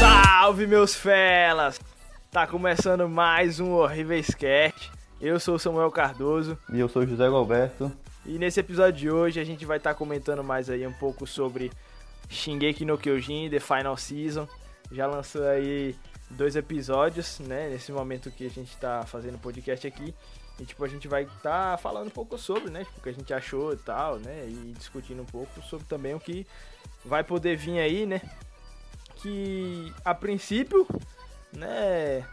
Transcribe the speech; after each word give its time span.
Salve 0.00 0.66
meus 0.66 0.94
felas! 0.96 1.80
Tá 2.32 2.46
começando 2.46 3.08
mais 3.08 3.60
um 3.60 3.70
Horrível 3.72 4.18
Sketch. 4.18 4.88
Eu 5.20 5.38
sou 5.38 5.54
o 5.54 5.58
Samuel 5.58 5.90
Cardoso 5.92 6.58
E 6.72 6.80
eu 6.80 6.88
sou 6.88 7.02
o 7.02 7.06
José 7.06 7.28
Galberto. 7.30 7.92
e 8.26 8.38
nesse 8.38 8.58
episódio 8.58 8.98
de 8.98 9.10
hoje 9.10 9.38
a 9.38 9.44
gente 9.44 9.64
vai 9.64 9.76
estar 9.76 9.94
comentando 9.94 10.42
mais 10.42 10.68
aí 10.68 10.84
um 10.84 10.92
pouco 10.92 11.26
sobre 11.26 11.70
Shingeki 12.30 12.84
no 12.84 12.96
Kyojin 12.96 13.50
The 13.50 13.60
Final 13.60 13.96
Season. 13.96 14.48
Já 14.90 15.06
lançou 15.06 15.46
aí 15.46 15.94
dois 16.30 16.56
episódios, 16.56 17.40
né, 17.40 17.68
nesse 17.68 17.92
momento 17.92 18.30
que 18.30 18.46
a 18.46 18.50
gente 18.50 18.76
tá 18.76 19.04
fazendo 19.04 19.38
podcast 19.38 19.86
aqui. 19.86 20.14
E 20.58 20.64
tipo, 20.64 20.84
a 20.84 20.88
gente 20.88 21.08
vai 21.08 21.24
estar 21.24 21.78
falando 21.78 22.06
um 22.06 22.10
pouco 22.10 22.38
sobre, 22.38 22.70
né, 22.70 22.84
tipo, 22.84 23.00
o 23.00 23.02
que 23.02 23.08
a 23.08 23.12
gente 23.12 23.34
achou 23.34 23.72
e 23.72 23.76
tal, 23.76 24.18
né, 24.18 24.46
e 24.46 24.72
discutindo 24.76 25.22
um 25.22 25.26
pouco 25.26 25.60
sobre 25.62 25.86
também 25.86 26.14
o 26.14 26.20
que 26.20 26.46
vai 27.04 27.24
poder 27.24 27.56
vir 27.56 27.80
aí, 27.80 28.06
né, 28.06 28.20
que 29.16 29.92
a 30.04 30.14
princípio, 30.14 30.86
né, 31.52 32.26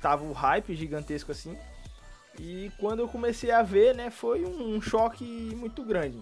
tava 0.00 0.24
o 0.24 0.32
hype 0.32 0.74
gigantesco 0.74 1.32
assim. 1.32 1.56
E 2.38 2.70
quando 2.78 3.00
eu 3.00 3.08
comecei 3.08 3.50
a 3.50 3.62
ver, 3.62 3.94
né, 3.94 4.10
foi 4.10 4.44
um, 4.44 4.76
um 4.76 4.80
choque 4.80 5.24
muito 5.56 5.82
grande. 5.82 6.20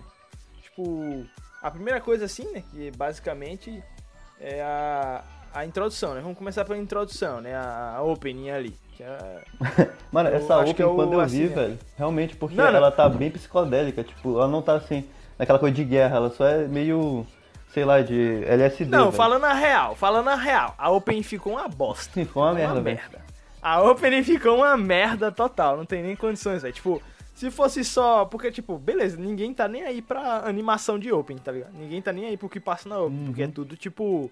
Tipo, 0.63 1.27
a 1.66 1.70
primeira 1.70 2.01
coisa 2.01 2.25
assim, 2.27 2.51
né, 2.52 2.62
que 2.70 2.91
basicamente 2.97 3.83
é 4.41 4.62
a, 4.62 5.23
a 5.55 5.65
introdução, 5.66 6.15
né? 6.15 6.20
Vamos 6.20 6.38
começar 6.38 6.65
pela 6.65 6.79
introdução, 6.79 7.41
né, 7.41 7.54
a, 7.54 7.95
a 7.96 8.02
opening 8.02 8.51
ali. 8.51 8.77
É, 9.01 9.41
Mano, 10.13 10.29
Eu 10.30 10.37
essa 10.37 10.57
acho 10.57 10.74
que 10.74 10.82
Open, 10.82 10.87
é 10.87 10.88
o 10.88 10.95
quando 10.95 11.13
eu 11.15 11.21
assim, 11.21 11.43
vi, 11.43 11.49
né? 11.49 11.54
velho, 11.54 11.79
realmente, 11.99 12.37
porque 12.37 12.54
Não, 12.54 12.65
não. 12.71 12.76
ela 12.76 12.91
tá 12.91 13.09
bem 13.09 13.30
psicodélica, 13.30 14.02
tipo, 14.04 14.37
ela 14.38 14.49
não 14.49 14.63
tá 14.63 14.74
assim, 14.74 15.04
naquela 15.38 15.59
coisa 15.59 15.74
de 15.74 15.85
guerra, 15.85 16.16
ela 16.16 16.30
só 16.30 16.46
é 16.46 16.66
meio, 16.68 17.26
sei 17.74 17.85
lá, 17.85 18.01
de 18.01 18.43
LSD. 18.46 18.91
Não, 18.91 19.07
velho. 19.07 19.13
falando 19.16 19.45
a 19.45 19.52
real, 19.52 19.95
falando 19.96 20.29
a 20.29 20.35
real, 20.37 20.74
a 20.79 20.91
opening 20.91 21.23
ficou 21.23 21.54
uma 21.54 21.69
bosta. 21.69 22.13
Sim, 22.15 22.24
foi 22.24 22.43
uma 22.43 22.54
merda, 22.54 22.80
velho. 22.80 23.01
A 23.60 23.82
opening 23.82 24.23
ficou 24.23 24.57
uma 24.59 24.76
merda 24.76 25.32
total, 25.32 25.76
não 25.76 25.85
tem 25.85 26.02
nem 26.02 26.15
condições, 26.15 26.63
velho. 26.63 26.73
Tipo, 26.74 27.02
se 27.37 27.51
fosse 27.51 27.84
só. 27.84 28.24
Porque, 28.24 28.51
tipo, 28.51 28.76
beleza, 28.79 29.16
ninguém 29.16 29.54
tá 29.54 29.68
nem 29.68 29.84
aí 29.84 30.02
pra 30.02 30.38
animação 30.46 30.98
de 30.98 31.12
opening, 31.12 31.38
tá 31.40 31.52
ligado? 31.52 31.73
Ninguém 31.74 32.02
tá 32.02 32.12
nem 32.12 32.24
aí 32.26 32.37
pro 32.37 32.48
que 32.48 32.59
passa 32.59 32.88
na 32.88 32.98
opening, 32.98 33.18
Uhum. 33.20 33.26
porque 33.26 33.42
é 33.42 33.48
tudo, 33.48 33.76
tipo. 33.76 34.29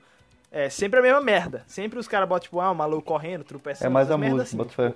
É 0.51 0.71
sempre 0.71 1.01
a 1.01 1.03
mesma 1.03 1.21
merda. 1.21 1.65
Sempre 1.67 1.99
os 1.99 2.07
caras 2.09 2.29
botam, 2.29 2.45
tipo, 2.45 2.61
ah, 2.61 2.71
o 2.71 2.75
maluco 2.75 3.03
correndo, 3.03 3.43
tropeçando. 3.45 3.87
É 3.87 3.89
mais 3.89 4.11
a 4.11 4.17
música, 4.17 4.43
assim, 4.43 4.57
bota 4.57 4.71
tipo. 4.71 4.83
fé. 4.83 4.95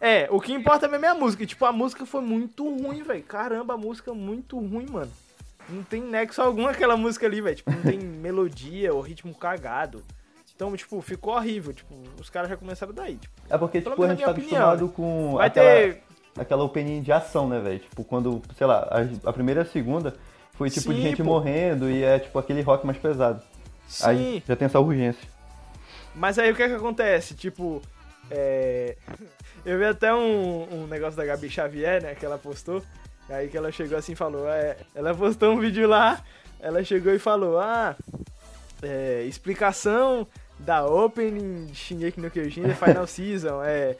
É, 0.00 0.28
o 0.30 0.40
que 0.40 0.52
importa 0.52 0.86
mesmo 0.88 1.06
é 1.06 1.08
a 1.08 1.14
música. 1.14 1.42
E, 1.42 1.46
tipo, 1.46 1.64
a 1.64 1.72
música 1.72 2.04
foi 2.04 2.20
muito 2.20 2.64
ruim, 2.68 3.02
velho. 3.02 3.22
Caramba, 3.22 3.74
a 3.74 3.76
música 3.76 4.10
é 4.10 4.14
muito 4.14 4.58
ruim, 4.58 4.86
mano. 4.90 5.10
Não 5.68 5.82
tem 5.82 6.00
nexo 6.02 6.42
algum 6.42 6.66
aquela 6.66 6.96
música 6.96 7.24
ali, 7.26 7.40
velho. 7.40 7.56
Tipo, 7.56 7.70
não 7.70 7.82
tem 7.82 7.98
melodia 8.20 8.92
ou 8.92 9.00
ritmo 9.00 9.32
cagado. 9.34 10.02
Então, 10.54 10.76
tipo, 10.76 11.00
ficou 11.00 11.34
horrível. 11.34 11.72
Tipo, 11.72 11.94
os 12.20 12.28
caras 12.28 12.50
já 12.50 12.56
começaram 12.56 12.92
daí. 12.92 13.16
Tipo, 13.16 13.34
É 13.48 13.56
porque, 13.56 13.80
tipo, 13.80 14.02
a 14.02 14.08
gente 14.08 14.24
tá 14.24 14.30
opinião, 14.32 14.68
acostumado 14.70 14.88
com 14.92 15.34
vai 15.36 15.46
aquela, 15.46 15.66
ter. 15.70 16.02
Aquela 16.38 16.64
opening 16.64 17.02
de 17.02 17.12
ação, 17.12 17.48
né, 17.48 17.58
velho? 17.60 17.78
Tipo, 17.78 18.04
quando, 18.04 18.42
sei 18.56 18.66
lá, 18.66 18.88
a, 18.90 19.28
a 19.30 19.32
primeira 19.32 19.60
e 19.60 19.62
a 19.62 19.66
segunda 19.66 20.14
foi 20.54 20.70
tipo 20.70 20.92
de 20.92 21.00
Sim, 21.00 21.08
gente 21.08 21.18
pô. 21.18 21.24
morrendo 21.24 21.90
e 21.90 22.02
é 22.02 22.18
tipo 22.18 22.38
aquele 22.38 22.62
rock 22.62 22.84
mais 22.86 22.98
pesado. 22.98 23.42
Sim, 23.88 24.06
Aí 24.06 24.42
já 24.46 24.56
tem 24.56 24.66
essa 24.66 24.80
urgência. 24.80 25.28
mas 26.14 26.38
aí 26.38 26.50
o 26.50 26.54
que 26.56 26.62
é 26.62 26.68
que 26.68 26.74
acontece? 26.74 27.34
Tipo, 27.34 27.80
é... 28.30 28.96
Eu 29.64 29.78
vi 29.78 29.84
até 29.84 30.14
um, 30.14 30.82
um 30.82 30.86
negócio 30.86 31.16
da 31.16 31.24
Gabi 31.24 31.50
Xavier, 31.50 32.00
né, 32.02 32.14
que 32.14 32.24
ela 32.24 32.38
postou. 32.38 32.80
Aí 33.28 33.48
que 33.48 33.56
ela 33.56 33.72
chegou 33.72 33.98
assim 33.98 34.12
e 34.12 34.16
falou, 34.16 34.48
é... 34.48 34.76
Ela 34.94 35.14
postou 35.14 35.52
um 35.52 35.58
vídeo 35.60 35.88
lá, 35.88 36.20
ela 36.60 36.82
chegou 36.84 37.12
e 37.12 37.18
falou, 37.18 37.58
ah, 37.58 37.96
é, 38.82 39.24
explicação 39.26 40.26
da 40.58 40.86
opening 40.86 41.66
de 41.66 41.74
Shingeki 41.74 42.20
no 42.20 42.30
Kyojin 42.30 42.62
The 42.62 42.74
Final 42.74 43.06
Season, 43.08 43.62
é... 43.62 43.96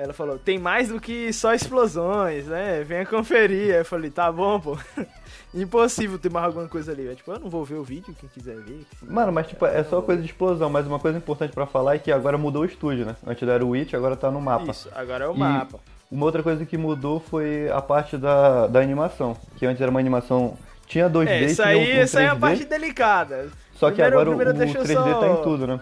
Ela 0.00 0.12
falou, 0.12 0.38
tem 0.38 0.58
mais 0.60 0.90
do 0.90 1.00
que 1.00 1.32
só 1.32 1.52
explosões, 1.52 2.46
né? 2.46 2.84
Venha 2.86 3.04
conferir. 3.04 3.72
Aí 3.74 3.80
eu 3.80 3.84
falei, 3.84 4.10
tá 4.10 4.30
bom, 4.30 4.60
pô. 4.60 4.78
Impossível 5.52 6.18
ter 6.18 6.30
mais 6.30 6.46
alguma 6.46 6.68
coisa 6.68 6.92
ali. 6.92 7.02
velho. 7.02 7.16
Tipo, 7.16 7.32
eu 7.32 7.40
não 7.40 7.50
vou 7.50 7.64
ver 7.64 7.74
o 7.74 7.82
vídeo, 7.82 8.14
quem 8.18 8.28
quiser 8.28 8.56
ver. 8.60 8.86
Mano, 9.02 9.32
mas 9.32 9.48
tipo, 9.48 9.66
é 9.66 9.82
só 9.82 10.00
coisa 10.00 10.20
de 10.22 10.28
explosão, 10.28 10.70
mas 10.70 10.86
uma 10.86 11.00
coisa 11.00 11.18
importante 11.18 11.52
pra 11.52 11.66
falar 11.66 11.96
é 11.96 11.98
que 11.98 12.12
agora 12.12 12.38
mudou 12.38 12.62
o 12.62 12.64
estúdio, 12.64 13.06
né? 13.06 13.16
Antes 13.26 13.48
era 13.48 13.64
o 13.64 13.70
Witch, 13.70 13.94
agora 13.94 14.14
tá 14.14 14.30
no 14.30 14.40
mapa. 14.40 14.70
Isso, 14.70 14.88
agora 14.94 15.24
é 15.24 15.28
o 15.28 15.34
E- 15.34 15.38
mapa. 15.38 15.80
Uma 16.10 16.24
outra 16.26 16.42
coisa 16.42 16.64
que 16.64 16.78
mudou 16.78 17.18
foi 17.20 17.68
a 17.70 17.82
parte 17.82 18.16
da, 18.16 18.66
da 18.68 18.80
animação. 18.80 19.36
Que 19.56 19.66
antes 19.66 19.80
era 19.82 19.90
uma 19.90 20.00
animação. 20.00 20.56
Tinha 20.86 21.08
2D, 21.10 21.28
É, 21.28 21.42
isso 21.42 21.56
tinha 21.56 21.66
aí, 21.68 21.76
um, 21.76 22.00
um 22.00 22.02
isso 22.04 22.18
aí 22.18 22.24
é 22.24 22.28
a 22.28 22.34
3D, 22.36 22.40
parte 22.40 22.64
delicada. 22.64 23.48
Só 23.74 23.88
que 23.90 23.96
primeiro- 24.00 24.20
agora 24.32 24.50
o, 24.50 24.50
o 24.50 24.58
deixa 24.58 24.78
eu 24.78 24.84
3D 24.84 24.94
só- 24.94 25.20
tá 25.20 25.28
em 25.28 25.42
tudo, 25.42 25.66
né? 25.66 25.80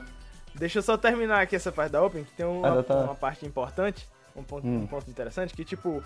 Deixa 0.58 0.78
eu 0.78 0.82
só 0.82 0.96
terminar 0.96 1.40
aqui 1.42 1.54
essa 1.56 1.70
parte 1.70 1.92
da 1.92 2.02
Open, 2.02 2.24
que 2.24 2.32
tem 2.32 2.46
uma, 2.46 2.68
Ainda 2.68 2.82
tá. 2.82 2.94
uma 2.96 3.14
parte 3.14 3.44
importante, 3.46 4.08
um 4.34 4.42
ponto, 4.42 4.66
Hum. 4.66 4.82
um 4.82 4.86
ponto 4.86 5.10
interessante, 5.10 5.54
que 5.54 5.64
tipo, 5.64 6.02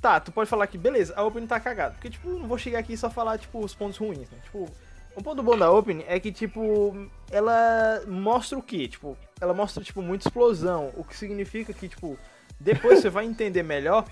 tá, 0.00 0.20
tu 0.20 0.30
pode 0.32 0.48
falar 0.48 0.66
que 0.66 0.76
beleza, 0.78 1.14
a 1.16 1.22
Open 1.22 1.46
tá 1.46 1.58
cagada, 1.58 1.94
porque 1.94 2.10
tipo, 2.10 2.28
não 2.30 2.46
vou 2.46 2.58
chegar 2.58 2.78
aqui 2.80 2.92
e 2.92 2.96
só 2.96 3.08
falar 3.10 3.38
tipo 3.38 3.58
os 3.64 3.74
pontos 3.74 3.96
ruins, 3.96 4.28
né? 4.30 4.38
Tipo, 4.44 4.68
o 5.14 5.22
ponto 5.22 5.42
bom 5.42 5.56
da 5.56 5.70
Open 5.70 6.04
é 6.06 6.20
que 6.20 6.30
tipo, 6.30 7.08
ela 7.30 8.02
mostra 8.06 8.58
o 8.58 8.62
quê? 8.62 8.86
Tipo, 8.86 9.16
ela 9.40 9.54
mostra 9.54 9.82
tipo 9.82 10.02
muita 10.02 10.28
explosão, 10.28 10.92
o 10.96 11.02
que 11.02 11.16
significa 11.16 11.72
que 11.72 11.88
tipo, 11.88 12.18
depois 12.60 13.00
você 13.00 13.08
vai 13.10 13.24
entender 13.24 13.62
melhor 13.62 14.04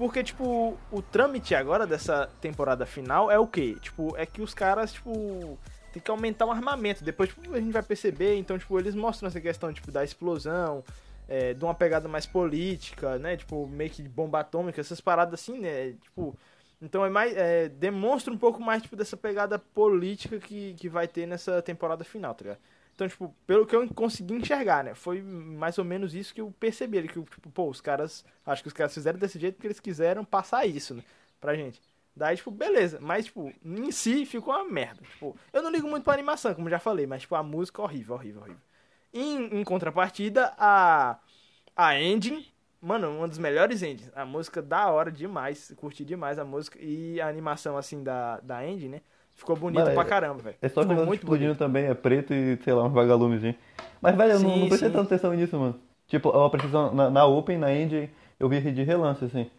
porque, 0.00 0.24
tipo, 0.24 0.78
o 0.90 1.02
trâmite 1.02 1.54
agora 1.54 1.86
dessa 1.86 2.30
temporada 2.40 2.86
final 2.86 3.30
é 3.30 3.38
o 3.38 3.46
quê? 3.46 3.76
Tipo, 3.82 4.16
é 4.16 4.24
que 4.24 4.40
os 4.40 4.54
caras, 4.54 4.94
tipo, 4.94 5.58
tem 5.92 6.02
que 6.02 6.10
aumentar 6.10 6.46
o 6.46 6.50
armamento. 6.50 7.04
Depois, 7.04 7.28
tipo, 7.30 7.54
a 7.54 7.60
gente 7.60 7.72
vai 7.72 7.82
perceber. 7.82 8.36
Então, 8.36 8.58
tipo, 8.58 8.78
eles 8.78 8.94
mostram 8.94 9.28
essa 9.28 9.40
questão, 9.40 9.72
tipo, 9.72 9.90
da 9.90 10.04
explosão, 10.04 10.84
é, 11.28 11.54
de 11.54 11.64
uma 11.64 11.74
pegada 11.74 12.08
mais 12.08 12.26
política, 12.26 13.18
né? 13.18 13.36
Tipo, 13.36 13.66
meio 13.66 13.90
que 13.90 14.02
de 14.02 14.08
bomba 14.08 14.40
atômica, 14.40 14.80
essas 14.80 15.00
paradas 15.00 15.40
assim, 15.40 15.58
né? 15.58 15.92
Tipo, 16.02 16.36
então 16.82 17.04
é 17.04 17.10
mais. 17.10 17.36
é, 17.36 17.68
demonstra 17.68 18.32
um 18.32 18.38
pouco 18.38 18.60
mais, 18.60 18.82
tipo, 18.82 18.96
dessa 18.96 19.16
pegada 19.16 19.58
política 19.58 20.38
que, 20.38 20.74
que 20.74 20.88
vai 20.88 21.06
ter 21.06 21.26
nessa 21.26 21.60
temporada 21.62 22.04
final, 22.04 22.34
tá 22.34 22.42
ligado? 22.44 22.60
Então, 22.94 23.08
tipo, 23.08 23.34
pelo 23.46 23.66
que 23.66 23.74
eu 23.74 23.88
consegui 23.94 24.34
enxergar, 24.34 24.84
né? 24.84 24.94
Foi 24.94 25.22
mais 25.22 25.78
ou 25.78 25.84
menos 25.84 26.14
isso 26.14 26.34
que 26.34 26.40
eu 26.40 26.52
percebi. 26.60 27.02
Que, 27.08 27.22
tipo, 27.22 27.50
pô, 27.50 27.68
os 27.68 27.80
caras. 27.80 28.24
Acho 28.44 28.62
que 28.62 28.68
os 28.68 28.74
caras 28.74 28.92
fizeram 28.92 29.18
desse 29.18 29.38
jeito 29.38 29.54
porque 29.54 29.68
eles 29.68 29.80
quiseram 29.80 30.24
passar 30.24 30.66
isso, 30.66 30.94
né? 30.94 31.02
Pra 31.40 31.54
gente. 31.54 31.80
Daí, 32.14 32.36
tipo, 32.36 32.50
beleza. 32.50 32.98
Mas, 33.00 33.26
tipo, 33.26 33.52
em 33.64 33.90
si 33.92 34.26
ficou 34.26 34.52
uma 34.54 34.64
merda. 34.64 35.00
Tipo, 35.02 35.36
eu 35.52 35.62
não 35.62 35.70
ligo 35.70 35.88
muito 35.88 36.04
pra 36.04 36.12
animação, 36.14 36.54
como 36.54 36.68
já 36.68 36.78
falei, 36.78 37.06
mas, 37.06 37.22
tipo, 37.22 37.34
a 37.34 37.42
música 37.42 37.80
horrível, 37.82 38.14
horrível, 38.14 38.42
horrível. 38.42 38.60
Em, 39.12 39.60
em 39.60 39.64
contrapartida, 39.64 40.52
a. 40.58 41.18
A 41.76 41.98
engine. 42.00 42.46
Mano, 42.82 43.10
uma 43.10 43.28
das 43.28 43.38
melhores 43.38 43.82
engines. 43.82 44.10
A 44.14 44.24
música 44.24 44.60
da 44.62 44.90
hora 44.90 45.10
demais. 45.10 45.72
Curti 45.76 46.04
demais 46.04 46.38
a 46.38 46.44
música. 46.44 46.78
E 46.80 47.20
a 47.20 47.28
animação, 47.28 47.76
assim, 47.76 48.02
da, 48.02 48.38
da 48.40 48.66
engine, 48.66 48.88
né? 48.96 49.00
Ficou 49.34 49.56
bonito 49.56 49.80
Mano, 49.80 49.94
pra 49.94 50.02
é- 50.02 50.06
caramba, 50.06 50.42
velho. 50.42 50.56
É 50.60 50.68
só 50.68 50.82
Ficou 50.82 50.96
muito 51.06 51.20
explodindo 51.20 51.54
bonito. 51.54 51.58
também, 51.58 51.86
é 51.86 51.94
preto 51.94 52.34
e, 52.34 52.58
sei 52.62 52.72
lá, 52.74 52.84
uns 52.84 52.92
vagalumezinhos. 52.92 53.56
Mas, 54.00 54.16
velho, 54.16 54.32
eu 54.32 54.40
não, 54.40 54.50
Sim, 54.50 54.60
não 54.60 54.68
prestei 54.68 54.88
sim. 54.90 54.94
tanta 54.94 55.14
atenção 55.14 55.32
nisso, 55.34 55.58
mano. 55.58 55.80
Tipo, 56.06 56.28
eu 56.30 56.50
prestei 56.50 56.68
atenção 56.70 56.94
na, 56.94 57.10
na 57.10 57.24
Open, 57.26 57.56
na 57.58 57.72
Engine, 57.72 58.10
eu 58.38 58.48
vi 58.48 58.60
de 58.72 58.82
relance, 58.82 59.24
assim. 59.24 59.50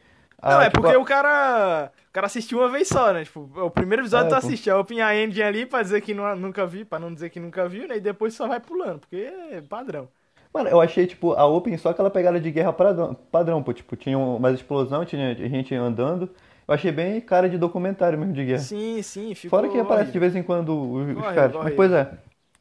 Não, 0.44 0.60
Ah, 0.60 0.64
é 0.64 0.70
tipo, 0.70 0.82
porque 0.82 0.96
o 0.96 1.06
cara. 1.06 1.92
O 2.10 2.14
cara 2.14 2.28
assistiu 2.28 2.60
uma 2.60 2.70
vez 2.70 2.88
só, 2.88 3.14
né? 3.14 3.24
Tipo, 3.24 3.50
o 3.56 3.70
primeiro 3.70 4.02
episódio 4.04 4.28
É, 4.28 4.30
tu 4.30 4.36
assiste 4.36 4.70
a 4.70 4.78
Open 4.78 5.02
a 5.02 5.16
Engine 5.16 5.44
ali 5.44 5.66
pra 5.66 5.82
dizer 5.82 6.02
que 6.02 6.14
nu- 6.14 6.36
nunca 6.36 6.66
vi, 6.66 6.84
pra 6.84 7.00
não 7.00 7.14
dizer 7.14 7.30
que 7.30 7.40
nunca 7.40 7.68
viu, 7.70 7.88
né? 7.88 7.98
E 7.98 8.02
depois 8.02 8.34
só 8.34 8.48
vai 8.48 8.60
pulando, 8.60 9.00
porque 9.00 9.16
é 9.52 9.62
padrão. 9.62 10.10
Mano, 10.54 10.68
eu 10.70 10.82
achei, 10.82 11.08
tipo, 11.08 11.32
a 11.34 11.46
Open 11.46 11.78
só 11.78 11.90
aquela 11.90 12.10
pegada 12.10 12.40
de 12.40 12.52
guerra 12.52 12.74
padrão, 12.74 13.14
padrão 13.32 13.64
pô. 13.64 13.72
Tipo, 13.72 13.96
tinha 13.96 14.18
mais 14.40 14.56
explosão, 14.56 15.06
tinha 15.06 15.34
gente 15.36 15.74
andando. 15.76 16.30
Eu 16.68 16.74
achei 16.74 16.92
bem 16.92 17.20
cara 17.22 17.50
de 17.50 17.58
documentário 17.58 18.18
mesmo 18.20 18.34
de 18.34 18.44
guerra. 18.46 18.60
Sim, 18.60 19.02
sim, 19.02 19.34
ficou. 19.36 19.58
Fora 19.60 19.72
que 19.72 19.80
aparece 19.80 20.12
de 20.12 20.20
vez 20.20 20.36
em 20.36 20.44
quando 20.44 20.70
os, 20.78 21.18
Horrível, 21.18 21.24
caras. 21.34 21.56
Mas, 21.56 21.74
pois 21.76 21.92
é, 21.92 22.12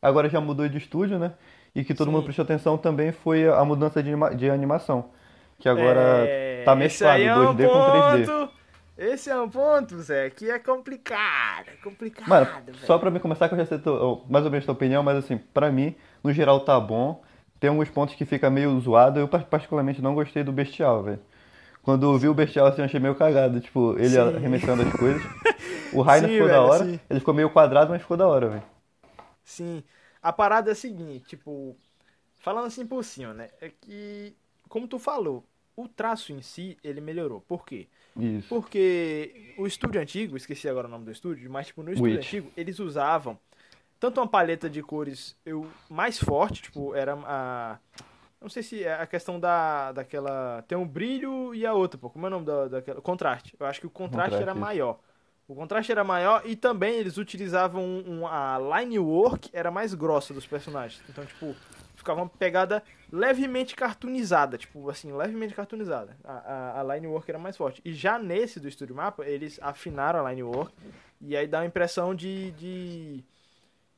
agora 0.00 0.28
já 0.28 0.40
mudou 0.40 0.68
de 0.68 0.78
estúdio, 0.78 1.18
né? 1.18 1.32
E 1.74 1.84
que 1.84 1.94
todo 1.94 2.06
Sim. 2.08 2.12
mundo 2.12 2.24
prestou 2.24 2.44
atenção 2.44 2.76
também 2.78 3.12
foi 3.12 3.48
a 3.48 3.64
mudança 3.64 4.02
de, 4.02 4.08
anima- 4.10 4.34
de 4.34 4.50
animação. 4.50 5.10
Que 5.58 5.68
agora 5.68 6.00
É, 6.00 6.49
tá 6.64 6.74
esse 6.78 7.04
mesclado 7.04 7.28
é 7.28 7.36
um 7.38 7.56
2D 7.56 7.68
com 7.68 7.82
3D. 7.82 8.30
ponto, 8.30 8.52
Esse 8.96 9.30
é 9.30 9.40
um 9.40 9.48
ponto, 9.50 10.00
Zé, 10.02 10.30
que 10.30 10.50
é 10.50 10.58
complicado. 10.58 11.68
É 11.68 11.76
complicado, 11.76 12.26
Mano, 12.26 12.50
velho. 12.74 12.80
só 12.84 12.98
pra 12.98 13.10
me 13.10 13.18
começar, 13.20 13.48
que 13.48 13.54
eu 13.54 13.58
já 13.58 13.66
sei 13.66 13.78
tua- 13.78 14.22
mais 14.28 14.44
ou 14.44 14.50
menos 14.50 14.64
a 14.64 14.66
tua 14.66 14.74
opinião, 14.74 15.02
mas 15.02 15.16
assim, 15.18 15.38
pra 15.38 15.70
mim, 15.70 15.94
no 16.22 16.32
geral 16.32 16.60
tá 16.60 16.78
bom. 16.78 17.22
Tem 17.58 17.68
alguns 17.70 17.90
pontos 17.90 18.14
que 18.14 18.24
fica 18.24 18.50
meio 18.50 18.78
zoado. 18.80 19.18
Eu 19.20 19.28
par- 19.28 19.44
particularmente 19.44 20.00
não 20.02 20.14
gostei 20.14 20.42
do 20.44 20.52
Bestial, 20.52 21.02
velho. 21.02 21.20
Quando 21.82 22.06
eu 22.06 22.18
vi 22.18 22.28
o 22.28 22.34
Bestial 22.34 22.66
assim, 22.68 22.80
eu 22.82 22.86
achei 22.86 23.00
meio 23.00 23.14
cagado. 23.16 23.60
Tipo, 23.60 23.98
ele 23.98 24.16
Sim. 24.16 24.18
arremessando 24.18 24.82
as 24.82 24.92
coisas. 24.94 25.22
O 25.92 26.02
Rainer 26.02 26.30
Sim, 26.30 26.32
ficou 26.32 26.48
da 26.48 26.60
velho, 26.60 26.62
hora. 26.62 26.88
sim. 26.88 27.00
Ele 27.10 27.20
ficou 27.20 27.34
meio 27.34 27.50
quadrado, 27.50 27.90
mas 27.90 28.02
ficou 28.02 28.16
da 28.16 28.26
hora, 28.28 28.48
velho. 28.48 28.64
Sim. 29.44 29.84
A 30.22 30.32
parada 30.32 30.70
é 30.70 30.72
a 30.72 30.74
seguinte, 30.76 31.26
tipo, 31.26 31.76
falando 32.40 32.66
assim 32.68 32.86
por 32.86 33.04
cima, 33.04 33.34
né? 33.34 33.50
É 33.60 33.70
que, 33.70 34.36
como 34.68 34.88
tu 34.88 34.98
falou, 34.98 35.46
o 35.76 35.88
traço 35.88 36.32
em 36.32 36.42
si, 36.42 36.76
ele 36.82 37.00
melhorou. 37.00 37.40
Por 37.40 37.64
quê? 37.64 37.88
Isso. 38.16 38.48
Porque 38.48 39.54
o 39.56 39.66
estúdio 39.66 40.00
antigo, 40.00 40.36
esqueci 40.36 40.68
agora 40.68 40.88
o 40.88 40.90
nome 40.90 41.04
do 41.04 41.12
estúdio, 41.12 41.50
mas 41.50 41.68
tipo, 41.68 41.82
no 41.82 41.92
estúdio 41.92 42.16
Witch. 42.16 42.26
antigo, 42.26 42.52
eles 42.56 42.78
usavam 42.78 43.38
tanto 44.00 44.18
uma 44.18 44.26
paleta 44.26 44.68
de 44.68 44.82
cores 44.82 45.36
eu, 45.44 45.70
mais 45.88 46.18
forte, 46.18 46.62
tipo, 46.62 46.94
era 46.94 47.14
a. 47.24 47.78
Não 48.40 48.48
sei 48.48 48.62
se 48.62 48.82
é 48.82 48.94
a 48.94 49.06
questão 49.06 49.38
da, 49.38 49.92
daquela. 49.92 50.64
Tem 50.66 50.76
um 50.76 50.88
brilho 50.88 51.54
e 51.54 51.66
a 51.66 51.74
outra, 51.74 51.98
pô. 51.98 52.08
Como 52.08 52.24
é 52.24 52.28
o 52.28 52.30
nome 52.30 52.46
da, 52.46 52.68
daquela. 52.68 53.00
Contraste. 53.02 53.54
Eu 53.60 53.66
acho 53.66 53.80
que 53.80 53.86
o 53.86 53.90
contraste, 53.90 54.30
Contraste, 54.30 54.42
era 54.42 54.54
maior. 54.54 54.98
O 55.46 55.54
contraste 55.54 55.92
era 55.92 56.02
maior 56.02 56.42
e 56.46 56.56
também 56.56 56.94
eles 56.94 57.18
utilizavam 57.18 57.84
um, 57.84 58.26
a 58.26 58.56
line 58.78 58.98
work 58.98 59.50
era 59.52 59.70
mais 59.70 59.92
grossa 59.92 60.32
dos 60.32 60.46
personagens. 60.46 61.02
Então, 61.08 61.26
tipo, 61.26 61.54
ficava 61.96 62.22
uma 62.22 62.28
pegada 62.28 62.82
levemente 63.12 63.74
cartoonizada, 63.74 64.56
tipo, 64.56 64.88
assim, 64.90 65.12
levemente 65.12 65.54
cartoonizada. 65.54 66.16
A, 66.24 66.32
a, 66.32 66.80
a 66.80 66.94
line 66.94 67.06
work 67.06 67.28
era 67.30 67.38
mais 67.38 67.56
forte. 67.56 67.80
E 67.84 67.92
já 67.92 68.18
nesse 68.18 68.60
do 68.60 68.68
Estúdio 68.68 68.94
Mapa, 68.94 69.24
eles 69.26 69.58
afinaram 69.62 70.24
a 70.24 70.30
line 70.30 70.42
work 70.42 70.72
e 71.20 71.36
aí 71.36 71.46
dá 71.46 71.60
a 71.60 71.66
impressão 71.66 72.14
de. 72.14 72.52
de 72.52 73.24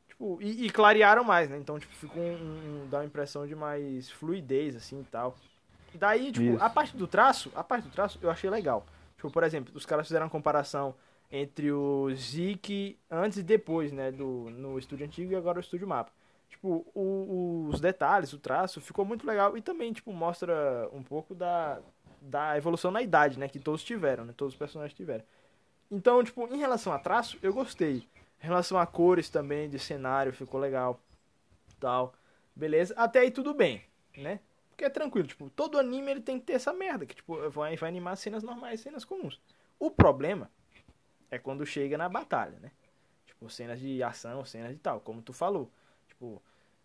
tipo, 0.09 0.39
e, 0.41 0.67
e 0.67 0.71
clarearam 0.71 1.25
mais, 1.25 1.49
né? 1.49 1.59
Então, 1.59 1.79
tipo, 1.79 1.95
ficou 1.95 2.23
um, 2.23 2.85
um- 2.85 2.89
dá 2.91 2.99
uma 2.99 3.05
impressão 3.05 3.47
de 3.47 3.55
mais 3.55 4.11
fluidez, 4.11 4.75
assim 4.77 5.01
e 5.01 5.05
tal. 5.05 5.37
Daí, 5.95 6.33
tipo, 6.33 6.55
Isso. 6.55 6.63
a 6.65 6.71
parte 6.71 6.97
do 6.97 7.07
traço, 7.07 7.53
a 7.55 7.63
parte 7.63 7.85
do 7.87 7.91
traço 7.93 8.19
eu 8.23 8.31
achei 8.31 8.49
legal. 8.49 8.87
Tipo, 9.17 9.31
por 9.31 9.45
exemplo, 9.45 9.73
os 9.77 9.85
caras 9.85 10.07
fizeram 10.07 10.25
uma 10.27 10.31
comparação 10.31 10.95
entre 11.31 11.71
o 11.73 12.11
Zik 12.15 12.99
antes 13.11 13.39
e 13.39 13.43
depois, 13.43 13.93
né, 13.93 14.11
do 14.11 14.49
no 14.51 14.79
estúdio 14.79 15.07
antigo 15.07 15.33
e 15.33 15.37
agora 15.37 15.59
o 15.59 15.61
estúdio 15.61 15.87
mapa. 15.87 16.11
Tipo, 16.53 16.87
o- 16.95 17.69
os 17.71 17.81
detalhes, 17.81 18.33
o 18.35 18.39
traço 18.39 18.79
ficou 18.81 19.07
muito 19.07 19.27
legal 19.27 19.57
e 19.57 19.63
também, 19.63 19.91
tipo, 19.91 20.13
mostra 20.13 20.87
um 20.93 21.03
pouco 21.03 21.35
da, 21.35 21.81
da 22.21 22.59
evolução 22.59 22.91
na 22.91 23.01
idade, 23.01 23.39
né, 23.39 23.49
que 23.49 23.59
todos 23.59 23.83
tiveram, 23.83 24.25
né, 24.27 24.35
todos 24.37 24.53
os 24.55 24.59
personagens 24.59 24.95
tiveram. 24.95 25.25
Então, 25.91 26.23
tipo, 26.23 26.47
em 26.55 26.59
relação 26.59 26.93
a 26.93 26.99
traço, 26.99 27.39
eu 27.43 27.55
gostei. 27.55 28.07
Em 28.43 28.47
relação 28.47 28.79
a 28.79 28.87
cores 28.87 29.31
também, 29.31 29.69
de 29.69 29.79
cenário, 29.79 30.33
ficou 30.33 30.61
legal. 30.61 31.01
Tal. 31.81 32.13
Beleza? 32.55 32.95
Até 32.99 33.21
aí 33.21 33.31
tudo 33.31 33.55
bem, 33.55 33.83
né? 34.17 34.39
Porque 34.71 34.85
é 34.85 34.91
tranquilo, 34.91 35.27
tipo, 35.27 35.49
todo 35.51 35.79
anime 35.79 36.11
ele 36.11 36.21
tem 36.21 36.39
que 36.39 36.45
ter 36.47 36.53
essa 36.55 36.73
merda, 36.73 37.07
que 37.07 37.15
tipo, 37.15 37.51
vai, 37.51 37.77
vai 37.77 37.89
animar 37.89 38.17
cenas 38.17 38.43
normais, 38.43 38.81
cenas 38.81 39.05
comuns. 39.07 39.41
O 39.79 39.91
problema 39.91 40.51
é 41.31 41.39
quando 41.39 41.65
chega 41.65 41.97
na 41.97 42.09
batalha, 42.11 42.59
né? 42.61 42.71
Tipo, 43.27 43.49
cenas 43.49 43.81
de 43.81 44.03
ação, 44.03 44.45
cenas 44.45 44.71
de 44.73 44.79
tal, 44.79 45.01
como 45.01 45.23
tu 45.23 45.33
falou. 45.33 45.71
Tipo, 46.23 46.41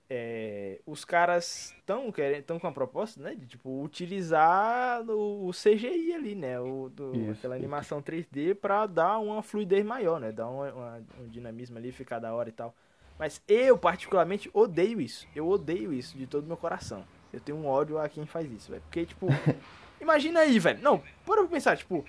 é, 0.09 0.79
os 0.85 1.05
caras 1.05 1.75
estão 1.77 2.11
tão 2.45 2.57
com 2.59 2.65
a 2.67 2.71
proposta, 2.71 3.21
né? 3.21 3.35
De, 3.35 3.45
tipo, 3.45 3.83
utilizar 3.83 5.01
o, 5.07 5.47
o 5.47 5.51
CGI 5.51 6.13
ali, 6.13 6.33
né? 6.33 6.59
O, 6.59 6.89
do, 6.89 7.15
Isso, 7.15 7.31
aquela 7.33 7.55
isso. 7.55 7.63
animação 7.63 8.01
3D 8.01 8.55
pra 8.55 8.87
dar 8.87 9.19
uma 9.19 9.43
fluidez 9.43 9.85
maior, 9.85 10.19
né? 10.19 10.31
Dar 10.31 10.47
uma- 10.47 10.73
uma- 10.73 11.03
um 11.19 11.27
dinamismo 11.27 11.77
ali, 11.77 11.91
ficar 11.91 12.17
da 12.17 12.33
hora 12.33 12.49
e 12.49 12.51
tal. 12.51 12.73
Mas 13.19 13.41
eu, 13.47 13.77
particularmente, 13.77 14.49
odeio 14.53 14.99
isso. 14.99 15.27
Eu 15.35 15.47
odeio 15.47 15.93
isso 15.93 16.17
de 16.17 16.25
todo 16.25 16.47
meu 16.47 16.57
coração. 16.57 17.05
Eu 17.31 17.39
tenho 17.39 17.57
um 17.59 17.67
ódio 17.67 17.99
a 17.99 18.09
quem 18.09 18.25
faz 18.25 18.51
isso, 18.51 18.71
velho. 18.71 18.81
Porque, 18.83 19.05
tipo, 19.05 19.27
imagina 20.01 20.39
aí, 20.39 20.57
velho. 20.57 20.81
Não, 20.81 21.03
bora 21.25 21.41
pra 21.41 21.51
pensar, 21.51 21.77
tipo, 21.77 22.03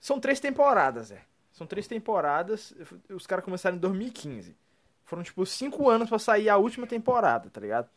são 0.00 0.18
três 0.18 0.40
temporadas, 0.40 1.10
velho. 1.10 1.22
São 1.52 1.66
três 1.66 1.86
temporadas. 1.86 2.74
Os 3.10 3.26
caras 3.26 3.44
começaram 3.44 3.76
em 3.76 3.80
2015. 3.80 4.56
Foram, 5.04 5.22
tipo, 5.22 5.44
cinco 5.44 5.88
anos 5.88 6.08
pra 6.08 6.18
sair 6.18 6.48
a 6.48 6.56
última 6.56 6.86
temporada, 6.86 7.50
tá 7.50 7.60
ligado? 7.60 7.88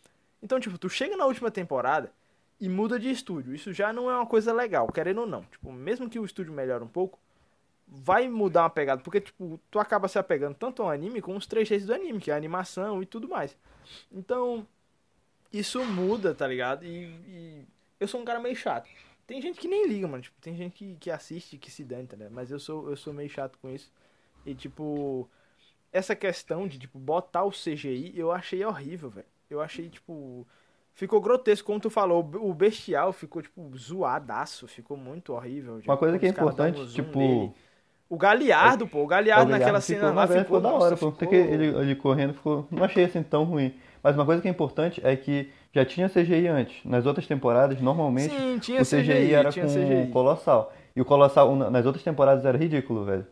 Então, 0.41 0.59
tipo, 0.59 0.77
tu 0.77 0.89
chega 0.89 1.15
na 1.15 1.25
última 1.25 1.49
temporada 1.49 2.11
e 2.59 2.67
muda 2.67 2.99
de 2.99 3.09
estúdio. 3.09 3.53
Isso 3.53 3.73
já 3.73 3.93
não 3.93 4.09
é 4.09 4.15
uma 4.15 4.25
coisa 4.25 4.53
legal, 4.53 4.87
querendo 4.91 5.21
ou 5.21 5.27
não. 5.27 5.43
Tipo, 5.43 5.71
mesmo 5.71 6.09
que 6.09 6.19
o 6.19 6.25
estúdio 6.25 6.53
melhore 6.53 6.83
um 6.83 6.87
pouco, 6.87 7.19
vai 7.87 8.27
mudar 8.27 8.63
uma 8.63 8.69
pegada. 8.69 9.01
Porque, 9.01 9.21
tipo, 9.21 9.59
tu 9.71 9.79
acaba 9.79 10.07
se 10.07 10.19
apegando 10.19 10.55
tanto 10.55 10.83
ao 10.83 10.89
anime 10.89 11.21
como 11.21 11.37
os 11.37 11.47
trechos 11.47 11.85
do 11.85 11.93
anime, 11.93 12.19
que 12.19 12.29
é 12.29 12.33
a 12.33 12.37
animação 12.37 13.01
e 13.01 13.05
tudo 13.05 13.27
mais. 13.27 13.57
Então, 14.11 14.67
isso 15.51 15.83
muda, 15.85 16.35
tá 16.35 16.45
ligado? 16.47 16.85
E, 16.85 17.05
e 17.27 17.65
eu 17.99 18.07
sou 18.07 18.21
um 18.21 18.25
cara 18.25 18.39
meio 18.39 18.55
chato. 18.55 18.89
Tem 19.25 19.41
gente 19.41 19.59
que 19.59 19.67
nem 19.67 19.87
liga, 19.87 20.07
mano. 20.07 20.23
Tipo, 20.23 20.39
tem 20.41 20.55
gente 20.55 20.73
que, 20.73 20.95
que 20.95 21.11
assiste, 21.11 21.57
que 21.57 21.71
se 21.71 21.83
dane, 21.83 22.07
tá 22.07 22.15
ligado? 22.15 22.33
Mas 22.33 22.51
eu 22.51 22.59
sou, 22.59 22.89
eu 22.89 22.97
sou 22.97 23.13
meio 23.13 23.29
chato 23.29 23.57
com 23.61 23.69
isso. 23.69 23.91
E, 24.45 24.53
tipo, 24.55 25.29
essa 25.91 26.15
questão 26.15 26.67
de, 26.67 26.77
tipo, 26.79 26.97
botar 26.99 27.43
o 27.43 27.51
CGI, 27.51 28.13
eu 28.15 28.31
achei 28.31 28.63
horrível, 28.63 29.09
velho. 29.09 29.27
Eu 29.49 29.61
achei, 29.61 29.89
tipo. 29.89 30.45
Ficou 30.93 31.21
grotesco, 31.21 31.67
como 31.67 31.79
tu 31.79 31.89
falou. 31.89 32.27
O 32.41 32.53
bestial 32.53 33.13
ficou, 33.13 33.41
tipo, 33.41 33.71
zoadaço. 33.77 34.67
Ficou 34.67 34.97
muito 34.97 35.33
horrível. 35.33 35.79
Uma 35.85 35.95
coisa 35.95 36.15
Quando 36.15 36.19
que 36.19 36.25
é 36.25 36.29
importante, 36.29 36.87
tipo. 36.93 37.19
nele. 37.19 37.51
O 38.09 38.17
Galeardo, 38.17 38.87
pô. 38.87 39.03
O 39.03 39.07
Galeardo 39.07 39.51
naquela 39.51 39.79
Galhardo 39.79 39.85
cena 39.85 39.99
ficou, 39.99 40.09
lá 40.09 40.15
na 40.21 40.25
verdade, 40.25 40.45
ficou, 40.45 40.57
ficou 40.59 40.71
da 40.71 40.75
nossa, 40.77 40.85
hora, 40.85 40.97
pô. 40.97 41.11
ficou- 41.11 41.33
ele, 41.33 41.67
ele 41.67 41.95
correndo 41.95 42.33
ficou. 42.33 42.65
Não 42.71 42.83
achei 42.83 43.03
assim 43.03 43.21
tão 43.21 43.43
ruim. 43.43 43.73
Mas 44.01 44.15
uma 44.15 44.25
coisa 44.25 44.41
que 44.41 44.47
é 44.47 44.51
importante 44.51 45.01
é 45.03 45.15
que 45.15 45.51
já 45.73 45.83
tinha 45.85 46.07
CGI 46.07 46.47
antes. 46.47 46.83
Nas 46.85 47.05
outras 47.05 47.27
temporadas, 47.27 47.79
normalmente, 47.81 48.33
Sim, 48.33 48.57
tinha 48.59 48.81
o 48.81 48.85
CGI, 48.85 49.03
CGI, 49.03 49.33
era 49.33 49.51
com 49.51 49.61
CGI. 49.61 50.07
o 50.07 50.11
Colossal. 50.11 50.73
E 50.95 51.01
o 51.01 51.05
Colossal, 51.05 51.53
na- 51.55 51.69
nas 51.69 51.85
outras 51.85 52.03
temporadas, 52.03 52.45
era 52.45 52.57
ridículo, 52.57 53.03
velho. 53.03 53.27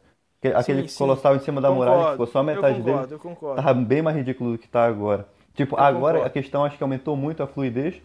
Aquele- 0.53 0.87
sim. 0.87 0.97
Colossal 0.97 1.35
em 1.35 1.39
cima 1.39 1.59
da 1.59 1.71
muralha, 1.71 2.05
que 2.05 2.11
ficou 2.11 2.27
só 2.27 2.39
a 2.39 2.43
metade 2.43 2.77
eu 2.79 2.83
dele. 2.83 2.91
concordo, 2.97 3.13
Eu 3.15 3.19
concordo, 3.19 3.55
Tava 3.63 3.73
bem 3.73 4.01
mais 4.01 4.15
ridículo 4.15 4.51
do 4.53 4.57
que 4.57 4.67
tá 4.67 4.85
agora. 4.85 5.27
Tipo, 5.55 5.75
Eu 5.75 5.79
agora 5.79 6.17
concordo. 6.19 6.25
a 6.27 6.29
questão 6.29 6.63
acho 6.65 6.77
que 6.77 6.83
aumentou 6.83 7.15
muito 7.17 7.41
a 7.41 7.47
fluidez, 7.47 7.95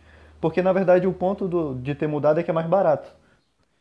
porque 0.41 0.63
na 0.63 0.73
verdade 0.73 1.07
o 1.07 1.13
ponto 1.13 1.47
do- 1.49 1.75
de 1.75 1.95
ter 1.95 2.07
mudado 2.07 2.41
é 2.41 2.43
que 2.43 2.51
é 2.51 2.55
mais 2.55 2.67
barato. 2.67 3.11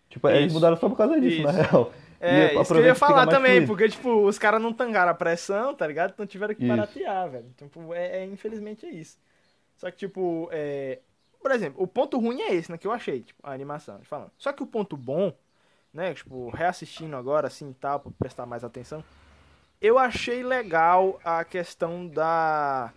Tipo, 0.10 0.28
eles 0.30 0.48
Isso. 0.48 0.56
mudaram 0.56 0.76
só 0.76 0.90
por 0.90 0.98
causa 0.98 1.20
disso, 1.22 1.42
na 1.44 1.52
Isso. 1.52 1.62
real. 1.62 1.92
É, 2.22 2.54
E 2.56 2.60
isso 2.62 2.74
que 2.74 2.80
eu 2.80 2.86
ia 2.86 2.96
falar 2.96 3.28
também, 3.28 3.52
fluido. 3.66 3.68
porque, 3.68 3.88
tipo, 3.88 4.26
os 4.26 4.38
caras 4.38 4.62
não 4.62 4.74
tangaram 4.74 5.12
a 5.12 5.14
pressão, 5.16 5.74
tá 5.74 5.88
ligado? 5.88 6.12
Então 6.14 6.26
tiveram 6.26 6.54
que 6.54 6.66
Isso. 6.66 6.76
baratear, 6.76 7.30
velho. 7.30 7.46
Então, 7.56 7.68
tipo, 7.70 7.94
é, 7.94 8.24
é- 8.24 8.26
infelizmente 8.26 8.86
é 8.86 8.90
isso. 8.90 9.18
Só 9.78 9.90
que, 9.90 9.96
tipo, 9.98 10.50
é... 10.52 11.00
Por 11.42 11.52
exemplo, 11.52 11.82
o 11.82 11.88
ponto 11.88 12.20
ruim 12.20 12.42
é 12.42 12.54
esse, 12.54 12.70
né, 12.70 12.78
que 12.78 12.86
eu 12.86 12.92
achei, 12.92 13.22
tipo, 13.22 13.40
a 13.42 13.54
animação, 13.54 14.00
falando. 14.04 14.32
Só 14.38 14.52
que 14.52 14.62
o 14.62 14.66
ponto 14.68 14.98
bom, 14.98 15.32
né, 15.94 16.14
tipo, 16.14 16.50
reassistindo 16.50 17.16
agora, 17.16 17.48
assim, 17.48 17.74
tal, 17.74 18.00
pra 18.00 18.12
prestar 18.18 18.46
mais 18.46 18.64
atenção, 18.64 19.04
eu 19.82 19.98
achei 19.98 20.44
legal 20.44 21.20
a 21.24 21.44
questão 21.44 22.08
da... 22.08 22.94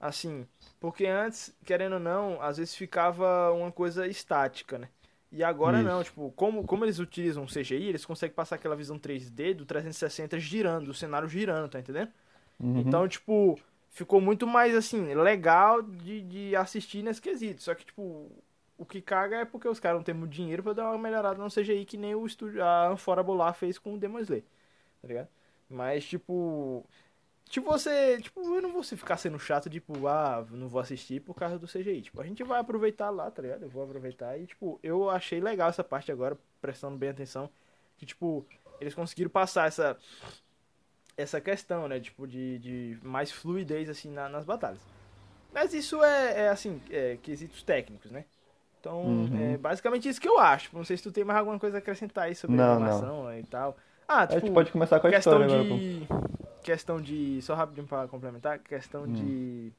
Assim, 0.00 0.46
porque 0.78 1.06
antes, 1.06 1.54
querendo 1.64 1.94
ou 1.94 2.00
não, 2.00 2.40
às 2.42 2.58
vezes 2.58 2.74
ficava 2.74 3.52
uma 3.52 3.72
coisa 3.72 4.06
estática, 4.06 4.78
né? 4.78 4.88
E 5.32 5.42
agora 5.42 5.78
Isso. 5.78 5.88
não, 5.88 6.04
tipo, 6.04 6.32
como, 6.36 6.64
como 6.64 6.84
eles 6.84 6.98
utilizam 6.98 7.44
o 7.44 7.48
CGI, 7.48 7.88
eles 7.88 8.04
conseguem 8.04 8.34
passar 8.34 8.56
aquela 8.56 8.76
visão 8.76 8.98
3D 8.98 9.54
do 9.54 9.64
360 9.64 10.38
girando, 10.38 10.88
o 10.88 10.94
cenário 10.94 11.28
girando, 11.28 11.68
tá 11.70 11.80
entendendo? 11.80 12.10
Uhum. 12.60 12.78
Então, 12.78 13.08
tipo, 13.08 13.58
ficou 13.90 14.20
muito 14.20 14.46
mais, 14.46 14.76
assim, 14.76 15.12
legal 15.14 15.82
de, 15.82 16.20
de 16.20 16.54
assistir 16.54 17.02
nesse 17.02 17.20
quesito. 17.20 17.62
Só 17.62 17.74
que, 17.74 17.84
tipo, 17.84 18.30
o 18.76 18.84
que 18.84 19.00
caga 19.00 19.38
é 19.38 19.44
porque 19.44 19.68
os 19.68 19.80
caras 19.80 19.98
não 19.98 20.04
têm 20.04 20.14
muito 20.14 20.32
dinheiro 20.32 20.62
pra 20.62 20.72
dar 20.72 20.90
uma 20.90 20.98
melhorada 20.98 21.42
no 21.42 21.50
CGI 21.50 21.84
que 21.84 21.96
nem 21.96 22.14
o 22.14 22.26
estúdio, 22.26 22.62
a 22.64 22.92
Unforable 22.92 23.34
lá 23.34 23.52
fez 23.52 23.78
com 23.78 23.94
o 23.94 23.98
Demon 23.98 24.20
Slayer, 24.20 24.44
tá 25.00 25.08
ligado? 25.08 25.28
Mas, 25.68 26.04
tipo... 26.04 26.84
Tipo, 27.48 27.70
você... 27.70 28.20
Tipo, 28.20 28.40
eu 28.56 28.62
não 28.62 28.72
vou 28.72 28.82
ficar 28.82 29.16
sendo 29.16 29.38
chato, 29.38 29.70
tipo, 29.70 30.06
ah, 30.08 30.44
não 30.50 30.68
vou 30.68 30.80
assistir 30.80 31.20
por 31.20 31.34
causa 31.34 31.58
do 31.58 31.68
CGI. 31.68 32.02
Tipo, 32.02 32.20
a 32.20 32.24
gente 32.24 32.42
vai 32.42 32.60
aproveitar 32.60 33.10
lá, 33.10 33.30
tá 33.30 33.42
ligado? 33.42 33.62
Eu 33.62 33.68
vou 33.68 33.84
aproveitar 33.84 34.38
e, 34.38 34.46
tipo, 34.46 34.78
eu 34.82 35.10
achei 35.10 35.40
legal 35.40 35.68
essa 35.68 35.84
parte 35.84 36.10
agora, 36.10 36.38
prestando 36.60 36.96
bem 36.96 37.10
atenção. 37.10 37.50
Que, 37.98 38.06
tipo, 38.06 38.46
eles 38.80 38.94
conseguiram 38.94 39.30
passar 39.30 39.66
essa... 39.68 39.96
Essa 41.16 41.40
questão, 41.40 41.86
né? 41.86 42.00
Tipo, 42.00 42.26
de, 42.26 42.58
de 42.58 42.98
mais 43.02 43.30
fluidez, 43.30 43.88
assim, 43.88 44.10
na- 44.10 44.28
nas 44.28 44.44
batalhas. 44.44 44.80
Mas 45.52 45.72
isso 45.72 46.02
é, 46.02 46.46
é 46.46 46.48
assim, 46.48 46.82
é, 46.90 47.16
quesitos 47.22 47.62
técnicos, 47.62 48.10
né? 48.10 48.24
Então, 48.84 49.00
Uhum. 49.02 49.30
é 49.54 49.56
basicamente 49.56 50.06
isso 50.06 50.20
que 50.20 50.28
eu 50.28 50.38
acho. 50.38 50.68
Não 50.76 50.84
sei 50.84 50.98
se 50.98 51.02
tu 51.02 51.10
tem 51.10 51.24
mais 51.24 51.38
alguma 51.38 51.58
coisa 51.58 51.78
a 51.78 51.80
acrescentar 51.80 52.24
aí 52.24 52.34
sobre 52.34 52.56
a 52.56 52.60
Não, 52.60 52.72
animação 52.74 53.32
e 53.38 53.42
tal. 53.44 53.76
Ah, 54.06 54.24
A 54.24 54.26
tipo, 54.26 54.40
gente 54.42 54.52
pode 54.52 54.70
começar 54.70 55.00
com 55.00 55.06
a 55.06 55.10
questão 55.10 55.42
história 55.42 55.62
agora. 55.62 55.68
pô. 55.70 55.76
de 55.76 56.06
questão 56.62 57.00
de 57.00 57.40
só 57.40 57.54
rapidinho 57.54 57.86
para 57.86 58.06
complementar 58.08 58.58
questão 58.58 59.04
Hum. 59.04 59.12
de 59.12 59.72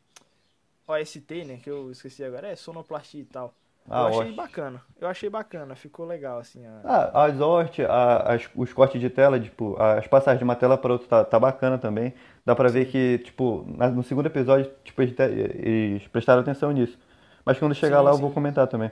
OST 0.87 1.43
né 1.45 1.57
que 1.63 1.69
eu 1.69 1.91
esqueci 1.91 2.23
agora 2.23 2.47
é 2.47 2.55
sonoplastia 2.55 3.21
e 3.21 3.25
tal 3.25 3.53
Ah, 3.89 4.01
eu 4.01 4.07
achei 4.07 4.19
ótimo. 4.21 4.35
bacana 4.35 4.81
eu 4.99 5.07
achei 5.07 5.29
bacana 5.29 5.75
ficou 5.75 6.05
legal 6.05 6.37
assim 6.39 6.63
a... 6.65 6.81
Ah, 6.83 7.25
as 7.25 7.39
ort, 7.39 7.79
a- 7.79 8.33
as- 8.33 8.49
os 8.55 8.71
cortes 8.73 9.01
de 9.01 9.09
tela, 9.09 9.39
tipo, 9.39 9.75
as 9.81 10.05
passagens 10.07 10.37
de 10.39 10.43
uma 10.43 10.55
tela 10.55 10.77
para 10.77 10.93
outra 10.93 11.07
tá, 11.07 11.25
tá 11.25 11.39
bacana 11.39 11.77
também. 11.79 12.13
Dá 12.45 12.55
pra 12.55 12.69
ver 12.69 12.85
que, 12.85 13.17
tipo, 13.19 13.65
no 13.67 14.03
segundo 14.03 14.27
episódio, 14.27 14.71
tipo, 14.83 15.01
eles, 15.01 15.15
eles 15.19 16.07
prestaram 16.07 16.41
atenção 16.41 16.71
nisso. 16.71 16.97
Mas 17.45 17.59
quando 17.59 17.75
chegar 17.75 18.01
Sim, 18.01 18.03
lá 18.03 18.11
eu 18.11 18.17
sim. 18.17 18.21
vou 18.21 18.31
comentar 18.31 18.67
também. 18.67 18.91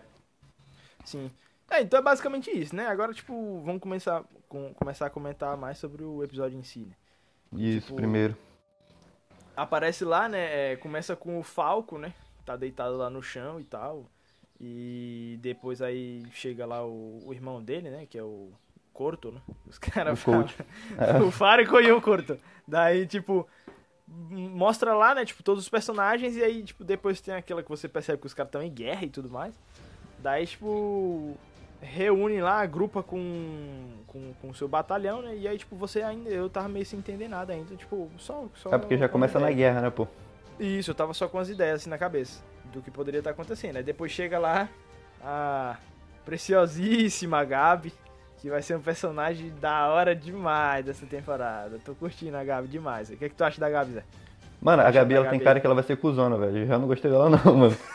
sim 1.03 1.31
é, 1.69 1.81
então 1.81 1.99
é 1.99 2.01
basicamente 2.01 2.49
isso 2.51 2.75
né 2.75 2.87
agora 2.87 3.13
tipo 3.13 3.61
vamos 3.63 3.81
começar 3.81 4.23
com, 4.47 4.73
começar 4.73 5.07
a 5.07 5.09
comentar 5.09 5.57
mais 5.57 5.77
sobre 5.77 6.03
o 6.03 6.23
episódio 6.23 6.57
em 6.57 6.63
si 6.63 6.85
né? 6.85 6.95
Isso, 7.53 7.93
Tipo, 7.93 7.93
primeiro. 7.93 8.37
aparece 9.55 10.03
lá, 10.05 10.27
né? 10.29 10.73
é, 10.73 10.75
começa 10.77 11.15
com 11.15 11.39
o 11.39 11.43
Falco, 11.43 11.97
né? 11.97 12.13
Tá 12.45 12.55
deitado 12.55 12.97
lá 12.97 13.09
no 13.09 13.21
chão 13.21 13.59
e 13.59 13.63
tal. 13.63 14.09
E 14.59 15.37
depois 15.41 15.81
aí 15.81 16.23
chega 16.31 16.65
lá 16.65 16.85
o, 16.85 17.21
o 17.27 17.33
irmão 17.33 17.63
dele, 17.63 17.89
né? 17.89 18.05
Que 18.05 18.17
é 18.17 18.23
o 18.23 18.51
Corto, 18.93 19.31
né? 19.31 19.41
Os 19.65 19.77
caras 19.79 20.19
falam. 20.19 20.53
É. 20.97 21.21
o 21.21 21.31
Fárico 21.31 21.79
e 21.79 21.91
o 21.91 22.01
Corto. 22.01 22.39
Daí, 22.67 23.05
tipo, 23.07 23.47
mostra 24.07 24.93
lá, 24.93 25.15
né? 25.15 25.25
Tipo, 25.25 25.43
todos 25.43 25.63
os 25.63 25.69
personagens. 25.69 26.35
E 26.35 26.43
aí, 26.43 26.63
tipo, 26.63 26.83
depois 26.83 27.21
tem 27.21 27.33
aquela 27.33 27.63
que 27.63 27.69
você 27.69 27.87
percebe 27.87 28.19
que 28.19 28.27
os 28.27 28.33
caras 28.33 28.49
estão 28.49 28.61
em 28.61 28.71
guerra 28.71 29.05
e 29.05 29.09
tudo 29.09 29.29
mais. 29.29 29.53
Daí, 30.19 30.45
tipo, 30.45 31.35
reúne 31.81 32.41
lá, 32.41 32.61
agrupa 32.61 33.03
com, 33.03 34.03
com, 34.07 34.33
com 34.41 34.49
o 34.49 34.55
seu 34.55 34.67
batalhão, 34.67 35.21
né? 35.21 35.35
E 35.35 35.47
aí, 35.47 35.57
tipo, 35.57 35.75
você 35.75 36.01
ainda. 36.01 36.29
Eu 36.29 36.49
tava 36.49 36.69
meio 36.69 36.85
sem 36.85 36.99
entender 36.99 37.27
nada 37.27 37.53
ainda. 37.53 37.75
Tipo, 37.75 38.09
só. 38.17 38.47
só 38.55 38.73
É 38.73 38.77
porque 38.77 38.97
já 38.97 39.07
com 39.07 39.13
começa 39.13 39.39
na 39.39 39.51
ideia. 39.51 39.71
guerra, 39.71 39.81
né, 39.81 39.89
pô? 39.89 40.07
Isso, 40.59 40.91
eu 40.91 40.95
tava 40.95 41.13
só 41.13 41.27
com 41.27 41.39
as 41.39 41.49
ideias 41.49 41.81
assim 41.81 41.89
na 41.89 41.97
cabeça 41.97 42.43
do 42.71 42.81
que 42.81 42.91
poderia 42.91 43.19
estar 43.19 43.31
acontecendo. 43.31 43.77
Aí 43.77 43.83
depois 43.83 44.11
chega 44.11 44.37
lá 44.37 44.69
a 45.21 45.77
preciosíssima 46.25 47.43
Gabi, 47.43 47.93
que 48.43 48.49
vai 48.49 48.61
ser 48.61 48.75
um 48.75 48.81
personagem 48.81 49.53
da 49.61 49.87
hora 49.87 50.13
demais 50.13 50.83
dessa 50.83 51.05
temporada. 51.05 51.79
Tô 51.85 51.95
curtindo 51.95 52.35
a 52.35 52.43
Gabi 52.43 52.67
demais. 52.67 53.09
O 53.09 53.15
que, 53.15 53.23
é 53.23 53.29
que 53.29 53.35
tu 53.35 53.41
acha 53.41 53.57
da 53.57 53.69
Gabi, 53.69 53.93
Zé? 53.93 54.03
Mano, 54.61 54.83
a 54.83 54.91
Gabi, 54.91 55.13
ela 55.13 55.23
tem 55.29 55.39
Gabi- 55.39 55.45
cara 55.45 55.59
que 55.61 55.65
ela 55.65 55.73
vai 55.73 55.83
ser 55.85 55.95
cuzona, 55.95 56.35
velho. 56.37 56.57
Eu 56.57 56.67
já 56.67 56.77
não 56.77 56.85
gostei 56.85 57.09
dela, 57.09 57.29
não, 57.45 57.55
mano. 57.55 57.77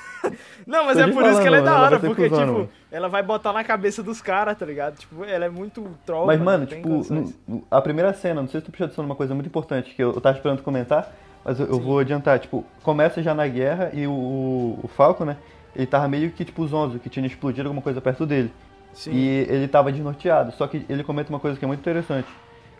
Não, 0.66 0.84
mas 0.84 0.96
Tô 0.98 1.04
é 1.04 1.12
por 1.12 1.24
isso 1.24 1.40
que 1.40 1.46
ela 1.46 1.58
é 1.58 1.60
falando, 1.60 1.64
da 1.76 1.80
hora, 1.80 2.00
porque, 2.00 2.28
cuzona, 2.28 2.42
tipo, 2.46 2.58
mano. 2.58 2.70
ela 2.90 3.08
vai 3.08 3.22
botar 3.22 3.52
na 3.52 3.62
cabeça 3.62 4.02
dos 4.02 4.20
caras, 4.20 4.58
tá 4.58 4.66
ligado? 4.66 4.96
Tipo, 4.98 5.24
ela 5.24 5.44
é 5.44 5.48
muito 5.48 5.88
troll, 6.04 6.26
Mas, 6.26 6.40
mano, 6.40 6.66
tem 6.66 6.82
tipo, 6.82 7.14
no- 7.46 7.64
a 7.70 7.80
primeira 7.80 8.12
cena, 8.12 8.40
não 8.42 8.48
sei 8.48 8.60
se 8.60 8.66
tu 8.70 8.82
atenção 8.84 9.04
numa 9.04 9.14
coisa 9.14 9.32
muito 9.32 9.46
importante, 9.46 9.94
que 9.94 10.02
eu, 10.02 10.12
eu 10.12 10.20
tava 10.20 10.36
esperando 10.36 10.60
comentar, 10.60 11.14
mas 11.44 11.60
eu, 11.60 11.66
eu 11.66 11.78
vou 11.80 12.00
adiantar. 12.00 12.38
Tipo, 12.40 12.64
começa 12.82 13.22
já 13.22 13.32
na 13.32 13.46
guerra 13.46 13.90
e 13.94 14.06
o, 14.08 14.10
o, 14.12 14.80
o 14.82 14.88
Falco, 14.88 15.24
né? 15.24 15.36
Ele 15.74 15.86
tava 15.86 16.08
meio 16.08 16.30
que, 16.32 16.44
tipo, 16.44 16.66
zonzo, 16.66 16.98
que 16.98 17.08
tinha 17.08 17.24
explodido 17.24 17.68
alguma 17.68 17.80
coisa 17.80 18.00
perto 18.00 18.26
dele. 18.26 18.52
Sim. 18.92 19.12
E 19.12 19.46
ele 19.48 19.68
tava 19.68 19.92
desnorteado. 19.92 20.52
Só 20.52 20.66
que 20.66 20.84
ele 20.88 21.04
comenta 21.04 21.30
uma 21.30 21.38
coisa 21.40 21.58
que 21.58 21.64
é 21.64 21.68
muito 21.68 21.80
interessante. 21.80 22.28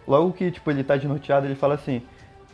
Logo 0.06 0.32
que, 0.32 0.50
tipo, 0.50 0.70
ele 0.70 0.82
tá 0.82 0.96
desnorteado, 0.96 1.46
ele 1.46 1.54
fala 1.54 1.74
assim, 1.74 2.02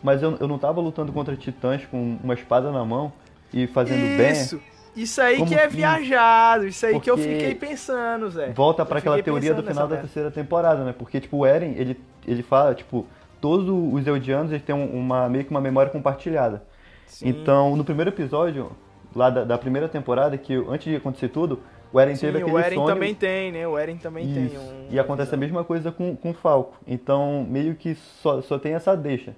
mas 0.02 0.22
eu, 0.22 0.36
eu 0.40 0.48
não 0.48 0.58
tava 0.58 0.80
lutando 0.80 1.12
contra 1.12 1.36
titãs 1.36 1.84
com 1.86 2.18
uma 2.22 2.34
espada 2.34 2.70
na 2.70 2.84
mão 2.84 3.12
e 3.52 3.66
fazendo 3.66 4.16
bem. 4.18 4.32
Isso! 4.32 4.60
Isso 4.96 5.20
aí 5.20 5.38
Como 5.38 5.48
que 5.48 5.56
é 5.56 5.66
que- 5.66 5.74
viajado, 5.76 6.68
isso 6.68 6.86
aí 6.86 7.00
que 7.00 7.10
eu 7.10 7.16
Porque 7.16 7.32
fiquei 7.32 7.54
pensando, 7.56 8.30
Zé. 8.30 8.52
volta 8.52 8.84
pra 8.86 8.96
Eu 8.96 8.98
aquela 9.00 9.20
teoria 9.20 9.52
do 9.52 9.60
final 9.64 9.88
da 9.88 9.96
terceira 9.96 10.30
temporada, 10.30 10.84
né? 10.84 10.94
Porque, 10.96 11.20
tipo, 11.20 11.38
o 11.38 11.44
Eren, 11.46 11.72
ele, 11.76 12.00
ele 12.24 12.44
fala, 12.44 12.74
tipo, 12.76 13.04
todos 13.40 13.68
os 13.68 14.06
Eldianos 14.06 14.52
eles 14.52 14.62
têm 14.62 14.72
um- 14.72 14.96
uma, 14.96 15.28
meio 15.28 15.44
que 15.44 15.50
uma 15.50 15.60
memória 15.60 15.90
compartilhada. 15.90 16.62
Sim. 17.08 17.28
Então, 17.28 17.74
no 17.74 17.82
primeiro 17.84 18.10
episódio, 18.10 18.70
lá 19.16 19.30
da, 19.30 19.42
da 19.42 19.58
primeira 19.58 19.88
temporada, 19.88 20.38
que 20.38 20.54
antes 20.68 20.84
de 20.84 20.94
acontecer 20.94 21.28
tudo, 21.28 21.58
o 21.94 22.00
Eren 22.00 22.16
Sim, 22.16 22.26
teve 22.26 22.38
aquele 22.38 22.52
o 22.52 22.58
Eren 22.58 22.74
sonho... 22.74 22.86
também 22.92 23.14
tem, 23.14 23.52
né? 23.52 23.68
O 23.68 23.78
Eren 23.78 23.96
também 23.96 24.34
tem 24.34 24.46
Isso. 24.46 24.58
um. 24.58 24.88
E 24.90 24.98
acontece 24.98 25.32
a 25.32 25.38
mesma 25.38 25.62
coisa 25.62 25.92
com, 25.92 26.16
com 26.16 26.30
o 26.30 26.34
Falco. 26.34 26.76
Então, 26.86 27.46
meio 27.48 27.76
que 27.76 27.94
só, 27.94 28.42
só 28.42 28.58
tem 28.58 28.74
essa 28.74 28.96
deixa, 28.96 29.36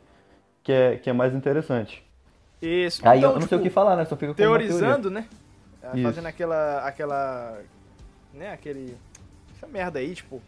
que 0.62 0.72
é, 0.72 0.96
que 0.96 1.10
é 1.10 1.12
mais 1.12 1.34
interessante. 1.34 2.02
Isso. 2.62 3.06
Aí 3.06 3.18
então, 3.18 3.32
eu 3.32 3.40
não 3.40 3.46
sei 3.46 3.58
o 3.58 3.60
tipo, 3.60 3.68
que 3.68 3.75
falar, 3.75 3.94
né? 3.94 4.06
Só 4.06 4.16
fica 4.16 4.32
teorizando, 4.32 5.10
né? 5.10 5.26
Ah, 5.82 5.90
Isso. 5.94 6.02
Fazendo 6.02 6.26
aquela. 6.26 6.78
aquela. 6.80 7.58
né, 8.32 8.52
aquele. 8.54 8.96
Essa 9.54 9.66
merda 9.66 9.98
aí, 9.98 10.14
tipo. 10.14 10.40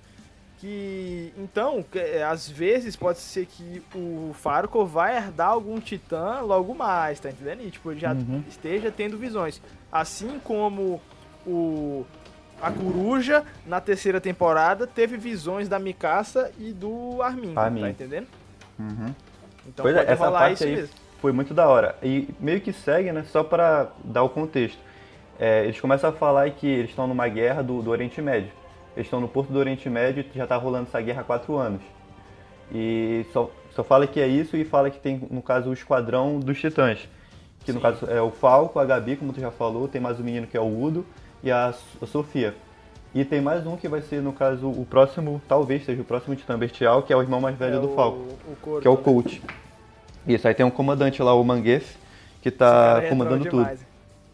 Que. 0.58 1.30
Então, 1.36 1.84
é, 1.94 2.24
às 2.24 2.48
vezes 2.48 2.96
pode 2.96 3.18
ser 3.18 3.44
que 3.44 3.82
o 3.94 4.32
Farco 4.32 4.84
vai 4.86 5.14
herdar 5.16 5.50
algum 5.50 5.78
titã 5.78 6.40
logo 6.40 6.74
mais, 6.74 7.20
tá 7.20 7.28
entendendo? 7.28 7.62
E 7.62 7.70
tipo, 7.70 7.92
ele 7.92 8.00
já 8.00 8.12
Uhum. 8.14 8.42
esteja 8.48 8.90
tendo 8.90 9.18
visões. 9.18 9.60
Assim 9.92 10.40
como 10.42 11.00
o. 11.48 12.06
A 12.60 12.72
coruja, 12.72 13.44
na 13.64 13.80
terceira 13.80 14.20
temporada, 14.20 14.84
teve 14.84 15.16
visões 15.16 15.68
da 15.68 15.78
Mikasa 15.78 16.50
e 16.58 16.72
do 16.72 17.22
Armin, 17.22 17.52
Armin. 17.54 17.80
tá 17.82 17.90
entendendo? 17.90 18.26
Uhum. 18.76 19.14
Então 19.64 19.84
Pois 19.84 19.94
é, 19.94 20.00
pode 20.00 20.10
essa 20.12 20.24
rolar 20.26 20.38
parte 20.40 20.54
isso 20.54 20.64
aí 20.64 20.74
mesmo. 20.74 20.94
foi 21.20 21.30
muito 21.30 21.54
da 21.54 21.68
hora. 21.68 21.94
E 22.02 22.28
meio 22.40 22.60
que 22.60 22.72
segue, 22.72 23.12
né? 23.12 23.24
Só 23.30 23.44
pra 23.44 23.92
dar 24.02 24.24
o 24.24 24.28
contexto. 24.28 24.78
É, 25.38 25.62
eles 25.66 25.80
começam 25.80 26.10
a 26.10 26.12
falar 26.12 26.50
que 26.50 26.66
eles 26.66 26.90
estão 26.90 27.06
numa 27.06 27.28
guerra 27.28 27.62
do, 27.62 27.80
do 27.80 27.90
Oriente 27.92 28.20
Médio. 28.20 28.50
Eles 28.96 29.06
estão 29.06 29.20
no 29.20 29.28
porto 29.28 29.52
do 29.52 29.58
Oriente 29.60 29.88
Médio 29.88 30.24
e 30.34 30.36
já 30.36 30.44
tá 30.44 30.56
rolando 30.56 30.88
essa 30.88 31.00
guerra 31.00 31.20
há 31.20 31.24
quatro 31.24 31.56
anos. 31.56 31.82
E 32.74 33.24
só, 33.32 33.50
só 33.70 33.84
fala 33.84 34.04
que 34.08 34.18
é 34.20 34.26
isso 34.26 34.56
e 34.56 34.64
fala 34.64 34.90
que 34.90 34.98
tem, 34.98 35.22
no 35.30 35.40
caso, 35.42 35.70
o 35.70 35.72
Esquadrão 35.72 36.40
dos 36.40 36.58
Titãs. 36.60 37.08
Que 37.64 37.72
no 37.72 37.78
Sim. 37.78 37.82
caso 37.82 38.06
é 38.10 38.20
o 38.20 38.32
Falco, 38.32 38.80
a 38.80 38.84
Gabi, 38.84 39.14
como 39.14 39.32
tu 39.32 39.40
já 39.40 39.52
falou, 39.52 39.86
tem 39.86 40.00
mais 40.00 40.18
um 40.18 40.24
menino 40.24 40.46
que 40.48 40.56
é 40.56 40.60
o 40.60 40.82
Udo 40.82 41.06
e 41.42 41.50
a, 41.50 41.72
a 42.02 42.06
Sofia. 42.06 42.54
E 43.14 43.24
tem 43.24 43.40
mais 43.40 43.66
um 43.66 43.76
que 43.76 43.88
vai 43.88 44.02
ser, 44.02 44.20
no 44.20 44.32
caso, 44.32 44.68
o 44.68 44.84
próximo, 44.84 45.40
talvez 45.48 45.84
seja 45.84 46.02
o 46.02 46.04
próximo 46.04 46.36
Titã 46.36 46.58
Bestial, 46.58 47.02
que 47.02 47.12
é 47.12 47.16
o 47.16 47.22
irmão 47.22 47.40
mais 47.40 47.56
velho 47.56 47.76
É 47.76 47.80
do 47.80 47.88
Falco 47.94 48.18
o 48.18 48.56
Corto, 48.60 48.82
que 48.82 48.88
é 48.88 48.90
o 48.90 48.96
né? 48.96 49.02
coach. 49.02 49.42
Isso, 50.26 50.46
aí 50.46 50.54
tem 50.54 50.66
um 50.66 50.70
comandante 50.70 51.22
lá, 51.22 51.34
o 51.34 51.42
Manguef, 51.42 51.96
que 52.42 52.50
tá 52.50 53.00
é 53.02 53.08
comandando 53.08 53.44
troll 53.46 53.64
tudo. 53.64 53.78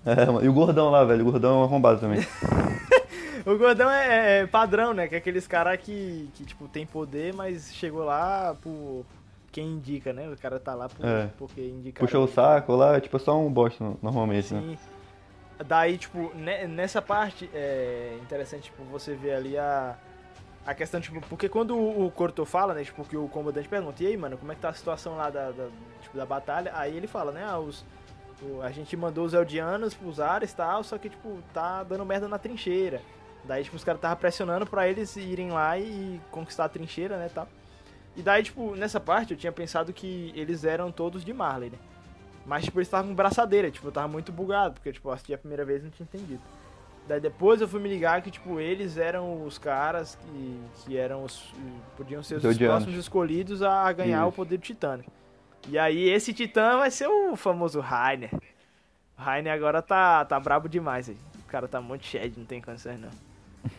É, 0.07 0.45
e 0.45 0.49
o 0.49 0.53
gordão 0.53 0.91
lá, 0.91 1.05
velho, 1.05 1.27
o 1.27 1.31
gordão 1.31 1.63
é 1.63 1.65
arrombado 1.65 2.01
também. 2.01 2.21
O 3.47 3.59
gordão 3.59 3.91
é, 3.91 4.41
é 4.41 4.47
padrão, 4.47 4.95
né? 4.95 5.07
Que 5.07 5.17
é 5.17 5.19
aqueles 5.19 5.47
caras 5.47 5.79
que, 5.79 6.31
que, 6.35 6.47
tipo, 6.47 6.67
tem 6.67 6.87
poder, 6.87 7.35
mas 7.35 7.75
chegou 7.75 8.03
lá 8.03 8.57
por 8.63 9.05
quem 9.53 9.67
indica, 9.67 10.15
né? 10.15 10.31
O 10.31 10.37
cara 10.39 10.59
tá 10.59 10.75
lá 10.75 10.89
por, 10.89 11.05
É. 11.05 11.29
porque 11.37 11.61
indica. 11.61 12.01
Puxou 12.01 12.25
o 12.25 12.27
saco 12.29 12.75
lá, 12.75 12.99
tipo, 12.99 13.15
é 13.15 13.21
só 13.21 13.39
um 13.39 13.53
bosta 13.53 13.85
normalmente, 14.03 14.55
né? 14.55 14.79
Daí, 15.67 15.97
tipo, 15.99 16.33
ne- 16.35 16.67
nessa 16.67 17.01
parte 17.01 17.49
é 17.55 18.19
interessante, 18.23 18.65
tipo, 18.65 18.83
você 18.85 19.15
ver 19.15 19.35
ali 19.35 19.57
a, 19.57 19.97
a 20.67 20.75
questão, 20.75 21.01
tipo, 21.01 21.21
porque 21.29 21.49
quando 21.49 21.79
o, 21.79 22.11
Corto 22.11 22.45
fala, 22.45 22.75
né, 22.75 22.83
tipo, 22.83 23.05
que 23.05 23.17
o 23.17 23.29
comandante 23.29 23.69
pergunta, 23.69 24.03
e 24.03 24.09
aí, 24.09 24.17
mano, 24.17 24.37
como 24.37 24.51
é 24.51 24.55
que 24.57 24.61
tá 24.61 24.71
a 24.71 24.75
situação 24.75 25.17
lá 25.17 25.31
da, 25.31 25.53
da, 25.53 25.69
tipo, 26.03 26.17
da 26.17 26.27
batalha? 26.27 26.73
Aí 26.75 26.97
ele 26.97 27.07
fala, 27.07 27.31
né, 27.31 27.45
ah, 27.47 27.59
os, 27.59 27.85
o- 28.43 28.63
a 28.63 28.71
gente 28.73 28.97
mandou 28.97 29.25
os 29.25 29.33
Eldianos 29.33 29.95
pros 29.95 30.19
ares 30.19 30.51
e 30.51 30.57
tal, 30.57 30.83
só 30.83 30.99
que, 30.99 31.09
tipo, 31.09 31.39
tá 31.53 31.85
dando 31.85 32.05
merda 32.05 32.27
na 32.27 32.39
trincheira. 32.39 33.01
Daí, 33.45 33.63
tipo, 33.63 33.77
os 33.77 33.85
caras 33.85 33.99
estavam 33.99 34.17
pressionando 34.17 34.67
pra 34.67 34.89
eles 34.89 35.15
irem 35.17 35.51
lá 35.53 35.79
e 35.79 36.21
conquistar 36.33 36.65
a 36.65 36.69
trincheira, 36.69 37.17
né, 37.17 37.31
tal. 37.33 37.47
E 38.17 38.23
daí, 38.23 38.43
tipo, 38.43 38.75
nessa 38.75 38.99
parte 38.99 39.33
eu 39.35 39.37
tinha 39.37 39.53
pensado 39.53 39.93
que 39.93 40.33
eles 40.35 40.65
eram 40.65 40.91
todos 40.91 41.25
de 41.25 41.33
Marley, 41.33 41.71
né? 41.71 41.79
Mas, 42.47 42.65
tipo, 42.65 42.79
eles 42.79 42.89
estavam 42.89 43.09
com 43.09 43.15
braçadeira, 43.15 43.71
tipo, 43.71 43.89
eu 43.89 43.93
tava 43.93 44.07
muito 44.09 44.31
bugado, 44.31 44.75
porque, 44.75 44.93
tipo, 44.93 45.09
eu 45.09 45.13
assisti 45.13 45.33
a 45.33 45.39
primeira 45.39 45.65
vez 45.65 45.81
e 45.81 45.85
não 45.85 45.91
tinha 45.91 46.07
entendido. 46.13 46.43
Daí 47.09 47.21
depois 47.21 47.61
eu 47.61 47.69
fui 47.69 47.81
me 47.81 47.89
ligar 47.89 48.21
que, 48.23 48.31
tipo, 48.31 48.59
eles 48.61 48.97
eram 48.97 49.45
os 49.45 49.59
caras 49.59 50.15
que, 50.17 50.61
que 50.85 50.97
eram 50.97 51.23
os. 51.25 51.53
podiam 51.97 52.23
ser 52.23 52.37
os 52.37 52.45
Os 52.45 52.51
Eldianos. 52.53 52.77
próximos 52.85 52.99
escolhidos 53.01 53.63
a 53.63 53.91
ganhar 53.93 54.25
o 54.25 54.29
Isso. 54.29 54.37
poder 54.37 54.57
do 54.59 54.63
Titã. 54.63 54.97
né? 54.97 55.05
E 55.69 55.79
aí 55.79 56.09
esse 56.11 56.33
Titã 56.33 56.79
vai 56.79 56.91
ser 56.91 57.07
o 57.07 57.37
famoso 57.37 57.81
Rainer. 57.81 58.31
O 59.19 59.23
Rainer 59.23 59.53
agora 59.53 59.81
tá, 59.83 60.25
tá 60.25 60.39
brabo 60.41 60.69
demais 60.69 61.09
aí. 61.09 61.17
O 61.47 61.49
cara 61.49 61.69
tá 61.69 61.81
muito 61.81 62.05
shed, 62.07 62.35
não 62.39 62.45
tem 62.47 62.61
condições 62.61 62.99
não. 62.99 63.11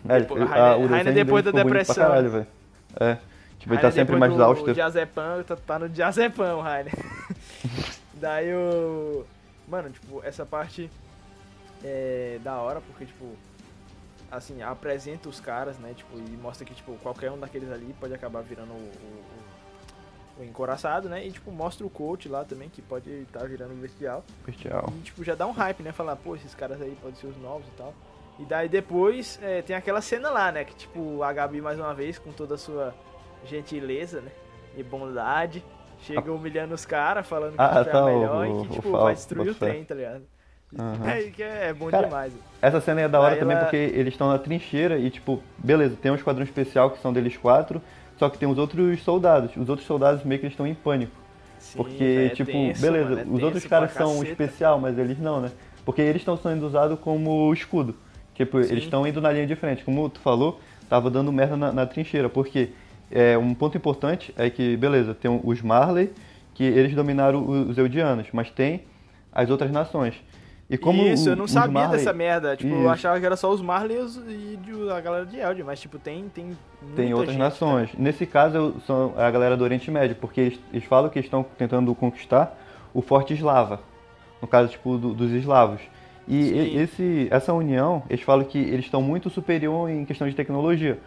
É, 0.07 0.19
Depois- 0.19 0.43
Rainer- 0.47 0.63
a- 0.63 0.77
o 0.77 0.81
Rainer 0.87 1.05
desenho 1.05 1.25
depois 1.25 1.43
da 1.45 1.51
depressão, 1.51 1.95
caralho, 2.07 2.29
velho. 2.31 2.47
É. 2.99 3.17
Tipo, 3.59 3.73
ele 3.73 3.81
tá 3.81 3.87
Rainer 3.89 3.91
sempre 3.93 4.15
mais 4.17 4.33
do, 4.35 4.43
austero. 4.43 4.71
O 4.71 4.73
Diazepam, 4.73 5.43
tá, 5.43 5.55
tá 5.55 5.79
no 5.79 5.89
Diazepam, 5.89 6.55
o 6.57 6.61
Rainer. 6.61 6.93
Daí 8.15 8.53
o. 8.53 9.25
Mano, 9.67 9.89
tipo, 9.89 10.23
essa 10.23 10.45
parte 10.45 10.89
é 11.83 12.39
da 12.43 12.55
hora, 12.57 12.81
porque, 12.81 13.05
tipo, 13.05 13.35
assim, 14.31 14.61
apresenta 14.61 15.27
os 15.27 15.39
caras, 15.39 15.77
né? 15.77 15.93
Tipo, 15.93 16.17
e 16.17 16.37
mostra 16.37 16.65
que, 16.65 16.73
tipo, 16.73 16.93
qualquer 16.97 17.31
um 17.31 17.39
daqueles 17.39 17.71
ali 17.71 17.95
pode 17.99 18.13
acabar 18.13 18.41
virando 18.41 18.71
o, 18.71 18.91
o, 20.37 20.41
o 20.41 20.43
encoraçado, 20.43 21.09
né? 21.09 21.25
E, 21.25 21.31
tipo, 21.31 21.51
mostra 21.51 21.85
o 21.85 21.89
coach 21.89 22.29
lá 22.29 22.43
também, 22.43 22.69
que 22.69 22.81
pode 22.81 23.09
estar 23.09 23.47
virando 23.47 23.73
o 23.73 23.77
bestial. 23.77 24.23
Bestial. 24.45 24.85
E, 24.97 25.01
tipo, 25.01 25.23
já 25.23 25.35
dá 25.35 25.47
um 25.47 25.51
hype, 25.51 25.83
né? 25.83 25.91
Falar, 25.91 26.15
pô, 26.15 26.35
esses 26.35 26.53
caras 26.53 26.81
aí 26.81 26.95
podem 27.01 27.15
ser 27.15 27.27
os 27.27 27.37
novos 27.37 27.67
e 27.67 27.71
tal. 27.71 27.93
E 28.37 28.45
daí 28.45 28.67
depois 28.67 29.39
é, 29.41 29.61
tem 29.61 29.75
aquela 29.75 30.01
cena 30.01 30.29
lá, 30.29 30.51
né? 30.51 30.65
Que, 30.65 30.75
tipo, 30.75 31.23
a 31.23 31.31
Gabi, 31.31 31.61
mais 31.61 31.79
uma 31.79 31.93
vez, 31.93 32.19
com 32.19 32.31
toda 32.31 32.55
a 32.55 32.57
sua 32.57 32.93
gentileza, 33.45 34.21
né? 34.21 34.31
E 34.77 34.83
bondade, 34.83 35.63
chega 36.05 36.31
humilhando 36.33 36.73
os 36.73 36.85
caras, 36.85 37.27
falando 37.27 37.51
que 37.53 37.57
Ah, 37.61 37.79
é 37.81 37.83
tá, 37.83 37.99
a 37.99 38.05
o- 38.05 38.19
melhor 38.19 38.45
e 38.47 38.49
o 38.49 38.61
que, 38.65 38.73
tipo, 38.73 38.91
vai 38.91 39.13
destruir 39.13 39.51
o 39.51 39.55
trem, 39.55 39.83
tá 39.83 39.95
ligado? 39.95 40.23
Aham. 40.77 41.05
É, 41.09 41.21
que 41.29 41.43
é, 41.43 41.67
é 41.69 41.73
bom 41.73 41.89
Cara, 41.89 42.07
demais. 42.07 42.33
Essa 42.61 42.81
cena 42.81 43.01
é 43.01 43.07
da 43.07 43.19
hora 43.19 43.31
Daí 43.31 43.39
também 43.39 43.55
ela- 43.55 43.65
porque 43.65 43.77
eles 43.77 44.13
estão 44.13 44.27
na 44.29 44.37
trincheira 44.39 44.97
e, 44.97 45.09
tipo, 45.09 45.41
beleza, 45.57 45.95
tem 46.01 46.11
um 46.11 46.15
esquadrão 46.15 46.43
especial 46.43 46.91
que 46.91 46.99
são 47.01 47.13
deles 47.13 47.37
quatro, 47.37 47.81
só 48.17 48.29
que 48.29 48.37
tem 48.37 48.47
os 48.49 48.57
outros 48.57 49.01
soldados. 49.03 49.55
Os 49.55 49.69
outros 49.69 49.87
soldados 49.87 50.23
meio 50.23 50.39
que 50.39 50.45
eles 50.45 50.53
estão 50.53 50.65
em 50.67 50.73
pânico. 50.75 51.11
Sim, 51.59 51.77
Porque, 51.77 52.29
é 52.31 52.35
tipo, 52.35 52.51
tenso, 52.51 52.81
beleza, 52.81 53.09
mano, 53.09 53.21
é 53.21 53.35
os 53.37 53.43
outros 53.43 53.65
caras 53.65 53.91
são 53.93 54.23
especial, 54.23 54.79
mas 54.79 54.97
eles 54.97 55.17
não, 55.19 55.41
né? 55.41 55.51
Porque 55.85 56.01
eles 56.01 56.21
estão 56.21 56.35
sendo 56.37 56.65
usados 56.65 56.99
como 56.99 57.51
escudo. 57.53 57.95
Tipo, 58.33 58.61
Sim. 58.63 58.71
eles 58.71 58.83
estão 58.83 59.07
indo 59.07 59.21
na 59.21 59.31
linha 59.31 59.47
de 59.47 59.55
frente. 59.55 59.83
Como 59.83 60.09
tu 60.09 60.19
falou, 60.19 60.59
tava 60.89 61.09
dando 61.09 61.31
merda 61.31 61.55
na, 61.55 61.71
na 61.71 61.85
trincheira. 61.85 62.27
Porque 62.29 62.69
é, 63.11 63.37
um 63.37 63.53
ponto 63.53 63.77
importante 63.77 64.33
é 64.37 64.49
que, 64.49 64.75
beleza, 64.77 65.13
tem 65.13 65.39
os 65.43 65.61
Marley 65.61 66.11
que 66.53 66.63
eles 66.63 66.93
dominaram 66.95 67.45
os 67.69 67.77
Eldianos, 67.77 68.27
mas 68.31 68.49
tem 68.49 68.83
as 69.31 69.49
outras 69.49 69.71
nações. 69.71 70.15
E 70.69 70.77
como 70.77 71.03
Isso, 71.03 71.29
eu 71.29 71.35
não 71.35 71.47
sabia 71.47 71.71
Marley- 71.81 71.97
dessa 71.99 72.11
merda. 72.13 72.55
Tipo, 72.57 72.73
eu 72.73 72.79
Isso. 72.79 72.89
achava 72.89 73.19
que 73.19 73.25
era 73.25 73.35
só 73.35 73.51
os 73.51 73.61
Marley 73.61 73.97
e 74.27 74.57
a 74.91 74.99
galera 74.99 75.25
de 75.25 75.37
Eld, 75.37 75.63
mas 75.63 75.79
tipo, 75.79 75.99
tem 75.99 76.25
tem 76.33 76.57
Tem 76.95 77.13
outras 77.13 77.33
gente, 77.33 77.39
nações. 77.39 77.89
Nesse 77.97 78.25
caso, 78.25 78.57
eu- 78.57 78.75
são 78.87 79.13
a 79.15 79.29
galera 79.29 79.55
do 79.55 79.63
Oriente 79.63 79.91
Médio, 79.91 80.15
porque 80.15 80.41
eles, 80.41 80.59
eles 80.73 80.85
falam 80.85 81.09
que 81.09 81.19
estão 81.19 81.45
tentando 81.57 81.93
conquistar 81.93 82.57
o 82.93 83.01
Forte 83.01 83.33
Eslava. 83.33 83.81
No 84.41 84.47
caso, 84.47 84.69
tipo, 84.71 84.97
do- 84.97 85.13
dos 85.13 85.31
eslavos. 85.31 85.81
E 86.27 86.43
Sim. 86.45 86.79
esse, 86.79 87.27
essa 87.29 87.53
união, 87.53 88.01
eles 88.09 88.23
falam 88.23 88.43
que 88.43 88.57
eles 88.57 88.85
estão 88.85 89.01
muito 89.01 89.29
superior 89.29 89.87
em 89.89 90.03
questão 90.05 90.27
de 90.27 90.33
tecnologia. 90.35 90.97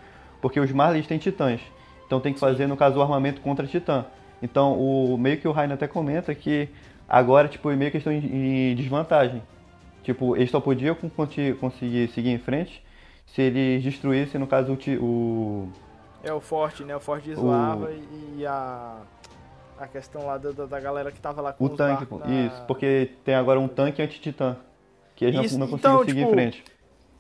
Porque 0.41 0.61
os 0.61 0.71
Marleys 0.71 1.07
têm 1.09 1.19
titãs. 1.19 1.61
Então 2.09 2.21
tem 2.21 2.33
que 2.33 2.41
fazer, 2.41 2.67
no 2.67 2.75
caso, 2.75 2.99
o 2.99 3.03
armamento 3.03 3.43
contra 3.43 3.67
titã. 3.67 4.07
Então, 4.43 4.73
o, 4.79 5.19
meio 5.19 5.39
que 5.39 5.47
o 5.47 5.53
Rainer 5.53 5.75
até 5.75 5.87
comenta 5.87 6.35
que 6.35 6.71
agora, 7.07 7.49
tipo, 7.49 7.69
meio 7.69 7.91
que 7.91 7.99
estão 7.99 8.11
em, 8.11 8.71
em 8.71 8.75
desvantagem. 8.75 9.43
Tipo, 10.03 10.35
eles 10.35 10.51
só 10.51 10.59
podiam 10.59 10.97
conseguir 11.61 12.09
seguir 12.09 12.31
em 12.31 12.39
frente 12.39 12.83
se 13.27 13.43
eles 13.43 13.83
destruíssem, 13.83 14.41
no 14.41 14.47
caso, 14.47 14.73
o, 14.73 15.05
o, 15.05 15.69
É 16.25 16.33
o 16.33 16.41
forte, 16.41 16.83
né? 16.83 16.97
O 16.97 17.01
forte 17.01 17.25
de 17.25 17.33
Eslava 17.33 17.91
e, 18.39 18.47
a 18.47 18.97
a 19.79 19.87
questão 19.87 20.27
lá 20.27 20.37
da, 20.39 20.51
da, 20.51 20.81
galera 20.81 21.13
que 21.13 21.21
tava 21.21 21.41
lá 21.41 21.53
com 21.53 21.65
O 21.65 21.69
tanque, 21.69 22.05
na- 22.13 22.27
Isso, 22.27 22.63
porque 22.67 23.13
tem 23.25 23.35
agora 23.37 23.61
um 23.61 23.69
tanque 23.69 24.03
anti-titã. 24.03 24.57
Que 25.15 25.25
eles 25.25 25.37
não- 25.37 25.45
Isso, 25.45 25.59
não, 25.59 25.69
conseguiram 25.69 25.95
então, 25.95 26.05
seguir 26.05 26.19
tipo, 26.19 26.31
em 26.31 26.33
frente. 26.33 26.65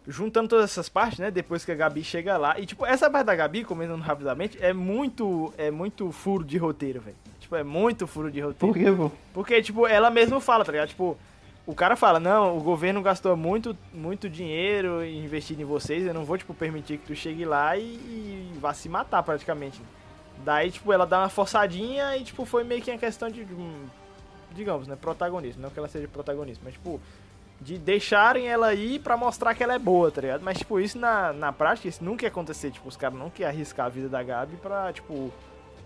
Juntando 0.09 0.49
todas 0.49 0.65
essas 0.65 0.89
partes, 0.89 1.19
né? 1.19 1.31
Depois 1.31 1.65
que 1.65 1.71
a 1.71 1.75
Gabi 1.75 2.03
chega 2.03 2.39
lá. 2.39 2.59
E, 2.59 2.65
tipo, 2.65 2.87
essa 2.87 3.11
parte 3.11 3.27
da 3.27 3.37
Gabi, 3.37 3.63
comentando 3.63 4.01
rapidamente, 4.01 4.59
é 4.61 4.73
muito. 4.73 5.53
É 5.59 5.71
muito 5.71 6.11
furo 6.11 6.43
de 6.43 6.57
roteiro, 6.57 7.01
velho. 7.01 7.17
Tipo, 7.39 7.57
é 7.57 7.63
muito 7.63 8.07
furo 8.07 8.31
de 8.31 8.41
roteiro. 8.41 8.75
Por 8.75 8.75
quê, 8.75 8.91
pô? 8.91 9.11
Porque, 9.35 9.63
tipo, 9.63 9.87
ela 9.87 10.11
mesma 10.11 10.41
fala, 10.41 10.65
tá 10.65 10.73
ligado? 10.73 10.89
Tipo, 10.89 11.17
o 11.67 11.75
cara 11.75 11.97
fala, 11.97 12.19
não, 12.19 12.57
o 12.57 12.61
governo 12.63 13.03
gastou 13.03 13.37
muito, 13.37 13.77
muito 13.93 14.29
dinheiro 14.29 15.05
investindo 15.05 15.61
em 15.61 15.67
vocês, 15.67 16.07
eu 16.07 16.15
não 16.15 16.25
vou, 16.25 16.39
tipo, 16.39 16.55
permitir 16.55 16.97
que 16.97 17.07
tu 17.07 17.15
chegue 17.15 17.45
lá 17.45 17.77
e, 17.77 17.83
e 17.83 18.53
vá 18.59 18.73
se 18.73 18.89
matar 18.89 19.23
praticamente. 19.23 19.79
Daí, 20.43 20.71
tipo, 20.71 20.91
ela 20.91 21.05
dá 21.05 21.19
uma 21.19 21.29
forçadinha 21.29 22.17
e, 22.17 22.25
tipo, 22.25 22.47
foi 22.47 22.65
meio 22.65 22.81
que 22.81 22.91
uma 22.91 22.97
questão 22.97 23.29
de, 23.29 23.47
digamos, 24.53 24.89
né, 24.89 24.97
protagonismo. 24.97 25.61
Não 25.61 25.69
que 25.69 25.79
ela 25.79 25.89
seja 25.89 26.09
protagonista, 26.09 26.63
mas, 26.65 26.73
tipo, 26.73 26.99
de 27.61 27.77
deixarem 27.79 28.47
ela 28.49 28.73
ir 28.75 29.01
pra 29.01 29.17
mostrar 29.17 29.55
que 29.55 29.63
ela 29.63 29.75
é 29.75 29.79
boa, 29.79 30.11
tá 30.11 30.21
ligado? 30.21 30.43
Mas, 30.43 30.59
tipo, 30.59 30.79
isso 30.79 30.99
na, 30.99 31.33
na 31.33 31.53
prática, 31.53 31.89
isso 31.89 32.05
nunca 32.05 32.25
ia 32.25 32.29
acontecer. 32.29 32.71
Tipo, 32.71 32.89
os 32.89 32.97
caras 32.97 33.19
não 33.19 33.31
querem 33.31 33.53
arriscar 33.53 33.87
a 33.87 33.89
vida 33.89 34.09
da 34.09 34.23
Gabi 34.23 34.57
pra, 34.57 34.93
tipo, 34.93 35.33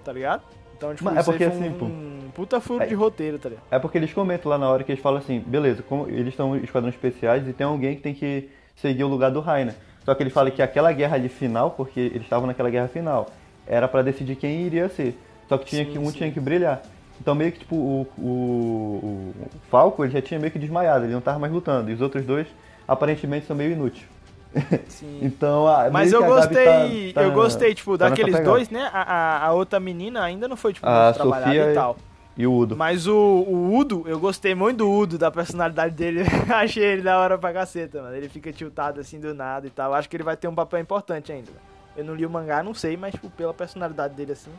tá 0.04 0.12
ligado? 0.12 0.42
Então, 0.76 0.94
tipo, 0.94 1.04
Mas 1.04 1.16
é 1.18 1.22
porque 1.22 1.44
assim, 1.44 1.72
pô, 1.72 1.84
um 1.86 2.30
puta 2.34 2.60
furo 2.60 2.82
é- 2.82 2.86
de 2.86 2.94
roteiro, 2.94 3.38
tá 3.38 3.48
ligado? 3.48 3.64
É 3.70 3.78
porque 3.78 3.96
eles 3.98 4.12
comentam 4.12 4.50
lá 4.50 4.58
na 4.58 4.68
hora 4.68 4.82
que 4.84 4.92
eles 4.92 5.02
falam 5.02 5.18
assim, 5.20 5.38
beleza, 5.40 5.82
como 5.82 6.08
eles 6.08 6.28
estão 6.28 6.56
em 6.56 6.62
esquadrões 6.64 6.94
especiais 6.94 7.46
e 7.48 7.52
tem 7.52 7.66
alguém 7.66 7.96
que 7.96 8.02
tem 8.02 8.14
que 8.14 8.50
seguir 8.76 9.04
o 9.04 9.08
lugar 9.08 9.30
do 9.30 9.40
Rainer. 9.40 9.74
Só 10.04 10.14
que 10.14 10.22
ele 10.22 10.30
fala 10.30 10.50
que 10.50 10.60
aquela 10.60 10.92
guerra 10.92 11.14
ali 11.16 11.28
final, 11.28 11.70
porque 11.70 12.00
eles 12.00 12.22
estavam 12.22 12.46
naquela 12.48 12.68
guerra 12.68 12.88
final, 12.88 13.30
era 13.66 13.86
pra 13.86 14.02
decidir 14.02 14.34
quem 14.36 14.62
iria 14.66 14.88
ser. 14.88 15.16
Só 15.48 15.56
que 15.56 15.64
tinha 15.66 15.84
Sim, 15.84 15.92
que 15.92 15.98
um 15.98 16.06
sim. 16.06 16.18
tinha 16.18 16.32
que 16.32 16.40
brilhar. 16.40 16.82
Então 17.22 17.36
meio 17.36 17.52
que 17.52 17.60
tipo 17.60 17.76
o, 17.76 18.02
o, 18.18 18.22
o 18.24 19.34
Falco 19.70 20.02
ele 20.04 20.12
já 20.12 20.20
tinha 20.20 20.40
meio 20.40 20.50
que 20.52 20.58
desmaiado, 20.58 21.04
ele 21.04 21.12
não 21.12 21.20
tava 21.20 21.38
mais 21.38 21.52
lutando. 21.52 21.88
E 21.88 21.94
os 21.94 22.00
outros 22.00 22.24
dois 22.26 22.48
aparentemente 22.86 23.46
são 23.46 23.54
meio 23.54 23.70
inúteis. 23.70 24.04
Sim. 24.88 25.20
Então, 25.22 25.68
a, 25.68 25.88
Mas 25.88 26.12
eu 26.12 26.20
Gabi 26.20 26.32
gostei, 26.32 27.12
tá- 27.12 27.20
tá- 27.20 27.26
eu 27.26 27.32
gostei, 27.32 27.74
tipo, 27.74 27.96
tá 27.96 28.08
daqueles 28.08 28.40
dois, 28.40 28.68
né? 28.68 28.90
A, 28.92 29.02
a, 29.02 29.46
a 29.46 29.52
outra 29.52 29.78
menina 29.78 30.20
ainda 30.20 30.48
não 30.48 30.56
foi, 30.56 30.72
tipo, 30.72 30.84
A 30.84 31.04
muito 31.04 31.14
trabalhada 31.14 31.46
Sofia 31.52 31.66
e 31.68 31.70
e- 31.70 31.74
tal. 31.74 31.96
E 32.36 32.46
o 32.46 32.52
Udo. 32.52 32.76
Mas 32.76 33.06
o, 33.06 33.14
o 33.14 33.76
Udo, 33.76 34.02
eu 34.06 34.18
gostei 34.18 34.54
muito 34.54 34.78
do 34.78 34.90
Udo, 34.90 35.16
da 35.16 35.30
personalidade 35.30 35.94
dele. 35.94 36.22
Achei 36.52 36.82
ele 36.82 37.02
da 37.02 37.18
hora 37.20 37.38
pra 37.38 37.52
caceta, 37.52 38.02
mano. 38.02 38.16
Ele 38.16 38.28
fica 38.28 38.50
tiltado 38.52 39.00
assim 39.00 39.20
do 39.20 39.32
nada 39.32 39.66
e 39.66 39.70
tal. 39.70 39.94
Acho 39.94 40.08
que 40.08 40.16
ele 40.16 40.24
vai 40.24 40.36
ter 40.36 40.48
um 40.48 40.54
papel 40.54 40.80
importante 40.80 41.30
ainda. 41.30 41.52
Eu 41.96 42.04
não 42.04 42.14
li 42.14 42.26
o 42.26 42.30
mangá, 42.30 42.62
não 42.62 42.74
sei, 42.74 42.96
mas, 42.96 43.12
tipo, 43.12 43.30
pela 43.30 43.54
personalidade 43.54 44.14
dele 44.14 44.32
assim, 44.32 44.50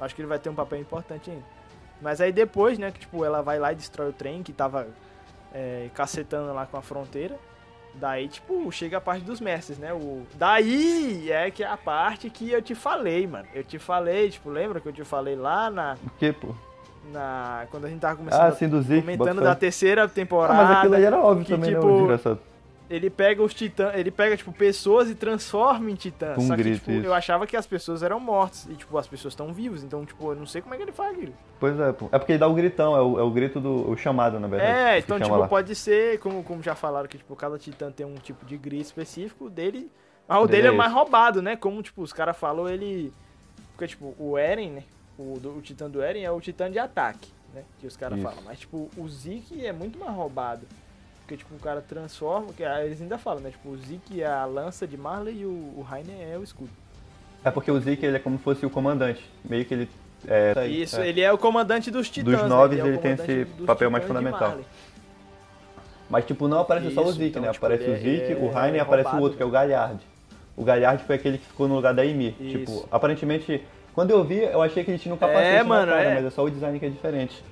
acho 0.00 0.14
que 0.14 0.20
ele 0.20 0.28
vai 0.28 0.38
ter 0.38 0.50
um 0.50 0.54
papel 0.54 0.80
importante 0.80 1.30
ainda. 1.30 1.44
Mas 2.02 2.20
aí 2.20 2.32
depois, 2.32 2.78
né, 2.78 2.90
que, 2.90 3.00
tipo, 3.00 3.24
ela 3.24 3.40
vai 3.40 3.58
lá 3.58 3.72
e 3.72 3.76
destrói 3.76 4.10
o 4.10 4.12
trem 4.12 4.42
que 4.42 4.52
tava 4.52 4.86
é, 5.54 5.88
cacetando 5.94 6.52
lá 6.52 6.66
com 6.66 6.76
a 6.76 6.82
fronteira. 6.82 7.36
Daí, 7.94 8.26
tipo, 8.26 8.70
chega 8.72 8.96
a 8.96 9.00
parte 9.00 9.22
dos 9.22 9.40
mestres, 9.40 9.78
né? 9.78 9.92
O... 9.92 10.22
Daí 10.34 11.30
é 11.30 11.50
que 11.50 11.62
é 11.62 11.66
a 11.66 11.76
parte 11.76 12.28
que 12.30 12.50
eu 12.50 12.62
te 12.62 12.74
falei, 12.74 13.26
mano. 13.26 13.46
Eu 13.54 13.62
te 13.62 13.78
falei, 13.78 14.30
tipo, 14.30 14.48
lembra 14.50 14.80
que 14.80 14.88
eu 14.88 14.92
te 14.92 15.04
falei 15.04 15.36
lá 15.36 15.70
na. 15.70 15.96
O 16.06 16.10
quê, 16.18 16.32
pô? 16.32 16.54
na 17.10 17.66
quando 17.70 17.86
a 17.86 17.88
gente 17.88 17.98
tava 18.00 18.16
começando 18.16 18.40
Ah, 18.40 18.52
sim, 18.52 18.68
do 18.68 18.80
Zeke. 18.80 19.00
comentando 19.00 19.40
da 19.40 19.54
terceira 19.56 20.04
Ah, 20.04 20.08
temporada. 20.08 20.54
mas 20.54 20.78
aquilo 20.78 20.94
aí 20.94 21.04
era 21.04 21.18
óbvio 21.18 21.44
que, 21.44 21.52
também, 21.52 21.70
né, 21.72 21.80
tipo, 21.80 21.92
desgraçado. 21.98 22.38
Ele 22.92 23.08
pega 23.08 23.42
os 23.42 23.54
titãs, 23.54 23.94
ele 23.94 24.10
pega, 24.10 24.36
tipo, 24.36 24.52
pessoas 24.52 25.08
e 25.08 25.14
transforma 25.14 25.90
em 25.90 25.94
titãs. 25.94 26.36
Um 26.36 26.46
Só 26.48 26.54
que, 26.54 26.62
grito, 26.62 26.78
tipo, 26.80 26.90
isso. 26.90 27.06
eu 27.06 27.14
achava 27.14 27.46
que 27.46 27.56
as 27.56 27.66
pessoas 27.66 28.02
eram 28.02 28.20
mortas. 28.20 28.66
E, 28.70 28.74
tipo, 28.74 28.98
as 28.98 29.06
pessoas 29.06 29.32
estão 29.32 29.50
vivas. 29.50 29.82
Então, 29.82 30.04
tipo, 30.04 30.30
eu 30.30 30.36
não 30.36 30.44
sei 30.44 30.60
como 30.60 30.74
é 30.74 30.76
que 30.76 30.82
ele 30.82 30.92
faz 30.92 31.14
aquilo. 31.16 31.32
Pois 31.58 31.80
é, 31.80 31.90
pô. 31.92 32.10
É 32.12 32.18
porque 32.18 32.32
ele 32.32 32.38
dá 32.38 32.46
o 32.46 32.52
gritão, 32.52 32.94
é 32.94 33.00
o, 33.00 33.18
é 33.18 33.22
o 33.22 33.30
grito 33.30 33.58
do 33.60 33.90
o 33.90 33.96
chamado, 33.96 34.38
na 34.38 34.46
verdade. 34.46 34.72
É, 34.78 35.00
que 35.00 35.06
então, 35.06 35.18
tipo, 35.18 35.34
lá. 35.34 35.48
pode 35.48 35.74
ser, 35.74 36.18
como, 36.18 36.42
como 36.44 36.62
já 36.62 36.74
falaram, 36.74 37.08
que, 37.08 37.16
tipo, 37.16 37.34
cada 37.34 37.58
titã 37.58 37.90
tem 37.90 38.04
um 38.04 38.16
tipo 38.16 38.44
de 38.44 38.58
grito 38.58 38.84
específico 38.84 39.48
dele. 39.48 39.90
Mas 40.28 40.42
o 40.42 40.46
Dele 40.46 40.68
é 40.68 40.70
é 40.70 40.74
mais 40.74 40.92
roubado, 40.92 41.40
né? 41.40 41.56
Como, 41.56 41.82
tipo, 41.82 42.02
os 42.02 42.12
caras 42.12 42.36
falam, 42.36 42.68
ele... 42.68 43.10
Porque, 43.72 43.86
tipo, 43.86 44.14
o 44.18 44.36
Eren, 44.36 44.70
né? 44.70 44.82
O, 45.18 45.38
do- 45.38 45.56
o 45.56 45.62
titã 45.62 45.88
do 45.90 46.02
Eren 46.02 46.22
é 46.22 46.30
o 46.30 46.40
titã 46.40 46.70
de 46.70 46.78
ataque, 46.78 47.30
né? 47.54 47.64
Que 47.80 47.86
os 47.86 47.96
caras 47.96 48.20
falam. 48.20 48.42
Mas, 48.44 48.60
tipo, 48.60 48.90
o 48.96 49.08
Zeke 49.08 49.64
é 49.64 49.72
muito 49.72 49.98
mais 49.98 50.14
roubado. 50.14 50.66
Porque, 51.32 51.36
tipo, 51.36 51.54
o 51.54 51.58
cara 51.58 51.80
transforma... 51.80 52.52
Que, 52.52 52.62
eles 52.62 53.00
ainda 53.00 53.16
falam, 53.16 53.40
né? 53.40 53.50
Tipo, 53.50 53.70
o 53.70 53.76
Zeke 53.78 54.22
é 54.22 54.26
a 54.26 54.44
lança 54.44 54.86
de 54.86 54.98
Marley 54.98 55.40
e 55.40 55.46
o, 55.46 55.74
o 55.78 55.86
Rainer 55.88 56.14
é 56.30 56.36
o 56.36 56.42
escudo. 56.42 56.70
É 57.42 57.50
porque 57.50 57.70
o 57.70 57.80
Zeke 57.80 58.04
ele 58.04 58.16
é 58.16 58.20
como 58.20 58.36
se 58.36 58.44
fosse 58.44 58.66
o 58.66 58.70
comandante. 58.70 59.24
Meio 59.42 59.64
que 59.64 59.72
ele. 59.72 59.88
É, 60.28 60.52
tá 60.52 60.60
aí, 60.60 60.82
Isso, 60.82 61.00
é. 61.00 61.08
ele 61.08 61.20
é 61.22 61.32
o 61.32 61.38
comandante 61.38 61.90
dos 61.90 62.10
titãs. 62.10 62.34
Dos 62.34 62.42
né? 62.42 62.48
nove, 62.48 62.78
é 62.78 62.82
o 62.84 62.86
ele 62.86 62.98
tem 62.98 63.12
esse 63.12 63.46
papel 63.66 63.90
mais 63.90 64.04
fundamental. 64.04 64.58
Mas, 66.10 66.26
tipo, 66.26 66.46
não 66.46 66.60
aparece 66.60 66.92
só 66.92 67.00
o 67.02 67.08
Isso, 67.08 67.14
Zeke, 67.14 67.30
então, 67.30 67.42
né? 67.42 67.52
tipo, 67.52 67.64
aparece 67.64 67.84
ele 67.84 67.92
o 67.92 67.96
é- 67.96 67.98
Zeke, 67.98 68.34
o 68.34 68.48
é 68.48 68.52
Rainer 68.52 68.76
e 68.76 68.80
aparece 68.80 69.16
o 69.16 69.18
outro, 69.18 69.36
que 69.38 69.42
é 69.42 69.46
o 69.46 69.50
Galhard. 69.50 70.00
O 70.54 70.64
Galhard 70.64 71.02
foi 71.04 71.16
aquele 71.16 71.38
que 71.38 71.46
ficou 71.46 71.66
no 71.66 71.76
lugar 71.76 71.94
da 71.94 72.04
Ymir. 72.04 72.34
Isso. 72.38 72.58
Tipo, 72.58 72.88
aparentemente, 72.90 73.64
quando 73.94 74.10
eu 74.10 74.22
vi, 74.22 74.40
eu 74.40 74.60
achei 74.60 74.84
que 74.84 74.90
ele 74.90 74.98
tinha 74.98 75.14
um 75.14 75.18
capacete 75.18 75.46
É, 75.46 75.58
na 75.58 75.64
mano, 75.64 75.92
cara, 75.92 76.02
é. 76.02 76.14
mas 76.16 76.26
é 76.26 76.30
só 76.30 76.44
o 76.44 76.50
design 76.50 76.78
que 76.78 76.84
é 76.84 76.90
diferente. 76.90 77.42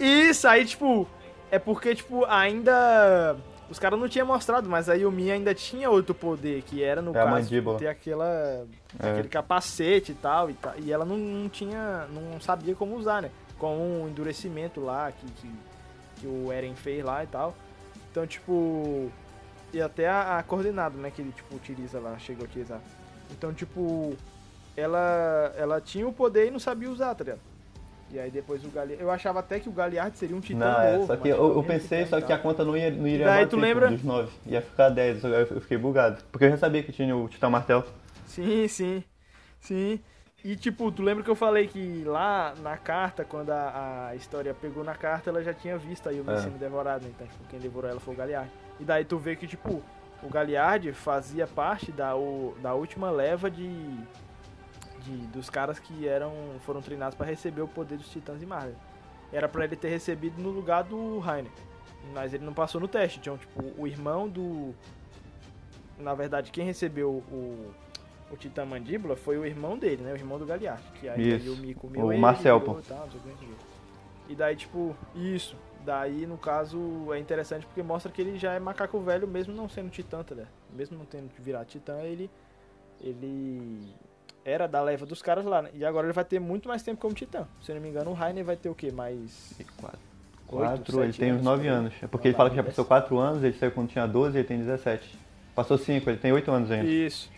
Isso, 0.00 0.48
aí, 0.48 0.64
tipo, 0.64 1.06
é 1.52 1.58
porque, 1.58 1.94
tipo, 1.94 2.24
ainda. 2.24 3.36
Os 3.68 3.78
caras 3.78 4.00
não 4.00 4.08
tinham 4.08 4.26
mostrado, 4.26 4.68
mas 4.68 4.88
a 4.88 4.94
Yumi 4.94 5.30
ainda 5.30 5.54
tinha 5.54 5.90
outro 5.90 6.14
poder, 6.14 6.62
que 6.62 6.82
era, 6.82 7.02
no 7.02 7.10
É 7.10 7.14
caso, 7.14 7.30
ter 7.78 7.88
aquela. 7.88 8.66
É. 8.98 9.10
aquele 9.10 9.28
capacete 9.28 10.12
e 10.12 10.14
tal, 10.14 10.48
e 10.48 10.54
tal. 10.54 10.72
E 10.78 10.90
ela 10.90 11.04
não, 11.04 11.18
não 11.18 11.48
tinha. 11.50 12.06
não 12.10 12.40
sabia 12.40 12.74
como 12.74 12.96
usar, 12.96 13.20
né? 13.20 13.30
Com 13.58 13.76
um 13.76 14.08
endurecimento 14.08 14.80
lá 14.80 15.12
que, 15.12 15.26
que, 15.26 15.50
que 16.16 16.26
o 16.26 16.50
Eren 16.50 16.74
fez 16.74 17.04
lá 17.04 17.22
e 17.22 17.26
tal. 17.26 17.54
Então, 18.10 18.26
tipo. 18.26 19.10
E 19.74 19.80
até 19.80 20.08
a, 20.08 20.38
a 20.38 20.42
coordenada, 20.42 20.96
né, 20.98 21.10
que 21.10 21.20
ele, 21.20 21.32
tipo, 21.32 21.54
utiliza 21.54 22.00
lá, 22.00 22.18
chega 22.18 22.40
a 22.40 22.44
utilizar. 22.44 22.80
Então, 23.30 23.52
tipo. 23.52 24.16
Ela, 24.74 25.52
ela 25.58 25.80
tinha 25.82 26.08
o 26.08 26.12
poder 26.14 26.48
e 26.48 26.50
não 26.50 26.58
sabia 26.58 26.90
usar, 26.90 27.14
tá 27.14 27.24
ligado? 27.24 27.40
E 28.12 28.18
aí 28.20 28.30
depois 28.30 28.62
o 28.64 28.68
Galiard. 28.68 29.02
Eu 29.02 29.10
achava 29.10 29.40
até 29.40 29.58
que 29.58 29.68
o 29.68 29.72
Galiard 29.72 30.16
seria 30.18 30.36
um 30.36 30.40
titã 30.40 30.58
Não, 30.58 30.80
é, 30.82 30.92
novo. 30.96 31.06
só 31.06 31.16
que 31.16 31.28
eu, 31.28 31.54
eu 31.56 31.62
pensei 31.64 32.04
só 32.04 32.20
que 32.20 32.30
a 32.32 32.38
conta 32.38 32.62
não, 32.64 32.76
ia, 32.76 32.90
não 32.90 33.06
iria 33.06 33.24
daí 33.24 33.44
bater 33.46 33.56
lembra? 33.58 33.88
dos 33.90 34.02
nove. 34.04 34.30
Ia 34.46 34.60
ficar 34.60 34.90
10, 34.90 35.24
eu 35.24 35.30
eu 35.30 35.60
fiquei 35.62 35.78
bugado. 35.78 36.22
Porque 36.30 36.44
eu 36.44 36.50
já 36.50 36.58
sabia 36.58 36.82
que 36.82 36.92
tinha 36.92 37.16
o 37.16 37.26
Titã 37.28 37.48
Martelo. 37.48 37.84
Sim, 38.26 38.68
sim. 38.68 39.02
Sim. 39.60 39.98
E 40.44 40.56
tipo, 40.56 40.90
tu 40.92 41.02
lembra 41.02 41.22
que 41.24 41.30
eu 41.30 41.36
falei 41.36 41.68
que 41.68 42.02
lá 42.04 42.52
na 42.62 42.76
carta, 42.76 43.24
quando 43.24 43.50
a, 43.50 44.08
a 44.08 44.16
história 44.16 44.52
pegou 44.52 44.82
na 44.84 44.94
carta, 44.94 45.30
ela 45.30 45.42
já 45.42 45.54
tinha 45.54 45.78
visto 45.78 46.08
aí 46.08 46.20
o 46.20 46.30
É. 46.30 46.36
sendo 46.36 46.58
devorado, 46.58 47.04
né? 47.04 47.10
Então, 47.14 47.26
tipo, 47.26 47.44
quem 47.48 47.60
devorou 47.60 47.88
ela 47.88 48.00
foi 48.00 48.12
o 48.12 48.16
Galiard. 48.16 48.50
E 48.80 48.84
daí 48.84 49.04
tu 49.04 49.18
vê 49.18 49.36
que, 49.36 49.46
tipo, 49.46 49.80
o 50.22 50.28
Galiard 50.28 50.92
fazia 50.92 51.46
parte 51.46 51.92
da, 51.92 52.14
o, 52.16 52.54
da 52.60 52.74
última 52.74 53.08
leva 53.10 53.48
de, 53.48 53.68
de. 55.02 55.16
dos 55.28 55.50
caras 55.50 55.78
que 55.78 56.06
eram. 56.06 56.32
foram 56.64 56.80
treinados 56.80 57.16
pra 57.16 57.26
receber 57.26 57.62
o 57.62 57.68
poder 57.68 57.98
dos 57.98 58.08
titãs 58.10 58.40
de 58.40 58.46
Marvel. 58.46 58.76
Era 59.32 59.48
pra 59.48 59.64
ele 59.64 59.76
ter 59.76 59.88
recebido 59.88 60.40
no 60.40 60.50
lugar 60.50 60.84
do 60.84 61.18
Rainer. 61.18 61.50
Mas 62.12 62.34
ele 62.34 62.44
não 62.44 62.52
passou 62.52 62.80
no 62.80 62.88
teste. 62.88 63.18
Então, 63.18 63.36
tipo, 63.38 63.62
o 63.78 63.86
irmão 63.86 64.28
do. 64.28 64.74
Na 65.98 66.14
verdade, 66.14 66.50
quem 66.50 66.64
recebeu 66.64 67.10
o, 67.30 67.72
o 68.30 68.36
Titã 68.36 68.64
Mandíbula 68.64 69.14
foi 69.14 69.38
o 69.38 69.44
irmão 69.46 69.78
dele, 69.78 70.02
né? 70.02 70.12
O 70.12 70.16
irmão 70.16 70.38
do 70.38 70.44
Galiard. 70.44 70.82
Que 71.00 71.08
aí 71.08 71.36
Isso. 71.36 71.52
o 71.52 71.56
Mi 71.56 71.74
comeu 71.74 72.06
O 72.06 72.12
ele, 72.12 72.20
Marcel, 72.20 72.60
pô. 72.60 72.78
e 72.78 72.82
tal. 72.82 73.08
E 74.28 74.34
daí, 74.34 74.56
tipo, 74.56 74.96
isso. 75.14 75.56
Daí, 75.84 76.26
no 76.26 76.38
caso, 76.38 77.12
é 77.12 77.18
interessante 77.18 77.66
porque 77.66 77.82
mostra 77.82 78.10
que 78.10 78.20
ele 78.22 78.38
já 78.38 78.52
é 78.54 78.58
macaco 78.60 79.00
velho, 79.00 79.26
mesmo 79.26 79.54
não 79.54 79.68
sendo 79.68 79.90
titã, 79.90 80.22
tá 80.22 80.34
ligado? 80.34 80.50
Mesmo 80.72 80.96
não 80.96 81.04
tendo 81.04 81.30
virado 81.38 81.66
titã, 81.66 82.00
ele. 82.00 82.30
Ele. 83.00 83.92
Era 84.44 84.66
da 84.66 84.82
leva 84.82 85.06
dos 85.06 85.22
caras 85.22 85.44
lá, 85.44 85.62
né? 85.62 85.70
E 85.74 85.84
agora 85.84 86.06
ele 86.06 86.12
vai 86.12 86.24
ter 86.24 86.38
muito 86.40 86.68
mais 86.68 86.82
tempo 86.82 87.00
como 87.00 87.14
titã. 87.14 87.46
Se 87.62 87.70
eu 87.70 87.76
não 87.76 87.82
me 87.82 87.88
engano, 87.88 88.10
o 88.10 88.14
Rainer 88.14 88.44
vai 88.44 88.56
ter 88.56 88.68
o 88.68 88.74
quê? 88.74 88.90
Mais. 88.90 89.54
Quatro. 89.76 89.98
Oito, 90.48 90.58
Quatro, 90.66 91.02
ele 91.04 91.12
tem 91.14 91.30
uns 91.30 91.34
anos, 91.36 91.44
9 91.44 91.62
por 91.62 91.68
aí. 91.70 91.74
anos. 91.74 91.94
É 92.02 92.06
porque 92.06 92.28
ele 92.28 92.36
fala 92.36 92.50
que 92.50 92.56
já 92.56 92.62
passou 92.62 92.84
4 92.84 93.18
anos, 93.18 93.42
ele 93.42 93.56
saiu 93.56 93.72
quando 93.72 93.88
tinha 93.88 94.06
12 94.06 94.36
ele 94.36 94.46
tem 94.46 94.58
17. 94.58 95.18
Passou 95.54 95.78
5, 95.78 96.10
ele 96.10 96.18
tem 96.18 96.32
8 96.32 96.50
anos 96.50 96.70
ainda. 96.70 96.86
Isso. 96.86 97.30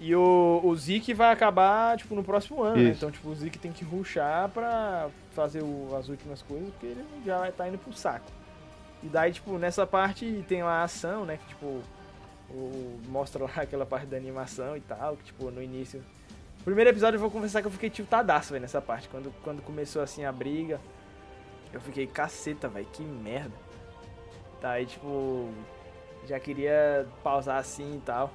E 0.00 0.14
o, 0.14 0.60
o 0.64 0.76
Zeke 0.76 1.12
vai 1.12 1.32
acabar, 1.32 1.96
tipo, 1.98 2.14
no 2.14 2.22
próximo 2.22 2.62
ano, 2.62 2.76
né? 2.82 2.90
Então, 2.96 3.10
tipo, 3.10 3.28
o 3.28 3.34
Zeke 3.34 3.58
tem 3.58 3.72
que 3.72 3.84
ruxar 3.84 4.48
pra 4.50 5.08
fazer 5.32 5.60
o- 5.62 5.94
as 5.98 6.08
últimas 6.08 6.40
coisas, 6.40 6.68
porque 6.70 6.86
ele 6.86 7.04
já 7.26 7.38
vai 7.38 7.48
estar 7.48 7.68
indo 7.68 7.78
pro 7.78 7.92
saco. 7.92 8.30
E 9.02 9.06
daí, 9.08 9.32
tipo, 9.32 9.58
nessa 9.58 9.86
parte 9.86 10.44
tem 10.48 10.62
lá 10.62 10.80
a 10.80 10.82
ação, 10.84 11.24
né? 11.24 11.36
Que, 11.36 11.48
tipo, 11.48 11.80
mostra 13.08 13.44
lá 13.44 13.50
aquela 13.62 13.86
parte 13.86 14.06
da 14.06 14.16
animação 14.16 14.76
e 14.76 14.80
tal, 14.80 15.16
que, 15.16 15.24
tipo, 15.24 15.50
no 15.50 15.62
início... 15.62 16.02
Primeiro 16.64 16.90
episódio 16.90 17.16
eu 17.16 17.20
vou 17.20 17.30
confessar 17.30 17.62
que 17.62 17.68
eu 17.68 17.72
fiquei 17.72 17.88
tiltadaço, 17.88 18.52
velho, 18.52 18.62
nessa 18.62 18.80
parte. 18.80 19.08
Quando, 19.08 19.32
quando 19.42 19.62
começou, 19.62 20.02
assim, 20.02 20.24
a 20.24 20.32
briga, 20.32 20.80
eu 21.72 21.80
fiquei, 21.80 22.06
caceta, 22.06 22.68
velho, 22.68 22.86
que 22.92 23.02
merda. 23.02 23.54
Daí, 24.60 24.84
tipo, 24.84 25.48
já 26.26 26.38
queria 26.38 27.06
pausar 27.22 27.58
assim 27.58 27.96
e 27.96 28.00
tal. 28.00 28.30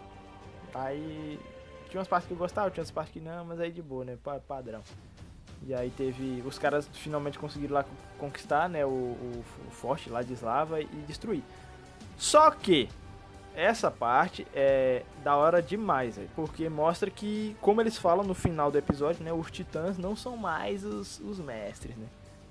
Aí 0.74 1.40
tinha 1.90 2.00
umas 2.00 2.08
partes 2.08 2.28
que 2.28 2.34
eu 2.34 2.38
gostava, 2.38 2.72
tinha 2.72 2.82
umas 2.82 2.92
partes 2.92 3.14
que 3.14 3.20
não, 3.20 3.46
mas 3.46 3.60
aí 3.60 3.72
de 3.72 3.82
boa, 3.82 4.04
né? 4.06 4.18
Pa- 4.24 4.40
Padrão. 4.40 4.82
E 5.68 5.74
aí 5.74 5.92
teve. 5.92 6.42
Os 6.46 6.58
caras 6.58 6.88
finalmente 6.94 7.38
conseguiram 7.38 7.76
lá 7.76 7.86
conquistar, 8.18 8.68
né? 8.68 8.86
O, 8.86 8.90
o, 8.90 9.44
o 9.68 9.72
forte 9.72 10.10
lá 10.10 10.24
de 10.24 10.34
Slava 10.34 10.82
e 10.82 10.86
destruir. 11.06 11.44
Só 12.18 12.50
que 12.52 12.90
essa 13.56 13.90
parte 13.92 14.46
é 14.54 15.04
da 15.24 15.36
hora 15.36 15.62
demais, 15.62 16.16
velho, 16.18 16.30
porque 16.36 16.68
mostra 16.70 17.10
que, 17.10 17.56
como 17.62 17.82
eles 17.82 17.98
falam 17.98 18.26
no 18.26 18.34
final 18.34 18.72
do 18.72 18.78
episódio, 18.78 19.24
né? 19.24 19.32
Os 19.34 19.50
titãs 19.52 19.98
não 19.98 20.16
são 20.16 20.36
mais 20.38 20.84
os, 20.84 21.20
os 21.20 21.40
mestres, 21.40 21.96
né? 21.96 22.06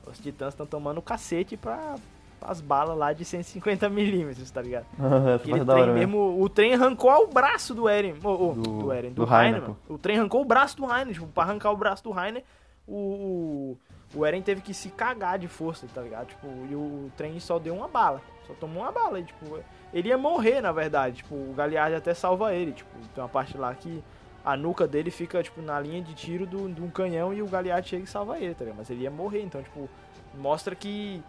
Os 0.06 0.18
titãs 0.18 0.52
estão 0.54 0.66
tomando 0.66 1.00
cacete 1.02 1.56
pra 1.56 1.96
as 2.44 2.60
balas 2.60 2.98
lá 2.98 3.12
de 3.12 3.24
150mm, 3.24 4.50
tá 4.50 4.60
ligado? 4.60 4.84
Aquele 5.36 5.60
é 5.60 5.64
trem 5.64 5.82
hora 5.82 5.92
mesmo. 5.92 6.18
mesmo, 6.28 6.42
o 6.42 6.48
trem 6.48 6.74
arrancou 6.74 7.24
o 7.24 7.28
braço 7.28 7.72
do 7.74 7.88
Eren, 7.88 8.14
ô, 8.24 8.52
do, 8.52 8.62
Do- 8.62 8.92
Eren, 8.92 9.12
do, 9.12 9.24
do. 9.60 9.76
O 9.88 9.98
trem 9.98 10.18
arrancou 10.18 10.42
o 10.42 10.44
braço 10.44 10.76
do 10.76 10.84
Rainer, 10.84 11.14
tipo, 11.14 11.26
pra 11.28 11.44
arrancar 11.44 11.70
o 11.70 11.76
braço 11.76 12.02
do 12.02 12.10
Rainer, 12.10 12.42
o, 12.86 13.76
o, 14.14 14.18
o 14.18 14.26
Eren 14.26 14.42
teve 14.42 14.60
que 14.60 14.74
se 14.74 14.88
cagar 14.88 15.38
de 15.38 15.46
força, 15.46 15.86
tá 15.94 16.00
ligado? 16.02 16.26
Tipo, 16.28 16.48
e 16.68 16.74
o 16.74 17.10
trem 17.16 17.38
só 17.38 17.58
deu 17.60 17.76
uma 17.76 17.86
bala, 17.86 18.20
só 18.46 18.54
tomou 18.54 18.82
uma 18.82 18.90
bala, 18.92 19.20
e, 19.20 19.24
tipo, 19.24 19.60
ele 19.92 20.08
ia 20.08 20.18
morrer, 20.18 20.60
na 20.60 20.72
verdade, 20.72 21.16
tipo, 21.16 21.34
o 21.34 21.54
Galliard 21.56 21.94
até 21.94 22.14
salva 22.14 22.54
ele, 22.54 22.72
tipo, 22.72 22.90
tem 23.14 23.22
uma 23.22 23.28
parte 23.28 23.56
lá 23.56 23.74
que 23.74 24.02
a 24.44 24.56
nuca 24.56 24.88
dele 24.88 25.10
fica, 25.10 25.42
tipo, 25.42 25.60
na 25.62 25.78
linha 25.78 26.02
de 26.02 26.14
tiro 26.14 26.46
de 26.46 26.82
um 26.82 26.90
canhão 26.90 27.32
e 27.32 27.42
o 27.42 27.46
Galliard 27.46 27.88
chega 27.88 28.04
e 28.04 28.06
salva 28.06 28.38
ele, 28.38 28.54
tá 28.54 28.64
ligado? 28.64 28.78
Mas 28.78 28.90
ele 28.90 29.02
ia 29.02 29.10
morrer, 29.10 29.42
então, 29.42 29.62
tipo, 29.62 29.88
mostra 30.34 30.74
que 30.74 31.22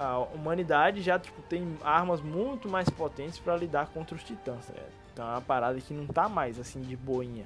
a 0.00 0.18
humanidade 0.18 1.02
já 1.02 1.18
tipo, 1.18 1.42
tem 1.42 1.76
armas 1.84 2.22
muito 2.22 2.68
mais 2.70 2.88
potentes 2.88 3.38
pra 3.38 3.54
lidar 3.54 3.88
contra 3.88 4.16
os 4.16 4.24
titãs. 4.24 4.66
Tá 4.66 4.72
ligado? 4.72 4.92
Então 5.12 5.28
é 5.28 5.32
uma 5.32 5.40
parada 5.42 5.78
que 5.78 5.92
não 5.92 6.06
tá 6.06 6.28
mais 6.28 6.58
assim 6.58 6.80
de 6.80 6.96
boinha. 6.96 7.44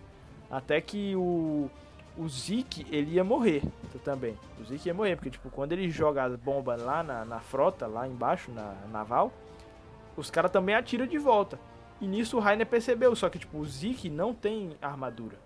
Até 0.48 0.80
que 0.80 1.16
o, 1.16 1.68
o 2.16 2.28
Zeke, 2.28 2.86
ele 2.90 3.14
ia 3.14 3.24
morrer 3.24 3.62
também. 4.04 4.38
O 4.60 4.64
Zeke 4.64 4.88
ia 4.88 4.94
morrer, 4.94 5.16
porque 5.16 5.30
tipo, 5.30 5.50
quando 5.50 5.72
ele 5.72 5.90
joga 5.90 6.22
as 6.22 6.36
bombas 6.36 6.80
lá 6.80 7.02
na, 7.02 7.24
na 7.24 7.40
frota, 7.40 7.88
lá 7.88 8.06
embaixo, 8.06 8.52
na 8.52 8.72
naval, 8.92 9.32
os 10.20 10.30
caras 10.30 10.50
também 10.50 10.74
atiram 10.74 11.06
de 11.06 11.18
volta. 11.18 11.58
E 12.00 12.06
nisso 12.06 12.36
o 12.36 12.40
Rainer 12.40 12.66
percebeu, 12.66 13.14
só 13.14 13.28
que 13.28 13.38
tipo, 13.38 13.58
o 13.58 13.64
Zeke 13.64 14.10
não 14.10 14.34
tem 14.34 14.76
armadura. 14.80 15.38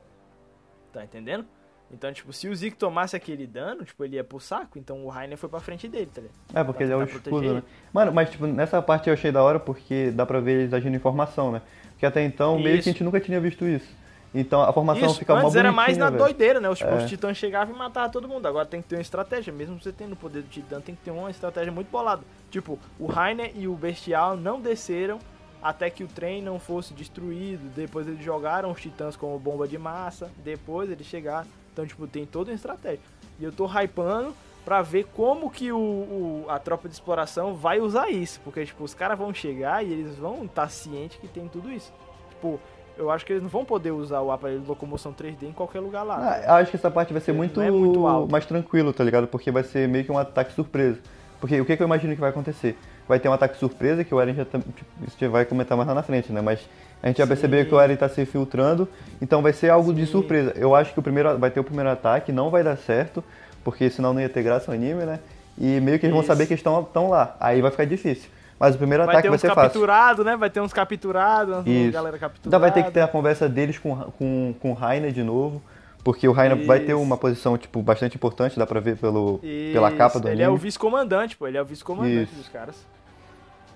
Tá 0.92 1.04
entendendo? 1.04 1.46
Então, 1.90 2.12
tipo, 2.12 2.32
se 2.32 2.48
o 2.48 2.54
Zeke 2.54 2.76
tomasse 2.76 3.16
aquele 3.16 3.46
dano, 3.46 3.84
tipo, 3.84 4.04
ele 4.04 4.16
ia 4.16 4.24
pro 4.24 4.38
saco, 4.38 4.78
então 4.78 5.04
o 5.04 5.08
Rainer 5.08 5.38
foi 5.38 5.48
pra 5.48 5.58
frente 5.58 5.88
dele, 5.88 6.10
tá 6.12 6.20
ligado? 6.20 6.36
É, 6.54 6.64
porque 6.64 6.82
ele 6.82 6.92
é 6.92 6.96
o 6.96 7.02
escudo, 7.02 7.54
né? 7.54 7.62
Mano, 7.92 8.12
mas 8.12 8.30
tipo, 8.30 8.46
nessa 8.46 8.82
parte 8.82 9.08
eu 9.08 9.14
achei 9.14 9.32
da 9.32 9.42
hora 9.42 9.58
porque 9.58 10.10
dá 10.10 10.26
pra 10.26 10.40
ver 10.40 10.60
eles 10.60 10.74
agindo 10.74 10.96
em 10.96 10.98
formação, 10.98 11.50
né? 11.50 11.62
Porque 11.90 12.04
até 12.04 12.22
então, 12.22 12.58
meio 12.58 12.76
Isso. 12.76 12.84
que 12.84 12.90
a 12.90 12.92
gente 12.92 13.04
nunca 13.04 13.20
tinha 13.20 13.40
visto 13.40 13.64
isso. 13.64 13.88
Então 14.34 14.60
a 14.60 14.72
formação 14.72 15.06
Isso, 15.08 15.18
fica 15.18 15.32
antes 15.34 15.54
era 15.56 15.72
mais 15.72 15.96
na 15.96 16.10
velho. 16.10 16.22
doideira, 16.22 16.60
né? 16.60 16.68
Os, 16.68 16.80
É. 16.82 16.94
os 16.96 17.08
titãs 17.08 17.36
chegavam 17.36 17.74
e 17.74 17.78
matavam 17.78 18.10
todo 18.10 18.28
mundo. 18.28 18.46
Agora 18.46 18.66
tem 18.66 18.82
que 18.82 18.88
ter 18.88 18.96
uma 18.96 19.02
estratégia. 19.02 19.52
Mesmo 19.52 19.80
você 19.80 19.90
tendo 19.90 20.12
o 20.12 20.16
poder 20.16 20.42
do 20.42 20.48
titã, 20.48 20.80
tem 20.80 20.94
que 20.94 21.00
ter 21.02 21.10
uma 21.10 21.30
estratégia 21.30 21.72
muito 21.72 21.90
bolada. 21.90 22.22
Tipo, 22.50 22.78
o 22.98 23.06
Rainer 23.06 23.50
e 23.54 23.66
o 23.66 23.74
Bestial 23.74 24.36
não 24.36 24.60
desceram 24.60 25.18
até 25.62 25.88
que 25.90 26.04
o 26.04 26.06
trem 26.08 26.42
não 26.42 26.58
fosse 26.58 26.92
destruído. 26.92 27.68
Depois 27.74 28.06
eles 28.06 28.22
jogaram 28.22 28.70
os 28.70 28.80
titãs 28.80 29.16
como 29.16 29.38
bomba 29.38 29.66
de 29.66 29.78
massa. 29.78 30.30
Depois 30.44 30.90
eles 30.90 31.06
chegaram. 31.06 31.46
Então, 31.72 31.86
tipo, 31.86 32.06
tem 32.06 32.26
toda 32.26 32.50
uma 32.50 32.54
estratégia. 32.56 33.00
E 33.40 33.44
eu 33.44 33.50
tô 33.52 33.66
hypando 33.66 34.34
pra 34.64 34.82
ver 34.82 35.06
como 35.16 35.50
que 35.50 35.72
o, 35.72 35.78
o- 35.78 36.44
a 36.48 36.58
tropa 36.58 36.86
de 36.88 36.94
exploração 36.94 37.54
vai 37.54 37.80
usar 37.80 38.10
isso. 38.10 38.40
Porque, 38.44 38.66
tipo, 38.66 38.84
os 38.84 38.92
caras 38.92 39.16
vão 39.18 39.32
chegar 39.32 39.82
e 39.84 39.90
eles 39.90 40.16
vão 40.16 40.44
estar 40.44 40.68
cientes 40.68 41.16
que 41.18 41.26
tem 41.28 41.48
tudo 41.48 41.72
isso. 41.72 41.90
Tipo, 42.30 42.60
eu 42.98 43.10
acho 43.10 43.24
que 43.24 43.32
eles 43.32 43.42
não 43.42 43.48
vão 43.48 43.64
poder 43.64 43.92
usar 43.92 44.20
o 44.20 44.32
aparelho 44.32 44.60
de 44.60 44.68
locomoção 44.68 45.12
3D 45.12 45.44
em 45.44 45.52
qualquer 45.52 45.80
lugar 45.80 46.02
lá. 46.02 46.18
Ah, 46.18 46.42
eu 46.44 46.54
acho 46.54 46.70
que 46.70 46.76
essa 46.76 46.90
parte 46.90 47.12
vai 47.12 47.22
ser 47.22 47.32
muito, 47.32 47.60
é 47.60 47.70
muito 47.70 48.00
mais 48.30 48.44
tranquilo, 48.44 48.92
tá 48.92 49.04
ligado? 49.04 49.28
Porque 49.28 49.50
vai 49.50 49.62
ser 49.62 49.88
meio 49.88 50.04
que 50.04 50.10
um 50.10 50.18
ataque 50.18 50.52
surpresa. 50.52 50.98
Porque 51.40 51.60
o 51.60 51.64
que, 51.64 51.76
que 51.76 51.82
eu 51.82 51.86
imagino 51.86 52.12
que 52.14 52.20
vai 52.20 52.30
acontecer? 52.30 52.76
Vai 53.06 53.20
ter 53.20 53.28
um 53.28 53.32
ataque 53.32 53.56
surpresa, 53.56 54.02
que 54.02 54.12
o 54.12 54.20
Eren 54.20 54.34
já 54.34 54.44
tá, 54.44 54.58
tipo, 54.58 55.30
vai 55.30 55.44
comentar 55.44 55.76
mais 55.76 55.88
lá 55.88 55.94
na 55.94 56.02
frente, 56.02 56.32
né? 56.32 56.40
Mas 56.40 56.68
a 57.02 57.06
gente 57.06 57.18
já 57.18 57.24
Sim. 57.24 57.28
percebeu 57.28 57.64
que 57.64 57.74
o 57.74 57.80
Eren 57.80 57.96
tá 57.96 58.08
se 58.08 58.26
filtrando, 58.26 58.88
então 59.22 59.40
vai 59.40 59.52
ser 59.52 59.70
algo 59.70 59.94
de 59.94 60.04
Sim. 60.04 60.12
surpresa. 60.12 60.52
Eu 60.56 60.74
acho 60.74 60.92
que 60.92 60.98
o 60.98 61.02
primeiro 61.02 61.38
vai 61.38 61.50
ter 61.50 61.60
o 61.60 61.64
primeiro 61.64 61.88
ataque, 61.88 62.32
não 62.32 62.50
vai 62.50 62.64
dar 62.64 62.76
certo, 62.76 63.22
porque 63.62 63.88
senão 63.88 64.12
não 64.12 64.20
ia 64.20 64.28
ter 64.28 64.42
graça 64.42 64.70
o 64.70 64.74
anime, 64.74 65.04
né? 65.04 65.20
E 65.56 65.80
meio 65.80 65.98
que 65.98 66.06
eles 66.06 66.12
vão 66.12 66.22
Isso. 66.22 66.26
saber 66.28 66.46
que 66.46 66.54
estão 66.54 66.82
tão 66.84 67.08
lá. 67.08 67.36
Aí 67.38 67.62
vai 67.62 67.70
ficar 67.70 67.84
difícil. 67.84 68.28
Mas 68.58 68.74
o 68.74 68.78
primeiro 68.78 69.04
vai 69.04 69.14
ataque 69.14 69.22
ter 69.22 69.28
vai 69.28 69.36
uns 69.36 69.40
ser 69.40 69.48
fácil. 69.48 69.62
capturados, 69.62 70.24
né? 70.26 70.36
Vai 70.36 70.50
ter 70.50 70.60
uns 70.60 70.72
capturados, 70.72 71.66
Isso. 71.66 71.92
galera 71.92 72.18
capturada. 72.18 72.48
Então 72.48 72.60
vai 72.60 72.72
ter 72.72 72.82
que 72.84 72.90
ter 72.90 73.00
a 73.00 73.08
conversa 73.08 73.48
deles 73.48 73.78
com, 73.78 73.94
com, 73.96 74.54
com 74.60 74.70
o 74.72 74.74
Rainer 74.74 75.12
de 75.12 75.22
novo. 75.22 75.62
Porque 76.04 76.26
o 76.26 76.32
Rainer 76.32 76.64
vai 76.64 76.80
ter 76.80 76.94
uma 76.94 77.16
posição, 77.18 77.58
tipo, 77.58 77.82
bastante 77.82 78.14
importante, 78.16 78.58
dá 78.58 78.66
pra 78.66 78.80
ver 78.80 78.96
pelo, 78.96 79.40
pela 79.72 79.90
capa 79.92 80.18
do 80.18 80.26
Ele 80.28 80.34
anime. 80.42 80.44
é 80.44 80.48
o 80.48 80.56
vice-comandante, 80.56 81.36
pô. 81.36 81.46
Ele 81.46 81.58
é 81.58 81.62
o 81.62 81.64
vice-comandante 81.64 82.34
dos 82.34 82.48
caras. 82.48 82.76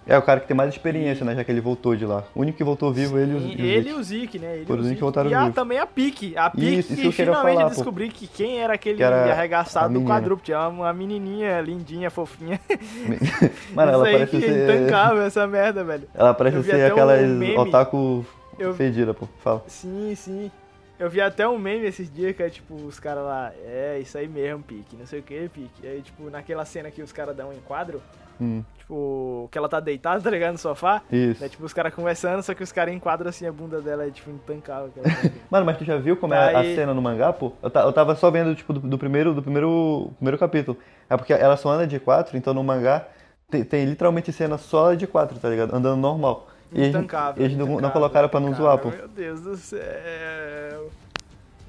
É 0.07 0.19
o 0.19 0.23
cara 0.23 0.41
que 0.41 0.49
tem 0.49 0.57
mais 0.57 0.69
experiência, 0.71 1.25
né? 1.25 1.35
Já 1.37 1.45
que 1.45 1.53
ele 1.53 1.61
voltou 1.61 1.95
de 1.95 2.05
lá. 2.05 2.25
O 2.35 2.41
único 2.41 2.59
que 2.59 2.65
voltou 2.65 2.93
vivo, 2.93 3.17
ele 3.19 3.33
e 3.33 3.37
o 3.37 3.41
Sim, 3.41 3.55
e 3.57 3.63
o 3.63 3.65
ele 3.67 3.89
e 3.91 3.93
o 3.93 4.03
Zeke, 4.03 4.39
né? 4.39 4.55
Ele 4.55 4.63
e 4.63 4.67
Foram 4.67 4.83
os 4.83 4.89
que 4.91 4.95
voltaram 4.97 5.31
e 5.31 5.35
vivos. 5.35 5.55
também 5.55 5.79
a 5.79 5.87
Pique. 5.87 6.37
A 6.37 6.51
Pique 6.51 6.79
Isso, 6.81 6.93
isso 6.95 7.03
que 7.03 7.13
finalmente 7.13 7.55
falar, 7.57 7.69
pô. 7.69 7.75
descobri 7.77 8.09
que 8.09 8.27
quem 8.27 8.59
era 8.59 8.75
aquele 8.75 8.97
Que 8.97 9.03
era 9.05 9.31
arregaçado 9.33 9.95
do 9.95 10.05
quadrúpede. 10.05 10.53
Uma, 10.55 10.93
menininha 10.93 11.61
lindinha, 11.61 12.11
fofinha. 12.11 12.61
Mano, 13.75 13.93
ela 13.93 14.05
parece 14.05 14.31
que 14.31 14.45
é 14.45 14.49
ser. 14.49 14.81
intancável, 14.81 15.23
essa 15.23 15.47
merda, 15.47 15.85
velho. 15.85 16.09
Ela 16.15 16.35
parece 16.35 16.63
ser 16.65 16.91
até 16.91 17.05
um 17.05 17.59
otaku 17.61 18.27
Eu- 18.59 18.75
fedida, 18.75 19.15
pô. 19.15 19.29
Fala. 19.39 19.63
Sim, 19.69 20.15
sim. 20.17 20.51
Eu 20.99 21.11
vi 21.11 21.21
até 21.21 21.49
um 21.49 21.59
meme 21.59 21.87
esses 21.87 22.13
dias 22.13 22.35
que 22.37 22.43
é 22.43 22.49
tipo, 22.49 22.75
os 22.75 23.01
caras 23.01 23.25
lá, 23.25 23.51
é 23.65 23.99
isso 24.01 24.17
aí 24.17 24.29
mesmo, 24.29 24.63
pique, 24.63 24.95
não 24.97 25.05
sei 25.07 25.19
o 25.19 25.23
que, 25.23 25.49
pique. 25.49 25.71
E 25.83 25.87
aí, 25.89 26.03
tipo, 26.03 26.31
naquela 26.31 26.65
cena 26.65 26.91
que 26.93 27.03
os 27.03 27.11
caras 27.11 27.35
dão 27.35 27.49
um 27.49 27.53
enquadro, 27.53 28.01
Hum, 28.43 28.65
tipo, 28.77 29.49
que 29.53 29.57
ela 29.57 29.69
tá 29.69 29.79
deitada, 29.79 30.21
tá 30.21 30.31
ligado, 30.31 30.53
no 30.53 30.59
sofá. 30.59 31.01
isso. 31.11 31.45
É 31.45 31.49
tipo, 31.49 31.65
os 31.65 31.73
caras 31.73 31.95
conversando, 31.95 32.43
só 32.43 32.55
que 32.55 32.63
os 32.63 32.73
caras 32.73 32.93
enquadram 32.93 33.29
assim 33.29 33.47
a 33.47 33.53
bunda 33.53 33.81
dela, 33.81 34.05
é 34.07 34.11
tipo, 34.11 34.31
intancável. 34.31 34.91
Mano, 35.49 35.65
mas 35.65 35.79
tu 35.79 35.85
já 35.85 35.97
viu 35.97 36.17
como 36.17 36.35
é 36.35 36.55
a 36.55 36.63
cena 36.75 36.93
no 36.93 37.01
mangá, 37.01 37.33
pô? 37.33 37.53
Eu, 37.63 37.71
eu 37.71 37.93
tava 37.93 38.17
só 38.17 38.31
vendo, 38.31 38.55
tipo, 38.55 38.73
do, 38.73 38.81
do 38.81 38.99
primeiro, 38.99 39.33
do 39.33 39.43
primeiro, 39.43 40.11
primeiro 40.17 40.39
capítulo. 40.39 40.77
É 41.09 41.17
porque 41.17 41.33
ela 41.33 41.57
só 41.57 41.71
anda 41.71 41.87
de 41.87 42.01
quatro, 42.01 42.37
então 42.37 42.53
no 42.53 42.65
mangá 42.65 43.07
tem, 43.49 43.63
tem 43.63 43.85
literalmente 43.85 44.33
cena 44.33 44.59
só 44.59 44.95
de 44.95 45.07
quatro, 45.07 45.39
tá 45.39 45.49
ligado? 45.49 45.75
Andando 45.75 46.01
normal. 46.01 46.49
E 46.73 46.87
Intancável. 46.87 47.45
eles 47.45 47.57
não, 47.57 47.81
não 47.81 47.91
colocaram 47.91 48.29
pra 48.29 48.41
não 48.41 48.55
zoar, 48.55 48.79
pô. 48.79 48.89
Meu 48.89 49.07
Deus 49.07 49.43
do 49.43 49.57
céu. 49.57 50.91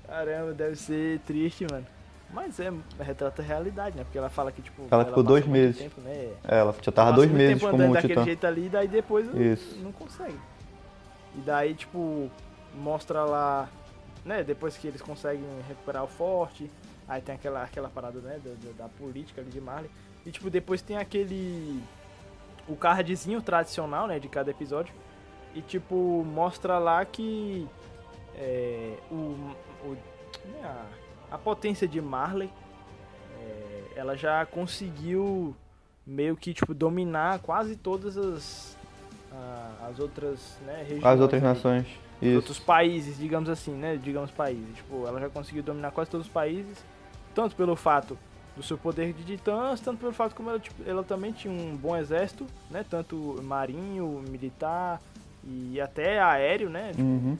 Caramba, 0.08 0.54
deve 0.54 0.76
ser 0.78 1.20
triste, 1.20 1.68
mano. 1.70 1.86
Mas 2.34 2.60
é, 2.60 2.74
retrata 3.00 3.42
a 3.42 3.46
realidade, 3.46 3.96
né? 3.96 4.04
Porque 4.04 4.18
ela 4.18 4.30
fala 4.30 4.52
que, 4.52 4.62
tipo, 4.62 4.88
Ela 4.90 5.06
ficou 5.06 5.22
dois 5.24 5.46
meses. 5.46 5.78
Tempo, 5.82 6.02
né? 6.02 6.32
É, 6.44 6.58
ela 6.60 6.74
já 6.82 6.92
tava 6.92 7.10
Passa 7.12 7.16
dois 7.18 7.32
meses 7.32 7.60
tempo 7.62 7.72
como 7.72 7.84
um 7.84 7.92
daquele 7.94 8.14
titã. 8.14 8.24
jeito 8.26 8.48
ali, 8.48 8.70
daí 8.70 8.88
depois 8.88 9.28
não- 9.32 9.42
Isso. 9.42 9.78
não 9.84 9.92
consegue. 9.92 10.40
E 11.36 11.40
daí, 11.42 11.74
tipo, 11.76 12.30
mostra 12.76 13.24
lá, 13.24 13.70
né, 14.26 14.44
depois 14.44 14.76
que 14.78 14.88
eles 14.88 15.02
conseguem 15.02 15.44
recuperar 15.68 16.04
o 16.04 16.08
forte, 16.08 16.70
aí 17.08 17.22
tem 17.22 17.36
aquela, 17.36 17.64
aquela 17.64 17.90
parada, 17.90 18.20
né, 18.20 18.40
da, 18.44 18.52
da- 18.52 18.84
da 18.84 18.90
política 18.90 19.42
ali 19.42 19.50
de 19.52 19.62
Marley. 19.62 19.90
E, 20.26 20.32
tipo, 20.32 20.50
depois 20.50 20.82
tem 20.82 20.98
aquele, 20.98 21.84
o 22.68 22.76
cardzinho 22.76 23.42
tradicional, 23.42 24.08
né, 24.08 24.18
de 24.20 24.28
cada 24.28 24.50
episódio. 24.50 24.94
E, 25.54 25.62
tipo, 25.62 26.24
mostra 26.26 26.80
lá 26.80 27.06
que 27.06 27.68
é, 28.36 28.98
o, 29.12 29.16
o- 29.86 29.98
né, 30.46 30.64
a, 30.64 30.86
a 31.34 31.38
potência 31.38 31.88
de 31.88 32.00
Marley, 32.00 32.50
é, 33.40 33.84
ela 33.96 34.16
já 34.16 34.46
conseguiu 34.46 35.56
meio 36.06 36.36
que, 36.38 36.54
tipo, 36.54 36.74
dominar 36.74 37.40
quase 37.40 37.76
todas 37.76 38.16
as, 38.18 38.78
a- 39.32 39.88
as 39.90 40.00
outras, 40.00 40.58
né, 40.66 40.82
regiões. 40.88 41.06
As 41.06 41.20
outras 41.20 41.42
nações. 41.42 41.88
Outros 42.36 42.60
países, 42.60 43.18
digamos 43.18 43.50
assim, 43.50 43.74
né? 43.74 43.98
Digamos 44.02 44.32
países. 44.32 44.76
Tipo, 44.78 45.06
ela 45.08 45.20
já 45.20 45.30
conseguiu 45.30 45.62
dominar 45.64 45.92
quase 45.92 46.10
todos 46.10 46.28
os 46.28 46.32
países, 46.32 46.78
tanto 47.36 47.54
pelo 47.56 47.76
fato 47.76 48.18
do 48.56 48.62
seu 48.64 48.78
poder 48.78 49.12
de 49.14 49.24
titãs, 49.26 49.82
tanto 49.82 49.98
pelo 50.00 50.14
fato 50.14 50.34
como 50.36 50.50
ela, 50.50 50.60
tipo, 50.60 50.88
ela 50.88 51.04
também 51.04 51.32
tinha 51.34 51.52
um 51.54 51.76
bom 51.76 51.98
exército, 51.98 52.46
né? 52.70 52.86
Tanto 52.88 53.42
marinho, 53.44 54.24
militar 54.30 55.02
e 55.44 55.82
até 55.82 56.22
aéreo, 56.22 56.70
né? 56.70 56.92
Tipo, 56.92 57.02
Uhum. 57.02 57.38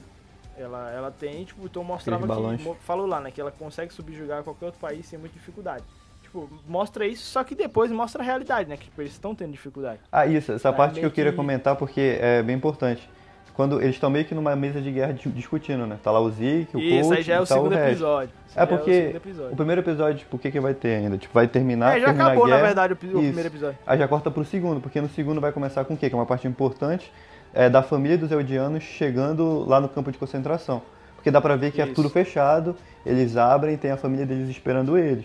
Ela, 0.58 0.90
ela 0.92 1.10
tem, 1.10 1.44
tipo, 1.44 1.64
então 1.64 1.82
mostrava 1.84 2.26
que. 2.26 2.74
Falou 2.80 3.06
lá, 3.06 3.20
né? 3.20 3.30
Que 3.30 3.40
ela 3.40 3.50
consegue 3.50 3.92
subjugar 3.92 4.42
qualquer 4.42 4.66
outro 4.66 4.80
país 4.80 5.06
sem 5.06 5.18
muita 5.18 5.34
dificuldade. 5.34 5.84
Tipo, 6.22 6.48
mostra 6.66 7.06
isso, 7.06 7.24
só 7.26 7.44
que 7.44 7.54
depois 7.54 7.90
mostra 7.92 8.22
a 8.22 8.24
realidade, 8.24 8.68
né? 8.68 8.76
Que 8.76 8.84
tipo, 8.84 9.00
eles 9.00 9.12
estão 9.12 9.34
tendo 9.34 9.52
dificuldade. 9.52 10.00
Ah, 10.10 10.26
isso, 10.26 10.52
essa 10.52 10.70
É, 10.70 10.72
parte 10.72 10.98
que 11.00 11.06
eu 11.06 11.10
queria 11.10 11.30
que- 11.30 11.36
comentar 11.36 11.76
porque 11.76 12.18
é 12.20 12.42
bem 12.42 12.56
importante. 12.56 13.08
Quando 13.54 13.80
eles 13.80 13.94
estão 13.94 14.10
meio 14.10 14.24
que 14.24 14.34
numa 14.34 14.56
mesa 14.56 14.80
de 14.80 14.90
guerra 14.90 15.12
dis- 15.12 15.32
discutindo, 15.32 15.86
né? 15.86 15.96
Tá 16.02 16.10
lá 16.10 16.18
o 16.18 16.28
Zeke, 16.28 16.76
o 16.76 16.80
isso, 16.80 17.02
Colt 17.06 17.16
aí 17.18 17.22
já 17.22 17.34
é 17.34 17.40
o 17.40 17.46
tá 17.46 17.54
o 17.54 17.58
segundo 17.58 17.74
Red. 17.76 17.86
episódio. 17.90 18.34
Isso 18.48 18.58
É 18.58 18.64
o 18.64 18.66
porque 18.66 18.92
segundo 18.92 19.14
o 19.14 19.16
episódio. 19.16 19.56
primeiro 19.56 19.80
episódio, 19.80 20.18
tipo, 20.18 20.34
o 20.36 20.38
que 20.40 20.50
que 20.50 20.58
vai 20.58 20.74
ter 20.74 20.96
ainda? 20.96 21.16
Tipo, 21.16 21.32
vai 21.34 21.46
terminar, 21.46 21.96
É, 21.96 22.00
já 22.00 22.06
terminar 22.06 22.24
acabou, 22.26 22.42
a 22.42 22.46
guerra. 22.48 22.58
na 22.58 22.66
verdade, 22.66 22.92
o, 22.94 22.96
o 22.96 22.98
primeiro 23.22 23.48
episódio. 23.48 23.78
Aí 23.86 23.96
já 23.96 24.08
corta 24.08 24.28
pro 24.28 24.44
segundo, 24.44 24.80
porque 24.80 25.00
no 25.00 25.08
segundo 25.08 25.40
vai 25.40 25.52
começar 25.52 25.84
com 25.84 25.94
o 25.94 25.96
quê? 25.96 26.08
Que 26.08 26.16
é 26.16 26.18
uma 26.18 26.26
parte 26.26 26.48
importante 26.48 27.12
é, 27.54 27.70
da 27.70 27.82
família 27.82 28.18
dos 28.18 28.30
Eldianos 28.30 28.82
chegando 28.82 29.64
lá 29.66 29.80
no 29.80 29.88
campo 29.88 30.10
de 30.12 30.18
concentração. 30.18 30.82
Porque 31.14 31.30
dá 31.30 31.40
pra 31.40 31.56
ver 31.56 31.72
que 31.72 31.80
é 31.80 31.84
Isso. 31.86 31.94
tudo 31.94 32.10
fechado, 32.10 32.76
eles 33.06 33.36
abrem, 33.36 33.76
tem 33.78 33.90
a 33.90 33.96
família 33.96 34.26
deles 34.26 34.48
esperando 34.50 34.98
eles. 34.98 35.24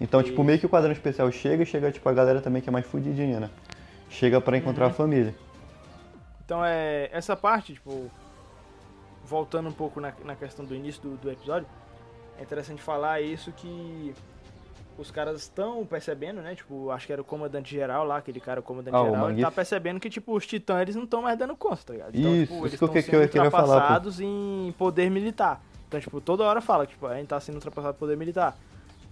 Então, 0.00 0.22
tipo, 0.22 0.34
Isso. 0.34 0.44
meio 0.44 0.58
que 0.58 0.66
o 0.66 0.68
quadrão 0.68 0.92
especial 0.92 1.30
chega 1.30 1.62
e 1.62 1.66
chega, 1.66 1.90
tipo, 1.92 2.06
a 2.08 2.12
galera 2.12 2.40
também 2.40 2.60
que 2.60 2.68
é 2.68 2.72
mais 2.72 2.84
fudidinha, 2.86 3.40
né? 3.40 3.50
Chega 4.10 4.40
pra 4.40 4.56
encontrar 4.58 4.86
Uhum. 4.86 4.90
a 4.90 4.94
família. 4.94 5.34
Então 6.44 6.64
é. 6.64 7.08
Essa 7.12 7.36
parte, 7.36 7.74
tipo. 7.74 8.10
Voltando 9.24 9.68
um 9.68 9.72
pouco 9.72 10.00
na, 10.00 10.12
na 10.24 10.34
questão 10.34 10.64
do 10.64 10.74
início 10.74 11.00
do, 11.02 11.16
do 11.16 11.30
episódio, 11.30 11.68
é 12.38 12.42
interessante 12.42 12.82
falar 12.82 13.20
isso 13.20 13.52
que 13.52 14.12
os 14.98 15.10
caras 15.10 15.40
estão 15.40 15.84
percebendo, 15.86 16.40
né? 16.42 16.54
Tipo, 16.54 16.90
acho 16.90 17.06
que 17.06 17.12
era 17.12 17.22
o 17.22 17.24
comandante 17.24 17.70
geral 17.74 18.04
lá, 18.04 18.18
aquele 18.18 18.40
cara, 18.40 18.60
o 18.60 18.62
comandante 18.62 18.94
Ah, 18.94 19.00
o 19.02 19.10
geral, 19.10 19.30
ele 19.30 19.40
tá 19.42 19.50
percebendo 19.50 19.98
que, 19.98 20.10
tipo, 20.10 20.34
os 20.36 20.46
titãs 20.46 20.82
eles 20.82 20.94
não 20.96 21.04
estão 21.04 21.22
mais 21.22 21.38
dando 21.38 21.56
conta, 21.56 21.82
tá 21.86 21.92
ligado? 21.94 22.14
Então, 22.14 22.34
Isso, 22.36 22.52
tipo, 22.52 22.62
eles 22.62 22.72
estão 22.74 22.88
que- 22.88 23.02
sendo 23.02 23.10
que 23.10 23.16
eu 23.16 23.28
queria 23.28 23.50
falar, 23.50 23.66
ultrapassados 23.74 24.20
em 24.20 24.74
poder 24.76 25.10
militar. 25.10 25.62
Então, 25.88 25.98
tipo, 26.00 26.20
toda 26.20 26.44
hora 26.44 26.60
fala 26.60 26.86
que, 26.86 26.92
tipo, 26.92 27.06
a 27.06 27.14
gente 27.16 27.28
tá 27.28 27.40
sendo 27.40 27.54
ultrapassado 27.56 27.94
por 27.94 28.00
poder 28.00 28.16
militar. 28.16 28.56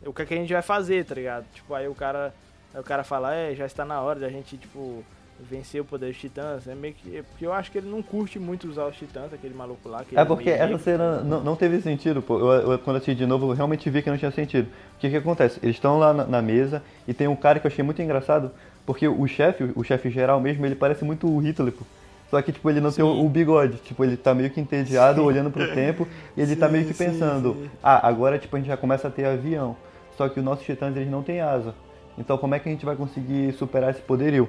O 0.05 0.13
que, 0.13 0.23
é 0.23 0.27
que 0.27 0.35
a 0.35 0.37
gente 0.37 0.53
vai 0.53 0.63
fazer, 0.63 1.05
tá 1.05 1.15
ligado? 1.15 1.45
Tipo, 1.53 1.75
aí 1.75 1.89
o 1.89 1.95
cara. 1.95 2.33
Aí 2.75 2.81
o 2.81 2.85
cara 2.85 3.03
fala, 3.03 3.35
é, 3.35 3.55
já 3.55 3.65
está 3.65 3.85
na 3.85 4.01
hora 4.03 4.21
da 4.21 4.29
gente, 4.29 4.57
tipo, 4.59 5.03
vencer 5.41 5.81
o 5.81 5.85
poder 5.85 6.09
dos 6.09 6.17
titãs. 6.19 6.67
É 6.67 6.75
meio 6.75 6.95
que. 6.95 7.23
Porque 7.31 7.47
eu 7.47 7.53
acho 7.53 7.71
que 7.71 7.79
ele 7.79 7.89
não 7.89 8.03
curte 8.03 8.39
muito 8.39 8.69
usar 8.69 8.87
os 8.87 8.97
titãs, 8.97 9.33
aquele 9.33 9.55
maluco 9.55 9.89
lá. 9.89 10.05
que 10.05 10.15
ele 10.15 10.21
É 10.21 10.25
porque 10.25 10.51
essa 10.51 10.67
negro. 10.67 10.79
cena 10.83 11.21
não, 11.23 11.43
não 11.43 11.57
teve 11.57 11.81
sentido, 11.81 12.21
pô. 12.23 12.39
Eu, 12.39 12.73
eu- 12.73 12.79
quando 12.79 12.97
assisti 12.97 13.15
de 13.15 13.27
novo, 13.27 13.51
eu 13.51 13.55
realmente 13.57 13.89
vi 13.91 14.03
que 14.03 14.11
não 14.11 14.19
tinha 14.19 14.31
sentido. 14.31 14.67
O 14.97 14.99
que 15.01 15.11
que 15.11 15.17
acontece? 15.17 15.59
Eles 15.63 15.77
estão 15.77 15.99
lá 15.99 16.13
na, 16.13 16.25
na 16.25 16.43
mesa 16.43 16.83
e 17.07 17.15
tem 17.15 17.29
um 17.29 17.37
cara 17.37 17.61
que 17.61 17.67
eu 17.67 17.71
achei 17.71 17.85
muito 17.85 18.01
engraçado, 18.03 18.51
porque 18.87 19.07
o 19.07 19.27
chefe, 19.27 19.71
o 19.77 19.83
chefe 19.85 20.11
geral 20.11 20.41
mesmo, 20.41 20.65
ele 20.67 20.75
parece 20.75 21.05
muito 21.05 21.27
o 21.29 21.39
Hitler, 21.39 21.73
pô. 21.73 21.85
Só 22.31 22.43
que, 22.43 22.53
tipo, 22.53 22.69
ele 22.69 22.79
não 22.81 22.93
tem 22.93 23.03
o, 23.03 23.15
Sim. 23.15 23.25
o 23.25 23.29
bigode. 23.29 23.79
Tipo, 23.79 24.05
ele 24.05 24.15
tá 24.15 24.35
meio 24.35 24.51
que 24.51 24.61
entediado, 24.61 25.25
olhando 25.25 25.51
pro 25.51 25.73
tempo, 25.73 26.07
e 26.37 26.43
ele 26.43 26.55
tá 26.57 26.67
Sim, 26.67 26.73
meio 26.73 26.85
que 26.85 26.93
sim, 26.93 27.05
pensando, 27.07 27.55
sim. 27.55 27.71
ah, 27.83 28.07
agora, 28.07 28.39
tipo, 28.39 28.55
a 28.55 28.59
gente 28.59 28.69
já 28.69 28.77
começa 28.77 29.09
a 29.09 29.11
ter 29.11 29.25
avião. 29.25 29.75
Só 30.15 30.29
que 30.29 30.39
os 30.39 30.45
nossos 30.45 30.67
titãs, 30.67 30.95
eles 30.95 31.11
não 31.11 31.23
têm 31.23 31.41
asa. 31.41 31.75
Então, 32.19 32.37
como 32.37 32.55
é 32.55 32.59
que 32.59 32.69
a 32.69 32.73
gente 32.73 32.85
vai 32.85 32.97
conseguir 32.97 33.53
superar 33.55 33.91
esse 33.93 34.03
poderio? 34.03 34.47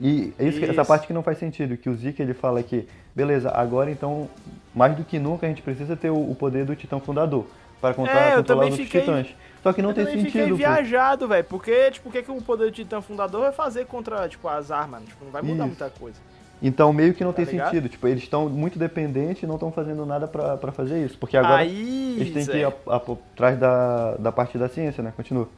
E 0.00 0.32
é 0.38 0.44
isso, 0.46 0.58
que- 0.58 0.64
essa 0.64 0.80
Isso. 0.82 0.84
parte 0.88 1.06
que 1.06 1.12
não 1.12 1.22
faz 1.22 1.38
sentido, 1.38 1.76
que 1.76 1.88
o 1.88 1.96
Zeke 1.96 2.20
ele 2.22 2.34
fala 2.34 2.62
que, 2.62 2.86
beleza, 3.14 3.50
agora 3.50 3.90
então, 3.90 4.28
mais 4.74 4.94
do 4.96 5.04
que 5.04 5.18
nunca, 5.18 5.46
a 5.46 5.48
gente 5.48 5.62
precisa 5.62 5.96
ter 5.96 6.10
o, 6.10 6.30
o 6.30 6.34
poder 6.34 6.64
do 6.66 6.76
Titã 6.76 6.98
Fundador 7.00 7.46
para 7.80 7.94
contra, 7.94 8.12
É, 8.14 8.36
controlar 8.36 8.66
os 8.66 8.76
fiquei- 8.76 9.00
titãs. 9.00 9.28
Só 9.62 9.72
que 9.72 9.82
não 9.82 9.90
eu 9.90 9.94
tem 9.94 10.06
fiquei 10.06 10.22
sentido, 10.30 10.50
pô. 10.50 10.56
viajado, 10.56 11.26
velho. 11.26 11.44
Porque, 11.44 11.90
tipo, 11.90 12.08
o 12.08 12.12
que, 12.12 12.22
que 12.22 12.30
o 12.30 12.40
poder 12.40 12.66
do 12.66 12.70
titã 12.70 13.00
fundador 13.00 13.40
vai 13.40 13.52
fazer 13.52 13.84
contra, 13.86 14.28
tipo, 14.28 14.46
as 14.48 14.70
armas? 14.70 15.02
Tipo, 15.04 15.24
não 15.24 15.32
vai 15.32 15.42
mudar 15.42 15.66
Isso. 15.66 15.66
muita 15.66 15.90
coisa. 15.90 16.18
Então 16.62 16.90
meio 16.92 17.12
que 17.12 17.22
não 17.24 17.32
Tá 17.32 17.36
tem 17.42 17.46
ligado? 17.46 17.70
sentido. 17.70 17.88
Tipo, 17.88 18.06
eles 18.08 18.22
estão 18.22 18.48
muito 18.48 18.78
dependentes 18.78 19.42
e 19.42 19.46
não 19.46 19.56
estão 19.56 19.70
fazendo 19.72 20.06
nada 20.06 20.26
pra 20.28 20.70
fazer 20.72 21.04
isso. 21.04 21.18
Porque 21.18 21.36
agora 21.36 21.56
aí, 21.62 22.14
eles 22.18 22.32
têm 22.32 22.46
que 22.46 22.52
Zé, 22.52 22.58
ir 22.60 22.64
a- 22.64 22.72
a- 22.86 22.96
atrás 22.96 23.58
da, 23.58 24.14
da 24.16 24.30
parte 24.32 24.56
da 24.56 24.68
ciência, 24.68 25.02
né? 25.02 25.12
Continua. 25.16 25.48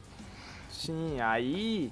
Sim, 0.71 1.19
aí 1.21 1.91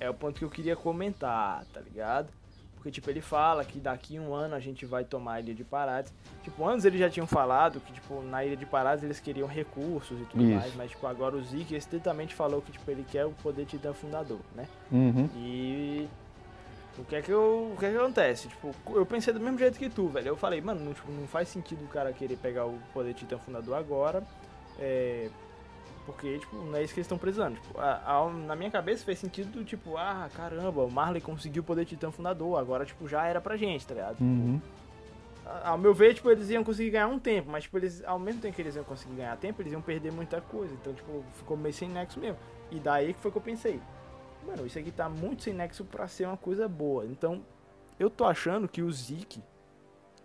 é 0.00 0.08
o 0.08 0.14
ponto 0.14 0.38
que 0.38 0.44
eu 0.44 0.50
queria 0.50 0.76
comentar, 0.76 1.64
tá 1.72 1.80
ligado? 1.80 2.28
Porque, 2.74 2.92
tipo, 2.92 3.10
ele 3.10 3.20
fala 3.20 3.64
que 3.64 3.80
daqui 3.80 4.16
a 4.16 4.20
um 4.20 4.32
ano 4.32 4.54
a 4.54 4.60
gente 4.60 4.86
vai 4.86 5.04
tomar 5.04 5.34
a 5.34 5.40
Ilha 5.40 5.52
de 5.52 5.64
Parades. 5.64 6.12
Tipo, 6.44 6.64
antes 6.66 6.84
eles 6.84 7.00
já 7.00 7.10
tinham 7.10 7.26
falado 7.26 7.80
que, 7.80 7.92
tipo, 7.92 8.22
na 8.22 8.44
Ilha 8.44 8.56
de 8.56 8.64
Parades 8.64 9.02
eles 9.02 9.18
queriam 9.18 9.48
recursos 9.48 10.20
e 10.20 10.24
tudo 10.26 10.44
Isso. 10.44 10.54
mais. 10.54 10.74
Mas, 10.76 10.90
tipo, 10.92 11.04
agora 11.06 11.36
o 11.36 11.42
Zeke 11.42 11.74
estritamente 11.74 12.36
falou 12.36 12.62
que, 12.62 12.70
tipo, 12.70 12.88
ele 12.88 13.04
quer 13.10 13.26
o 13.26 13.32
poder 13.32 13.66
titã 13.66 13.92
fundador, 13.92 14.38
né? 14.54 14.68
Uhum. 14.92 15.28
E... 15.34 16.08
O 16.96 17.04
que 17.04 17.14
é 17.14 17.22
que 17.22 17.30
eu, 17.30 17.72
o 17.74 17.76
que 17.78 17.86
é 17.86 17.90
que 17.90 17.96
acontece? 17.96 18.48
Tipo, 18.48 18.74
eu 18.90 19.06
pensei 19.06 19.32
do 19.32 19.38
mesmo 19.38 19.58
jeito 19.58 19.78
que 19.78 19.88
tu, 19.88 20.08
velho. 20.08 20.28
Eu 20.28 20.36
falei, 20.36 20.60
mano, 20.60 20.80
não, 20.84 20.92
tipo, 20.92 21.10
não 21.12 21.28
faz 21.28 21.48
sentido 21.48 21.84
o 21.84 21.88
cara 21.88 22.12
querer 22.12 22.36
pegar 22.36 22.66
o 22.66 22.78
poder 22.92 23.14
titã 23.14 23.38
fundador 23.38 23.76
agora. 23.76 24.22
É, 24.78 25.30
porque, 26.08 26.38
tipo, 26.38 26.56
não 26.56 26.74
é 26.76 26.82
isso 26.82 26.94
que 26.94 27.00
eles 27.00 27.06
estão 27.06 27.18
precisando. 27.18 27.60
Tipo, 27.60 27.78
a- 27.78 28.02
a- 28.04 28.30
na 28.46 28.56
minha 28.56 28.70
cabeça 28.70 29.04
fez 29.04 29.18
sentido, 29.18 29.62
tipo, 29.64 29.96
ah, 29.96 30.28
caramba, 30.34 30.82
o 30.82 30.90
Marley 30.90 31.20
conseguiu 31.20 31.62
o 31.62 31.64
poder 31.64 31.84
titã 31.84 32.10
fundador, 32.10 32.58
agora, 32.58 32.84
tipo, 32.86 33.06
já 33.06 33.26
era 33.26 33.40
pra 33.40 33.56
gente, 33.56 33.86
tá 33.86 33.94
ligado? 33.94 34.20
Uhum. 34.20 34.58
A- 35.44 35.70
Ao 35.70 35.78
meu 35.78 35.92
ver, 35.94 36.14
tipo, 36.14 36.30
eles 36.30 36.48
iam 36.50 36.64
conseguir 36.64 36.90
ganhar 36.90 37.08
um 37.08 37.18
tempo, 37.18 37.50
mas, 37.50 37.64
tipo, 37.64 37.76
eles, 37.78 38.02
ao 38.04 38.18
mesmo 38.18 38.40
tempo 38.40 38.54
que 38.56 38.62
eles 38.62 38.74
iam 38.74 38.84
conseguir 38.84 39.14
ganhar 39.16 39.36
tempo, 39.36 39.60
eles 39.62 39.72
iam 39.72 39.82
perder 39.82 40.10
muita 40.12 40.40
coisa. 40.40 40.72
Então, 40.74 40.92
tipo, 40.94 41.22
ficou 41.36 41.56
meio 41.56 41.74
sem 41.74 41.88
nexo 41.88 42.18
mesmo. 42.18 42.38
E 42.70 42.78
daí 42.80 43.12
que 43.14 43.20
foi 43.20 43.30
que 43.30 43.36
eu 43.38 43.42
pensei, 43.42 43.80
mano, 44.46 44.66
isso 44.66 44.78
aqui 44.78 44.90
tá 44.90 45.08
muito 45.08 45.42
sem 45.42 45.52
nexo 45.54 45.84
pra 45.84 46.08
ser 46.08 46.26
uma 46.26 46.36
coisa 46.36 46.66
boa. 46.68 47.04
Então, 47.06 47.42
eu 47.98 48.08
tô 48.10 48.24
achando 48.24 48.66
que 48.68 48.82
o 48.82 48.90
Zeke, 48.92 49.42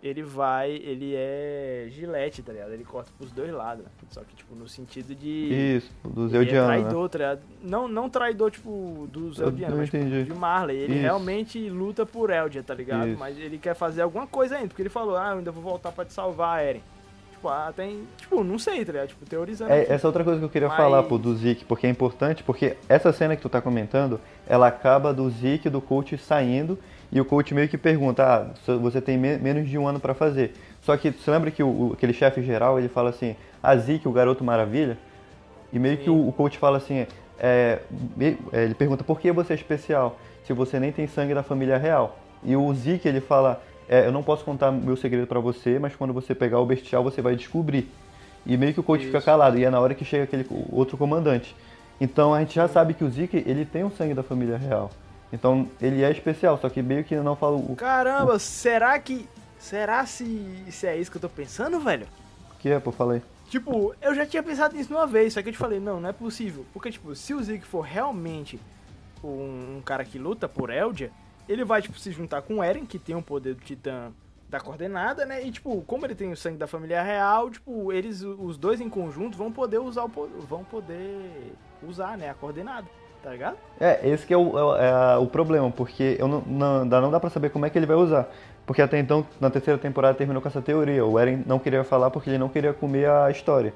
ele 0.04 0.22
vai, 0.22 0.70
ele 0.72 1.14
é 1.16 1.88
gilete, 1.90 2.42
tá 2.44 2.52
ligado? 2.52 2.74
Ele 2.74 2.84
corta 2.84 3.10
pros 3.18 3.32
dois 3.32 3.54
lados, 3.54 3.86
né? 3.86 3.92
Só 4.10 4.20
que, 4.20 4.36
tipo, 4.36 4.54
no 4.54 4.68
sentido 4.68 5.16
de... 5.16 5.78
Isso, 5.78 5.90
dos 6.04 6.34
Ele 6.34 6.50
é 6.50 6.54
né? 6.54 6.66
traidor, 6.66 7.08
tá 7.10 7.18
ligado? 7.18 7.42
Não, 7.64 7.88
não 7.88 8.10
traidor, 8.10 8.52
tipo, 8.52 9.08
Eldianos, 9.16 9.40
eu 9.40 9.78
mas 9.78 9.90
tipo, 9.90 10.06
de 10.34 10.34
Marley. 10.34 10.76
Ele 10.78 10.94
Isso. 10.96 11.02
realmente 11.04 11.70
luta 11.70 12.06
por 12.06 12.30
Eldia, 12.32 12.62
tá 12.62 12.74
ligado? 12.74 13.08
Isso. 13.08 13.18
Mas 13.20 13.38
ele 13.40 13.58
quer 13.58 13.76
fazer 13.76 14.02
alguma 14.02 14.28
coisa 14.28 14.56
ainda, 14.58 14.68
porque 14.68 14.82
ele 14.82 14.90
falou, 14.90 15.16
ah, 15.16 15.30
eu 15.32 15.38
ainda 15.38 15.52
vou 15.52 15.64
voltar 15.64 15.94
pra 15.94 16.04
te 16.04 16.12
salvar, 16.12 16.62
Eren. 16.62 16.84
Tipo, 17.32 17.48
ah, 17.48 17.72
tem... 17.74 18.04
Tipo, 18.18 18.44
não 18.44 18.60
sei, 18.60 18.84
tá 18.84 18.92
ligado? 18.92 19.08
Tipo, 19.08 19.26
teorizando 19.26 19.72
É, 19.72 19.86
essa 19.88 20.06
outra 20.06 20.26
coisa 20.26 20.38
que 20.38 20.46
eu 20.46 20.50
queria 20.50 20.68
Mas- 20.68 20.76
falar, 20.78 21.04
pô, 21.04 21.18
do 21.18 21.34
Zeke, 21.34 21.64
porque 21.64 21.88
é 21.88 21.90
importante, 21.90 22.44
porque 22.44 22.76
essa 22.90 23.14
cena 23.14 23.38
que 23.38 23.42
tu 23.42 23.48
tá 23.48 23.62
comentando, 23.62 24.20
ela 24.46 24.68
acaba 24.68 25.14
do 25.14 25.30
Zeke 25.30 25.70
e 25.70 25.72
do 25.72 25.80
coach 25.80 26.18
saindo, 26.18 26.78
e 27.14 27.22
o 27.22 27.26
coach 27.26 27.54
meio 27.54 27.70
que 27.70 27.78
pergunta, 27.78 28.24
ah, 28.24 28.74
você 28.78 29.00
tem 29.00 29.20
me- 29.20 29.38
menos 29.38 29.70
de 29.70 29.78
um 29.78 29.88
ano 29.88 30.00
pra 30.00 30.16
fazer. 30.16 30.56
Só 30.82 30.98
que 30.98 31.12
você 31.12 31.30
lembra 31.30 31.52
que 31.52 31.62
o, 31.62 31.92
aquele 31.94 32.12
chefe 32.12 32.42
geral, 32.42 32.80
ele 32.80 32.90
fala 32.90 33.12
assim, 33.12 33.36
ah, 33.62 33.78
Zeke, 33.78 34.08
o 34.08 34.12
garoto 34.12 34.44
maravilha, 34.44 34.98
e 35.72 35.78
meio 35.78 35.98
que 35.98 36.06
Sim. 36.06 36.10
o, 36.10 36.28
o 36.28 36.34
coach 36.34 36.58
fala 36.58 36.78
assim, 36.78 37.06
é, 37.40 37.80
é, 38.52 38.64
ele 38.64 38.74
pergunta, 38.74 39.04
por 39.04 39.20
que 39.20 39.32
você 39.32 39.54
é 39.54 39.56
especial, 39.56 40.18
se 40.44 40.54
você 40.54 40.80
nem 40.80 40.92
tem 40.92 41.06
sangue 41.06 41.36
da 41.36 41.44
família 41.44 41.78
real? 41.78 42.18
E 42.44 42.56
o 42.56 42.74
Zeke, 42.74 43.08
ele 43.08 43.22
fala, 43.22 43.62
é, 43.88 44.08
eu 44.08 44.12
não 44.12 44.24
posso 44.24 44.44
contar 44.44 44.72
meu 44.72 44.98
segredo 44.98 45.28
pra 45.28 45.40
você, 45.40 45.78
mas 45.78 45.96
quando 45.96 46.14
você 46.14 46.34
pegar 46.34 46.60
o 46.60 46.66
bestial, 46.66 47.04
você 47.04 47.22
vai 47.22 47.36
descobrir. 47.36 47.88
E 48.44 48.58
meio 48.58 48.74
que 48.74 48.80
o 48.80 48.84
coach 48.84 49.06
fica 49.06 49.20
Isso. 49.20 49.26
calado, 49.26 49.58
e 49.60 49.64
é 49.64 49.70
na 49.70 49.80
hora 49.80 49.94
que 49.94 50.04
chega 50.04 50.24
aquele 50.24 50.48
outro 50.72 50.98
comandante. 50.98 51.56
Então 52.02 52.34
a 52.34 52.40
gente 52.40 52.56
já 52.56 52.68
sabe 52.68 52.96
que 52.96 53.04
o 53.04 53.10
Zeke, 53.10 53.44
ele 53.46 53.66
tem 53.66 53.84
o 53.84 53.92
sangue 53.92 54.16
da 54.16 54.24
família 54.24 54.58
real. 54.58 54.90
Então 55.34 55.68
ele 55.82 56.04
é 56.04 56.12
especial, 56.12 56.58
só 56.60 56.70
que 56.70 56.82
meio 56.82 57.04
que 57.04 57.16
não 57.16 57.36
fala 57.36 57.58
o 57.58 57.76
Caramba, 57.76 58.40
será 58.40 58.98
que... 59.00 59.28
Será 59.60 60.06
se, 60.06 60.64
se 60.70 60.86
é 60.86 60.98
isso 60.98 61.10
que 61.10 61.18
eu 61.18 61.22
tô 61.22 61.30
pensando, 61.30 61.80
velho? 61.80 62.06
que 62.64 62.70
é, 62.70 62.80
pô, 62.80 62.94
falei. 62.94 63.22
Tipo, 63.50 63.94
eu 64.02 64.16
já 64.16 64.26
tinha 64.26 64.42
pensado 64.42 64.74
nisso 64.74 64.94
uma 64.94 65.06
vez, 65.06 65.34
só 65.34 65.42
que 65.42 65.50
eu 65.50 65.54
te 65.54 65.58
falei, 65.58 65.82
não, 65.82 66.00
não 66.00 66.08
é 66.08 66.14
possível. 66.14 66.66
Porque, 66.72 66.90
tipo, 66.90 67.14
se 67.14 67.34
o 67.34 67.44
Zeke 67.44 67.66
for 67.66 67.82
realmente 67.82 68.58
um, 69.22 69.78
um 69.78 69.82
cara 69.84 70.06
que 70.06 70.18
luta 70.18 70.48
por 70.48 70.70
Eldia, 70.70 71.12
ele 71.48 71.66
vai, 71.66 71.82
tipo, 71.82 72.00
se 72.00 72.10
juntar 72.10 72.42
com 72.42 72.60
o 72.60 72.64
Eren, 72.64 72.86
que 72.86 72.98
tem 72.98 73.18
o 73.18 73.22
poder 73.22 73.54
do 73.54 73.62
Titã 73.62 74.14
da 74.50 74.62
coordenada, 74.62 75.26
né? 75.26 75.46
E, 75.46 75.52
tipo, 75.52 75.82
como 75.82 76.06
ele 76.06 76.16
tem 76.16 76.32
o 76.32 76.38
sangue 76.38 76.58
da 76.58 76.68
família 76.68 77.04
real, 77.04 77.50
tipo, 77.50 77.92
eles, 77.92 78.22
os 78.22 78.56
dois 78.56 78.80
em 78.80 78.88
conjunto, 78.88 79.38
vão 79.38 79.52
poder 79.52 79.80
usar 79.80 80.06
o 80.06 80.12
vão 80.48 80.64
poder 80.64 81.54
usar, 81.82 82.18
né, 82.18 82.30
a 82.30 82.34
coordenada, 82.34 82.88
tá 83.24 83.30
ligado? 83.32 83.56
É, 83.80 84.00
esse 84.08 84.26
que 84.26 84.34
é 84.34 84.38
o, 84.38 84.76
é 84.78 85.14
é 85.14 85.18
o 85.18 85.26
problema, 85.28 85.72
porque 85.72 86.16
eu 86.20 86.28
não, 86.28 86.42
não, 86.46 86.88
dá- 86.88 87.02
não 87.02 87.10
dá 87.10 87.20
pra 87.20 87.30
saber 87.30 87.50
como 87.50 87.66
é 87.66 87.70
que 87.70 87.78
ele 87.80 87.86
vai 87.86 87.96
usar. 87.96 88.28
Porque 88.66 88.82
até 88.82 88.98
então, 89.00 89.26
na 89.42 89.50
terceira 89.50 89.78
temporada, 89.78 90.14
terminou 90.18 90.42
com 90.42 90.48
essa 90.48 90.62
teoria. 90.62 91.06
O 91.06 91.20
Eren 91.20 91.44
não 91.46 91.60
queria 91.60 91.84
falar 91.84 92.10
porque 92.10 92.30
ele 92.30 92.38
não 92.38 92.48
queria 92.50 92.72
comer 92.74 93.10
a 93.10 93.30
história. 93.32 93.74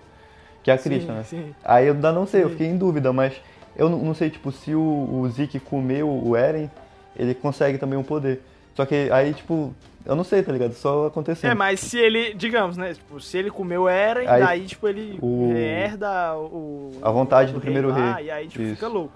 Que 0.64 0.72
é 0.72 0.74
a 0.74 0.78
Krishna, 0.78 1.14
né? 1.14 1.24
sim. 1.24 1.54
Aí 1.64 1.88
eu 1.88 1.94
ainda 1.94 2.12
não 2.12 2.26
sei, 2.26 2.42
eu 2.44 2.48
Sim. 2.48 2.52
fiquei 2.54 2.68
em 2.68 2.78
dúvida, 2.78 3.12
mas 3.14 3.34
eu 3.76 3.90
não, 3.90 3.98
não 4.00 4.14
sei, 4.14 4.30
tipo, 4.30 4.52
se 4.52 4.74
o, 4.76 4.82
o 4.82 5.30
Zeke 5.30 5.60
comer 5.60 6.04
o, 6.04 6.36
Eren, 6.36 6.70
ele 7.16 7.34
consegue 7.34 7.78
também 7.78 7.98
um 7.98 8.04
poder. 8.04 8.42
Só 8.76 8.86
que 8.86 9.10
aí, 9.12 9.34
tipo, 9.34 9.74
eu 10.06 10.16
não 10.16 10.24
sei, 10.24 10.42
tá 10.44 10.52
ligado? 10.52 10.74
Só 10.74 11.08
acontecendo. 11.08 11.52
É, 11.52 11.56
mas 11.56 11.80
se 11.82 11.98
ele, 11.98 12.34
digamos, 12.34 12.78
né? 12.78 12.94
Tipo, 12.94 13.20
se 13.20 13.38
ele 13.38 13.50
comeu 13.52 13.88
Eren, 13.90 14.28
Aí, 14.28 14.42
daí, 14.44 14.66
tipo, 14.66 14.88
ele 14.88 15.18
o- 15.22 15.52
herda 15.54 16.36
o. 16.38 16.92
A 17.02 17.10
vontade 17.12 17.52
o 17.52 17.56
do 17.56 17.60
primeiro 17.62 17.90
lá, 17.90 18.16
rei. 18.16 18.26
E 18.28 18.32
aí, 18.32 18.48
tipo, 18.48 18.64
Isso. 18.64 18.76
fica 18.76 18.88
louco. 18.88 19.14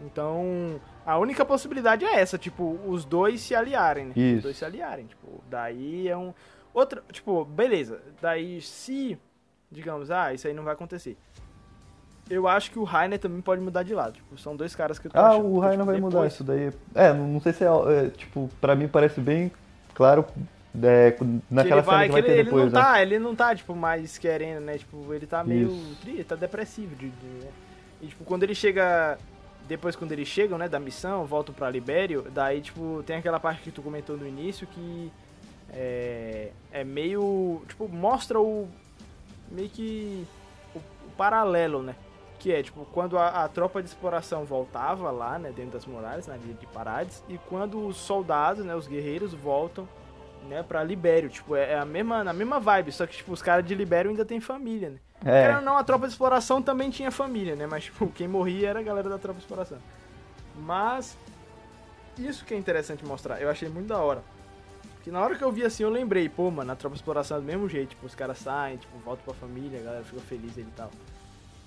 Então, 0.00 0.80
a 1.06 1.18
única 1.18 1.44
possibilidade 1.44 2.04
é 2.04 2.18
essa, 2.20 2.36
tipo, 2.36 2.78
os 2.86 3.04
dois 3.04 3.40
se 3.40 3.54
aliarem, 3.54 4.06
né? 4.06 4.12
Isso. 4.16 4.36
Os 4.38 4.42
dois 4.44 4.56
se 4.56 4.64
aliarem, 4.64 5.06
tipo, 5.06 5.42
daí 5.48 6.08
é 6.08 6.16
um. 6.16 6.32
Outra, 6.72 7.02
tipo, 7.12 7.44
beleza. 7.44 8.00
Daí, 8.20 8.60
se, 8.60 9.16
digamos, 9.70 10.10
ah, 10.10 10.32
isso 10.34 10.46
aí 10.48 10.52
não 10.54 10.64
vai 10.64 10.74
acontecer. 10.74 11.16
Eu 12.28 12.48
acho 12.48 12.70
que 12.70 12.78
o 12.78 12.84
Rainer 12.84 13.18
também 13.18 13.40
pode 13.40 13.60
mudar 13.60 13.82
de 13.82 13.94
lado. 13.94 14.14
Tipo, 14.14 14.36
são 14.38 14.56
dois 14.56 14.74
caras 14.74 14.98
que 14.98 15.06
eu 15.06 15.10
tô 15.12 15.18
Ah, 15.18 15.28
achando 15.28 15.46
o 15.46 15.54
que, 15.54 15.60
Rai 15.60 15.72
tipo, 15.72 15.84
vai 15.84 16.00
mudar 16.00 16.16
depois- 16.16 16.32
isso 16.32 16.42
daí. 16.44 16.72
É, 16.94 17.12
não 17.12 17.28
não 17.28 17.40
sei 17.40 17.52
se 17.52 17.64
é, 17.64 17.68
é, 17.68 18.10
tipo, 18.10 18.48
pra 18.60 18.74
mim 18.74 18.88
parece 18.88 19.20
bem 19.20 19.52
claro 19.92 20.24
é, 20.82 21.10
que 21.12 21.22
naquela 21.50 21.76
ele 21.80 21.82
vai, 21.86 21.96
cena 21.96 22.06
que 22.06 22.12
vai 22.12 22.22
que 22.22 22.26
ter 22.26 22.32
ele, 22.32 22.40
ele 22.40 22.44
depois, 22.44 22.72
não 22.72 22.80
né? 22.80 22.84
tá, 22.86 23.02
ele 23.02 23.18
não 23.18 23.34
tá, 23.36 23.54
tipo, 23.54 23.76
mais 23.76 24.16
querendo, 24.18 24.60
né? 24.64 24.78
Tipo, 24.78 25.12
ele 25.14 25.26
tá 25.26 25.44
meio. 25.44 25.68
Isso. 25.68 25.96
tri- 26.00 26.12
Ele 26.14 26.24
tá 26.24 26.34
depressivo. 26.34 26.96
De, 26.96 27.10
de- 27.10 27.26
né? 27.44 27.50
E, 28.00 28.06
tipo, 28.08 28.24
quando 28.24 28.42
ele 28.42 28.54
chega. 28.54 29.18
Depois, 29.66 29.96
quando 29.96 30.12
eles 30.12 30.28
chegam, 30.28 30.58
né, 30.58 30.68
da 30.68 30.78
missão, 30.78 31.24
voltam 31.24 31.54
pra 31.54 31.70
Libério, 31.70 32.26
daí, 32.30 32.60
tipo, 32.60 33.02
tem 33.06 33.16
aquela 33.16 33.40
parte 33.40 33.62
que 33.62 33.70
tu 33.70 33.82
comentou 33.82 34.16
no 34.16 34.26
início 34.26 34.66
que. 34.66 35.10
É. 35.70 36.50
É 36.70 36.84
meio. 36.84 37.62
Tipo, 37.68 37.88
mostra 37.88 38.40
o. 38.40 38.68
Meio 39.50 39.68
que. 39.70 40.26
O, 40.74 40.78
o 40.78 41.10
paralelo, 41.16 41.82
né? 41.82 41.96
Que 42.38 42.52
é, 42.52 42.62
tipo, 42.62 42.84
quando 42.92 43.16
a, 43.16 43.44
a 43.44 43.48
tropa 43.48 43.82
de 43.82 43.88
exploração 43.88 44.44
voltava 44.44 45.10
lá, 45.10 45.38
né, 45.38 45.50
dentro 45.50 45.72
das 45.72 45.86
muralhas, 45.86 46.26
na 46.26 46.36
ilha 46.36 46.54
de 46.54 46.66
Parades, 46.66 47.22
e 47.28 47.38
quando 47.48 47.86
os 47.86 47.96
soldados, 47.96 48.64
né, 48.64 48.76
os 48.76 48.86
guerreiros 48.86 49.32
voltam 49.32 49.88
né, 50.48 50.62
pra 50.62 50.84
Libério. 50.84 51.30
Tipo, 51.30 51.56
é 51.56 51.72
é 51.72 51.78
a 51.78 51.84
mesma, 51.86 52.22
na 52.22 52.32
mesma 52.32 52.60
vibe, 52.60 52.92
só 52.92 53.06
que, 53.06 53.16
tipo, 53.16 53.32
os 53.32 53.40
caras 53.40 53.64
de 53.64 53.74
Libério 53.74 54.10
ainda 54.10 54.24
tem 54.24 54.40
família, 54.40 54.90
né? 54.90 54.98
É, 55.24 55.56
ou 55.56 55.62
não, 55.62 55.78
a 55.78 55.84
tropa 55.84 56.06
de 56.06 56.12
exploração 56.12 56.60
também 56.60 56.90
tinha 56.90 57.10
família, 57.10 57.56
né? 57.56 57.66
Mas, 57.66 57.84
tipo, 57.84 58.06
quem 58.08 58.28
morria 58.28 58.70
era 58.70 58.80
a 58.80 58.82
galera 58.82 59.08
da 59.08 59.18
tropa 59.18 59.38
de 59.38 59.44
exploração. 59.44 59.78
Mas, 60.56 61.16
isso 62.18 62.44
que 62.44 62.54
é 62.54 62.58
interessante 62.58 63.04
mostrar, 63.04 63.40
eu 63.40 63.48
achei 63.48 63.68
muito 63.68 63.88
da 63.88 63.98
hora. 63.98 64.22
Que 65.02 65.10
na 65.10 65.20
hora 65.20 65.34
que 65.34 65.42
eu 65.42 65.52
vi 65.52 65.64
assim, 65.64 65.82
eu 65.82 65.90
lembrei, 65.90 66.28
pô, 66.28 66.50
mano, 66.50 66.72
a 66.72 66.76
tropa 66.76 66.94
de 66.94 67.00
exploração 67.00 67.38
é 67.38 67.40
do 67.40 67.46
mesmo 67.46 67.68
jeito, 67.68 67.90
tipo, 67.90 68.06
os 68.06 68.14
caras 68.14 68.38
saem, 68.38 68.76
tipo, 68.76 68.96
voltam 68.98 69.24
pra 69.24 69.34
família, 69.34 69.80
a 69.80 69.82
galera 69.82 70.04
fica 70.04 70.20
feliz 70.22 70.56
e 70.56 70.64
tal. 70.76 70.90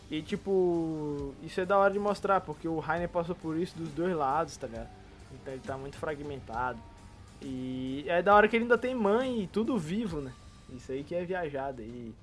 E, 0.10 0.22
tipo, 0.22 1.34
isso 1.44 1.60
é 1.60 1.66
da 1.66 1.78
hora 1.78 1.92
de 1.92 2.00
mostrar, 2.00 2.42
porque 2.42 2.68
o 2.68 2.80
Rainer 2.80 3.10
passou 3.10 3.36
por 3.36 3.58
isso 3.58 3.78
dos 3.78 3.90
dois 3.90 4.16
lados, 4.16 4.56
tá 4.56 4.68
ligado? 4.68 4.90
Então 5.34 5.54
ele 5.54 5.62
tá 5.66 5.78
muito 5.78 5.98
fragmentado. 5.98 6.80
E 7.42 8.06
é 8.08 8.22
da 8.22 8.34
hora 8.34 8.48
que 8.48 8.56
ele 8.56 8.64
ainda 8.64 8.78
tem 8.78 8.96
mãe 8.96 9.44
e 9.44 9.48
tudo 9.48 9.78
vivo, 9.78 10.22
né? 10.22 10.32
Isso 10.72 10.92
aí 10.92 11.04
que 11.04 11.14
é 11.14 11.24
viajada. 11.24 11.82
E, 11.82 12.14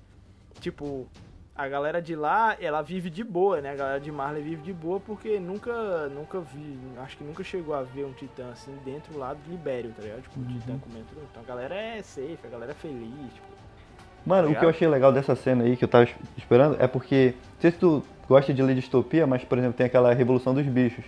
tipo, 0.59 1.07
a 1.55 1.67
galera 1.67 2.01
de 2.01 2.15
lá, 2.15 2.55
ela 2.59 2.81
vive 2.81 3.09
de 3.09 3.23
boa, 3.23 3.61
né? 3.61 3.71
A 3.71 3.75
galera 3.75 3.99
de 3.99 4.11
Marley 4.11 4.43
vive 4.43 4.61
de 4.61 4.73
boa 4.73 4.99
porque 4.99 5.39
nunca, 5.39 6.07
nunca 6.09 6.39
vi, 6.41 6.77
acho 6.97 7.17
que 7.17 7.23
nunca 7.23 7.43
chegou 7.43 7.73
a 7.73 7.81
ver 7.83 8.05
um 8.05 8.11
titã 8.13 8.49
assim 8.51 8.75
dentro 8.83 9.17
lá 9.17 9.33
do 9.33 9.49
Libério, 9.49 9.91
tá 9.95 10.01
ligado? 10.03 10.21
Tipo, 10.23 10.39
um 10.39 10.43
titã 10.45 10.77
comendo 10.79 11.05
tudo. 11.09 11.21
Então 11.31 11.43
a 11.43 11.45
galera 11.45 11.75
é 11.75 12.01
safe, 12.01 12.39
a 12.43 12.49
galera 12.49 12.71
é 12.71 12.75
feliz, 12.75 13.33
tipo. 13.33 13.47
Mano, 14.25 14.49
o 14.51 14.55
que 14.55 14.65
eu 14.65 14.69
achei 14.69 14.87
legal 14.87 15.13
dessa 15.13 15.35
cena 15.35 15.63
aí 15.63 15.77
que 15.77 15.83
eu 15.83 15.87
tava 15.87 16.05
es- 16.05 16.15
esperando 16.35 16.75
é 16.79 16.87
porque, 16.87 17.35
não 17.53 17.61
sei 17.61 17.71
se 17.71 17.77
tu 17.77 18.03
gosta 18.27 18.51
de 18.51 18.61
ler 18.63 18.73
distopia, 18.73 19.27
mas, 19.27 19.43
por 19.45 19.55
exemplo, 19.57 19.77
tem 19.77 19.85
aquela 19.85 20.11
Revolução 20.15 20.51
dos 20.51 20.65
Bichos, 20.65 21.05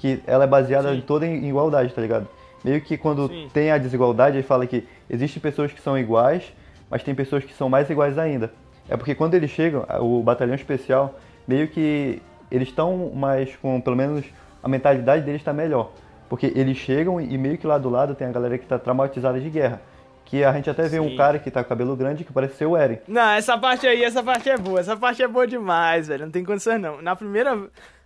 que 0.00 0.20
ela 0.26 0.42
é 0.42 0.46
baseada 0.46 0.92
Sim. 0.92 1.00
toda 1.00 1.24
em 1.24 1.48
igualdade, 1.48 1.94
tá 1.94 2.02
ligado? 2.02 2.26
Meio 2.64 2.80
que 2.80 2.98
quando 2.98 3.28
Sim. 3.28 3.48
tem 3.52 3.70
a 3.70 3.78
desigualdade, 3.78 4.36
ele 4.38 4.42
fala 4.42 4.66
que 4.66 4.84
existem 5.08 5.40
pessoas 5.40 5.72
que 5.72 5.80
são 5.80 5.96
iguais, 5.96 6.52
mas 6.90 7.04
tem 7.04 7.14
pessoas 7.14 7.44
que 7.44 7.54
são 7.54 7.68
mais 7.68 7.88
iguais 7.88 8.18
ainda. 8.18 8.52
É 8.88 8.96
porque 8.96 9.14
quando 9.14 9.34
eles 9.34 9.50
chegam, 9.50 9.84
o 10.00 10.22
batalhão 10.22 10.54
especial, 10.54 11.18
meio 11.46 11.68
que 11.68 12.22
eles 12.50 12.68
estão 12.68 13.10
mais 13.14 13.54
com, 13.56 13.80
pelo 13.80 13.96
menos, 13.96 14.24
a 14.62 14.68
mentalidade 14.68 15.22
deles 15.22 15.40
está 15.40 15.52
melhor. 15.52 15.92
Porque 16.28 16.52
eles 16.54 16.76
chegam 16.76 17.20
e 17.20 17.36
meio 17.38 17.56
que 17.58 17.66
lá 17.66 17.78
do 17.78 17.88
lado 17.88 18.14
tem 18.14 18.26
a 18.26 18.30
galera 18.32 18.58
que 18.58 18.66
tá 18.66 18.78
traumatizada 18.78 19.40
de 19.40 19.48
guerra. 19.48 19.80
Que 20.24 20.44
a 20.44 20.52
gente 20.52 20.68
até 20.68 20.86
vê 20.86 21.00
um 21.00 21.08
Sim. 21.08 21.16
cara 21.16 21.38
que 21.38 21.50
tá 21.50 21.62
com 21.62 21.70
cabelo 21.70 21.96
grande 21.96 22.22
que 22.22 22.32
parece 22.32 22.56
ser 22.56 22.66
o 22.66 22.76
Eren. 22.76 22.98
Não, 23.08 23.30
essa 23.30 23.56
parte 23.56 23.86
aí, 23.86 24.04
essa 24.04 24.22
parte 24.22 24.48
é 24.50 24.58
boa. 24.58 24.78
Essa 24.80 24.94
parte 24.94 25.22
é 25.22 25.28
boa 25.28 25.46
demais, 25.46 26.08
velho. 26.08 26.26
Não 26.26 26.30
tem 26.30 26.44
condições, 26.44 26.78
não. 26.78 27.00
Na 27.00 27.16
primeira, 27.16 27.56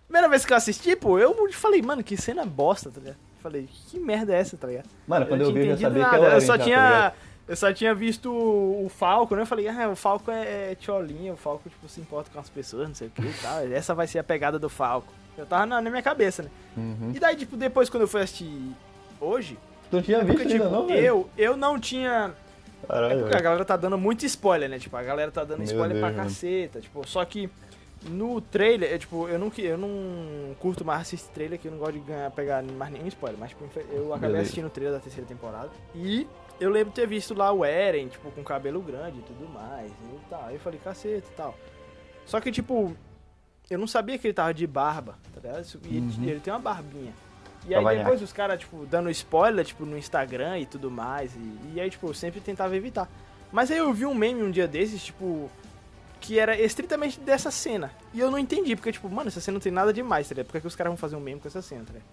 primeira 0.07 0.29
vez 0.29 0.45
que 0.45 0.53
eu 0.53 0.57
assisti, 0.57 0.95
pô, 0.95 1.19
eu 1.19 1.35
falei, 1.51 1.81
mano, 1.81 2.01
que 2.01 2.15
cena 2.15 2.45
bosta, 2.45 2.89
tá 2.89 3.01
ligado? 3.01 3.17
Falei, 3.41 3.67
que 3.89 3.99
merda 3.99 4.33
é 4.33 4.39
essa, 4.39 4.55
tá 4.55 4.67
ligado? 4.67 4.85
Mano, 5.05 5.25
quando 5.25 5.41
eu, 5.41 5.47
não 5.47 5.53
vi, 5.53 5.67
eu 5.67 5.75
já 5.75 5.89
sabia 5.89 6.05
que 6.05 6.15
era 6.15 6.19
o 6.19 6.23
nada. 6.23 6.25
Eren 6.27 6.35
Eu 6.35 6.41
só 6.41 6.53
já, 6.53 6.57
tá 6.59 6.63
tinha. 6.63 6.77
ligado? 6.77 7.13
Eu 7.47 7.55
só 7.55 7.71
tinha 7.73 7.93
visto 7.93 8.31
o 8.31 8.89
Falco, 8.89 9.35
né? 9.35 9.41
Eu 9.41 9.45
falei, 9.45 9.67
ah, 9.67 9.89
o 9.89 9.95
Falco 9.95 10.31
é, 10.31 10.71
é 10.71 10.75
tiolinho, 10.75 11.33
o 11.33 11.37
Falco, 11.37 11.69
tipo, 11.69 11.87
se 11.89 11.99
importa 11.99 12.29
com 12.31 12.39
as 12.39 12.49
pessoas, 12.49 12.87
não 12.87 12.95
sei 12.95 13.07
o 13.07 13.11
que 13.11 13.21
e 13.21 13.33
tal. 13.41 13.59
Essa 13.67 13.93
vai 13.93 14.07
ser 14.07 14.19
a 14.19 14.23
pegada 14.23 14.57
do 14.57 14.69
Falco. 14.69 15.11
Eu 15.37 15.45
tava 15.45 15.65
na, 15.65 15.81
na 15.81 15.89
minha 15.89 16.01
cabeça, 16.03 16.43
né? 16.43 16.49
Uhum. 16.77 17.11
E 17.15 17.19
daí, 17.19 17.35
tipo, 17.35 17.57
depois 17.57 17.89
quando 17.89 18.01
eu 18.03 18.07
fui 18.07 18.21
assistir 18.21 18.49
hoje, 19.19 19.57
Tu 19.89 19.95
não 19.97 20.03
tinha 20.03 20.19
visto 20.23 20.37
porque, 20.37 20.53
ainda 20.53 20.65
tipo, 20.65 20.75
não, 20.75 20.87
velho? 20.87 20.99
eu, 21.05 21.29
eu 21.37 21.57
não 21.57 21.79
tinha. 21.79 22.33
É 22.83 22.87
Caralho, 22.87 23.19
porque 23.21 23.37
a 23.37 23.41
galera 23.41 23.65
tá 23.65 23.77
dando 23.77 23.97
muito 23.97 24.25
spoiler, 24.25 24.69
né? 24.69 24.77
Tipo, 24.79 24.95
a 24.97 25.03
galera 25.03 25.31
tá 25.31 25.43
dando 25.43 25.59
Meu 25.59 25.65
spoiler 25.65 25.89
Deus, 25.97 25.99
pra 26.01 26.11
mano. 26.11 26.23
caceta. 26.23 26.81
Tipo, 26.81 27.07
só 27.07 27.23
que 27.25 27.49
no 28.03 28.41
trailer, 28.41 28.91
é, 28.93 28.97
tipo, 28.97 29.27
eu 29.29 29.39
não, 29.39 29.49
que- 29.49 29.61
eu 29.63 29.77
não 29.77 30.53
curto 30.59 30.83
mais 30.83 31.01
assistir 31.01 31.29
trailer, 31.29 31.57
que 31.57 31.67
eu 31.67 31.71
não 31.71 31.77
gosto 31.79 31.93
de 31.93 31.99
ganhar, 31.99 32.29
pegar 32.31 32.61
mais 32.61 32.91
nenhum 32.91 33.07
spoiler. 33.07 33.39
Mas, 33.39 33.49
tipo, 33.51 33.63
eu 33.91 34.07
acabei 34.11 34.29
Beleza. 34.29 34.41
assistindo 34.43 34.65
o 34.65 34.69
trailer 34.69 34.93
da 34.95 34.99
terceira 34.99 35.25
temporada. 35.27 35.69
E 35.95 36.27
eu 36.59 36.69
lembro 36.69 36.89
de 36.89 36.95
ter 36.95 37.07
visto 37.07 37.33
lá 37.33 37.51
o 37.51 37.63
Eren, 37.65 38.07
tipo, 38.07 38.31
com 38.31 38.43
cabelo 38.43 38.81
grande 38.81 39.19
e 39.19 39.23
tudo 39.23 39.47
mais. 39.49 39.91
E 39.91 40.19
tal. 40.29 40.45
Aí 40.45 40.55
eu 40.55 40.59
falei, 40.59 40.79
caceta 40.83 41.27
e 41.27 41.35
tal. 41.35 41.55
Só 42.25 42.39
que, 42.39 42.51
tipo, 42.51 42.95
eu 43.69 43.77
não 43.77 43.87
sabia 43.87 44.17
que 44.17 44.27
ele 44.27 44.33
tava 44.33 44.53
de 44.53 44.65
barba, 44.67 45.17
tá 45.33 45.41
ligado? 45.41 45.65
E 45.83 45.87
ele- 45.97 45.99
Uhum. 45.99 46.23
ele 46.23 46.39
tem 46.39 46.53
uma 46.53 46.59
barbinha. 46.59 47.13
E 47.65 47.73
aí 47.73 47.83
depois 48.03 48.21
os 48.21 48.33
caras, 48.33 48.59
tipo, 48.59 48.85
dando 48.85 49.09
spoiler, 49.09 49.63
tipo, 49.65 49.85
no 49.85 49.97
Instagram 49.97 50.59
e 50.59 50.65
tudo 50.65 50.91
mais. 50.91 51.33
E, 51.35 51.73
e 51.75 51.81
aí, 51.81 51.89
tipo, 51.89 52.07
eu 52.07 52.13
sempre 52.13 52.39
tentava 52.41 52.75
evitar. 52.75 53.09
Mas 53.51 53.71
aí 53.71 53.77
eu 53.77 53.93
vi 53.93 54.05
um 54.05 54.13
meme 54.13 54.43
um 54.43 54.51
dia 54.51 54.67
desses, 54.67 55.03
tipo, 55.03 55.49
que 56.19 56.39
era 56.39 56.59
estritamente 56.59 57.19
dessa 57.19 57.51
cena. 57.51 57.91
E 58.13 58.19
eu 58.19 58.29
não 58.31 58.37
entendi, 58.39 58.75
porque, 58.75 58.91
tipo, 58.91 59.09
mano, 59.09 59.27
essa 59.29 59.39
cena 59.41 59.53
não 59.55 59.61
tem 59.61 59.71
nada 59.71 59.93
demais, 59.93 60.27
tá 60.27 60.33
ligado? 60.33 60.47
Por 60.47 60.53
que 60.53 60.61
que 60.61 60.67
os 60.67 60.75
caras 60.75 60.89
vão 60.91 60.97
fazer 60.97 61.15
um 61.15 61.19
meme 61.19 61.39
com 61.39 61.47
essa 61.47 61.61
cena, 61.61 61.83
tá 61.85 61.93
ligado? 61.93 62.07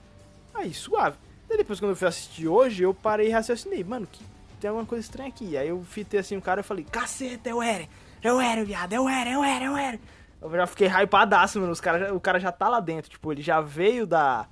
Aí, 0.55 0.73
suave. 0.75 1.17
Depois, 1.61 1.79
quando 1.79 1.91
eu 1.91 1.97
fui 1.97 2.09
assistir 2.09 2.49
hoje, 2.49 2.85
eu 2.85 2.95
parei 2.95 3.29
e 3.29 3.31
raciocinei, 3.31 3.85
mano, 3.85 4.07
que 4.11 4.25
tem 4.59 4.69
alguma 4.69 4.87
coisa 4.87 5.05
estranha 5.05 5.29
aqui. 5.29 5.59
Aí 5.59 5.69
eu 5.69 5.83
fitei 5.83 6.19
assim 6.19 6.35
o 6.35 6.41
cara 6.41 6.61
e 6.61 6.65
falei, 6.65 6.87
caceta, 6.91 7.51
Eren, 7.51 7.87
é 8.23 8.33
o 8.33 8.41
Eren, 8.41 8.65
viado, 8.65 8.95
é 8.95 8.99
o 8.99 9.07
Eren, 9.07 9.33
é 9.33 9.71
o 9.71 9.77
Eren. 9.77 10.01
Eu 10.41 10.51
já 10.51 10.67
fiquei 10.67 10.89
hypadaço, 10.89 11.61
mano, 11.61 11.71
os 11.71 11.81
cara, 11.83 12.15
o 12.15 12.19
cara 12.19 12.41
já 12.41 12.51
tá 12.51 12.67
lá 12.67 12.81
dentro, 12.81 13.11
tipo, 13.11 13.31
ele 13.31 13.43
já 13.43 13.61
veio 13.61 14.07
da... 14.07 14.47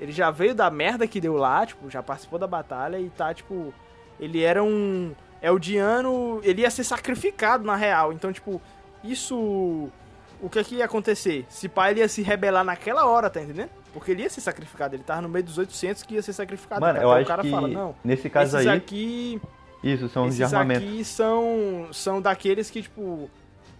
Ele 0.00 0.10
já 0.10 0.30
veio 0.30 0.54
da 0.54 0.70
merda 0.70 1.06
que 1.06 1.20
deu 1.20 1.34
lá, 1.34 1.66
tipo, 1.66 1.90
já 1.90 2.02
participou 2.02 2.38
da 2.38 2.46
batalha 2.46 2.98
e 2.98 3.10
tá, 3.10 3.34
tipo... 3.34 3.74
Ele 4.18 4.42
era 4.42 4.64
um... 4.64 5.14
Eldiano... 5.42 6.40
Ele 6.42 6.62
ia 6.62 6.70
ser 6.70 6.82
sacrificado, 6.82 7.62
na 7.62 7.76
real. 7.76 8.10
Então, 8.10 8.32
tipo, 8.32 8.60
isso... 9.04 9.90
O 10.40 10.48
que 10.48 10.58
é 10.58 10.64
que 10.64 10.76
ia 10.76 10.84
acontecer? 10.84 11.46
Se 11.48 11.68
pai 11.68 11.92
ele 11.92 12.00
ia 12.00 12.08
se 12.08 12.22
rebelar 12.22 12.64
naquela 12.64 13.06
hora, 13.06 13.30
tá 13.30 13.40
entendendo? 13.40 13.70
Porque 13.92 14.10
ele 14.10 14.22
ia 14.22 14.30
ser 14.30 14.40
sacrificado. 14.40 14.94
Ele 14.94 15.02
tava 15.02 15.22
no 15.22 15.28
meio 15.28 15.44
dos 15.44 15.56
800 15.58 16.02
que 16.02 16.14
ia 16.14 16.22
ser 16.22 16.32
sacrificado. 16.32 16.80
Mano, 16.80 17.00
eu 17.00 17.08
o 17.08 17.12
acho 17.12 17.26
cara 17.26 17.42
que 17.42 17.50
fala, 17.50 17.68
não, 17.68 17.94
nesse 18.04 18.28
caso 18.28 18.56
esses 18.56 18.66
aí, 18.68 18.76
aqui... 18.76 19.40
isso, 19.82 20.08
são 20.08 20.26
os 20.26 20.36
de 20.36 20.44
armamento. 20.44 20.84
aqui 20.84 21.04
são, 21.04 21.88
são 21.92 22.20
daqueles 22.20 22.70
que, 22.70 22.82
tipo, 22.82 23.30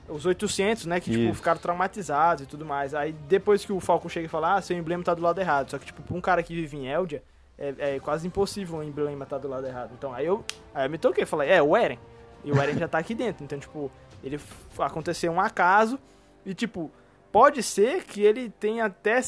os 0.08 0.26
800, 0.26 0.86
né, 0.86 1.00
que, 1.00 1.10
tipo, 1.10 1.24
Isso. 1.24 1.34
ficaram 1.34 1.60
traumatizados 1.60 2.44
e 2.44 2.46
tudo 2.46 2.64
mais. 2.64 2.94
Aí, 2.94 3.12
depois 3.28 3.64
que 3.64 3.72
o 3.72 3.80
Falcon 3.80 4.08
chega 4.08 4.26
e 4.26 4.28
fala, 4.28 4.56
ah, 4.56 4.62
seu 4.62 4.76
emblema 4.76 5.02
tá 5.02 5.14
do 5.14 5.22
lado 5.22 5.40
errado. 5.40 5.70
Só 5.70 5.78
que, 5.78 5.86
tipo, 5.86 6.02
pra 6.02 6.16
um 6.16 6.20
cara 6.20 6.42
que 6.42 6.54
vive 6.54 6.76
em 6.76 6.86
Eldia, 6.86 7.22
é, 7.58 7.74
é 7.78 8.00
quase 8.00 8.26
impossível 8.26 8.78
o 8.78 8.82
emblema 8.82 9.24
tá 9.24 9.38
do 9.38 9.48
lado 9.48 9.66
errado. 9.66 9.92
Então, 9.96 10.12
aí 10.12 10.26
eu, 10.26 10.44
aí 10.74 10.86
eu 10.86 10.90
me 10.90 10.98
toquei, 10.98 11.24
falei, 11.24 11.50
é, 11.50 11.62
o 11.62 11.76
Eren. 11.76 11.98
E 12.44 12.52
o 12.52 12.60
Eren 12.60 12.76
já 12.78 12.88
tá 12.88 12.98
aqui 12.98 13.14
dentro. 13.14 13.42
Então, 13.44 13.58
tipo, 13.58 13.90
ele 14.22 14.38
aconteceu 14.78 15.32
um 15.32 15.40
acaso 15.40 15.98
e, 16.44 16.54
tipo, 16.54 16.90
pode 17.32 17.62
ser 17.62 18.04
que 18.04 18.22
ele 18.22 18.48
tenha 18.48 18.84
até 18.86 19.20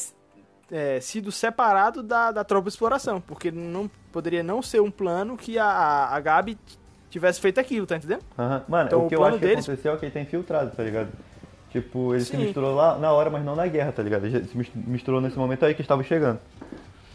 é, 0.71 0.99
sido 0.99 1.31
separado 1.31 2.03
da, 2.03 2.31
da 2.31 2.43
tropa 2.43 2.63
de 2.63 2.69
exploração, 2.73 3.19
porque 3.21 3.51
não 3.51 3.89
poderia 4.11 4.43
não 4.43 4.61
ser 4.61 4.81
um 4.81 4.91
plano 4.91 5.37
que 5.37 5.57
a, 5.57 5.65
a, 6.11 6.19
Gabi 6.19 6.57
tivesse 7.09 7.39
feito 7.39 7.59
aquilo, 7.59 7.85
tá 7.87 7.95
entendendo? 7.97 8.21
Aham. 8.37 8.63
Mano, 8.67 8.87
Então, 8.87 9.05
o 9.05 9.09
que 9.09 9.15
o 9.15 9.19
eu 9.19 9.25
acho 9.25 9.39
que 9.39 9.45
deles- 9.45 9.65
aconteceu 9.65 9.93
é 9.93 9.97
que 9.97 10.05
ele 10.05 10.11
tá 10.11 10.19
infiltrado, 10.19 10.71
tá 10.75 10.83
ligado? 10.83 11.09
Tipo, 11.71 12.13
ele 12.13 12.23
se 12.23 12.31
Sim. 12.31 12.37
misturou 12.37 12.73
lá 12.75 12.97
na 12.97 13.11
hora, 13.11 13.29
mas 13.29 13.43
não 13.43 13.55
na 13.55 13.67
guerra, 13.67 13.91
tá 13.91 14.01
ligado? 14.01 14.25
Ele 14.25 14.43
se 14.45 14.57
mis- 14.57 14.71
misturou 14.73 15.19
nesse 15.21 15.37
momento 15.37 15.65
aí 15.65 15.73
que 15.73 15.81
estava 15.81 16.03
chegando. 16.03 16.39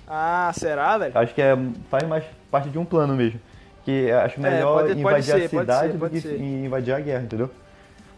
Ah, 0.07 0.53
será, 0.55 0.99
velho? 0.99 1.17
Acho 1.17 1.35
que 1.35 1.41
é, 1.41 1.57
faz 1.91 2.07
mais 2.07 2.25
parte 2.51 2.69
de 2.69 2.79
um 2.79 2.85
plano 2.85 3.15
mesmo. 3.15 3.41
Que 3.85 4.11
acho 4.11 4.39
É, 4.39 4.43
melhor 4.43 4.75
pode- 4.83 4.89
pode 4.89 5.01
invadir 5.01 5.25
ser, 5.25 5.33
a 5.33 5.37
pode 5.39 5.49
cidade 5.49 5.87
ser, 5.87 5.93
do 5.95 5.99
pode 5.99 6.15
que 6.15 6.21
ser. 6.21 6.41
invadir 6.41 6.95
a 6.95 7.01
guerra, 7.01 7.23
entendeu? 7.25 7.51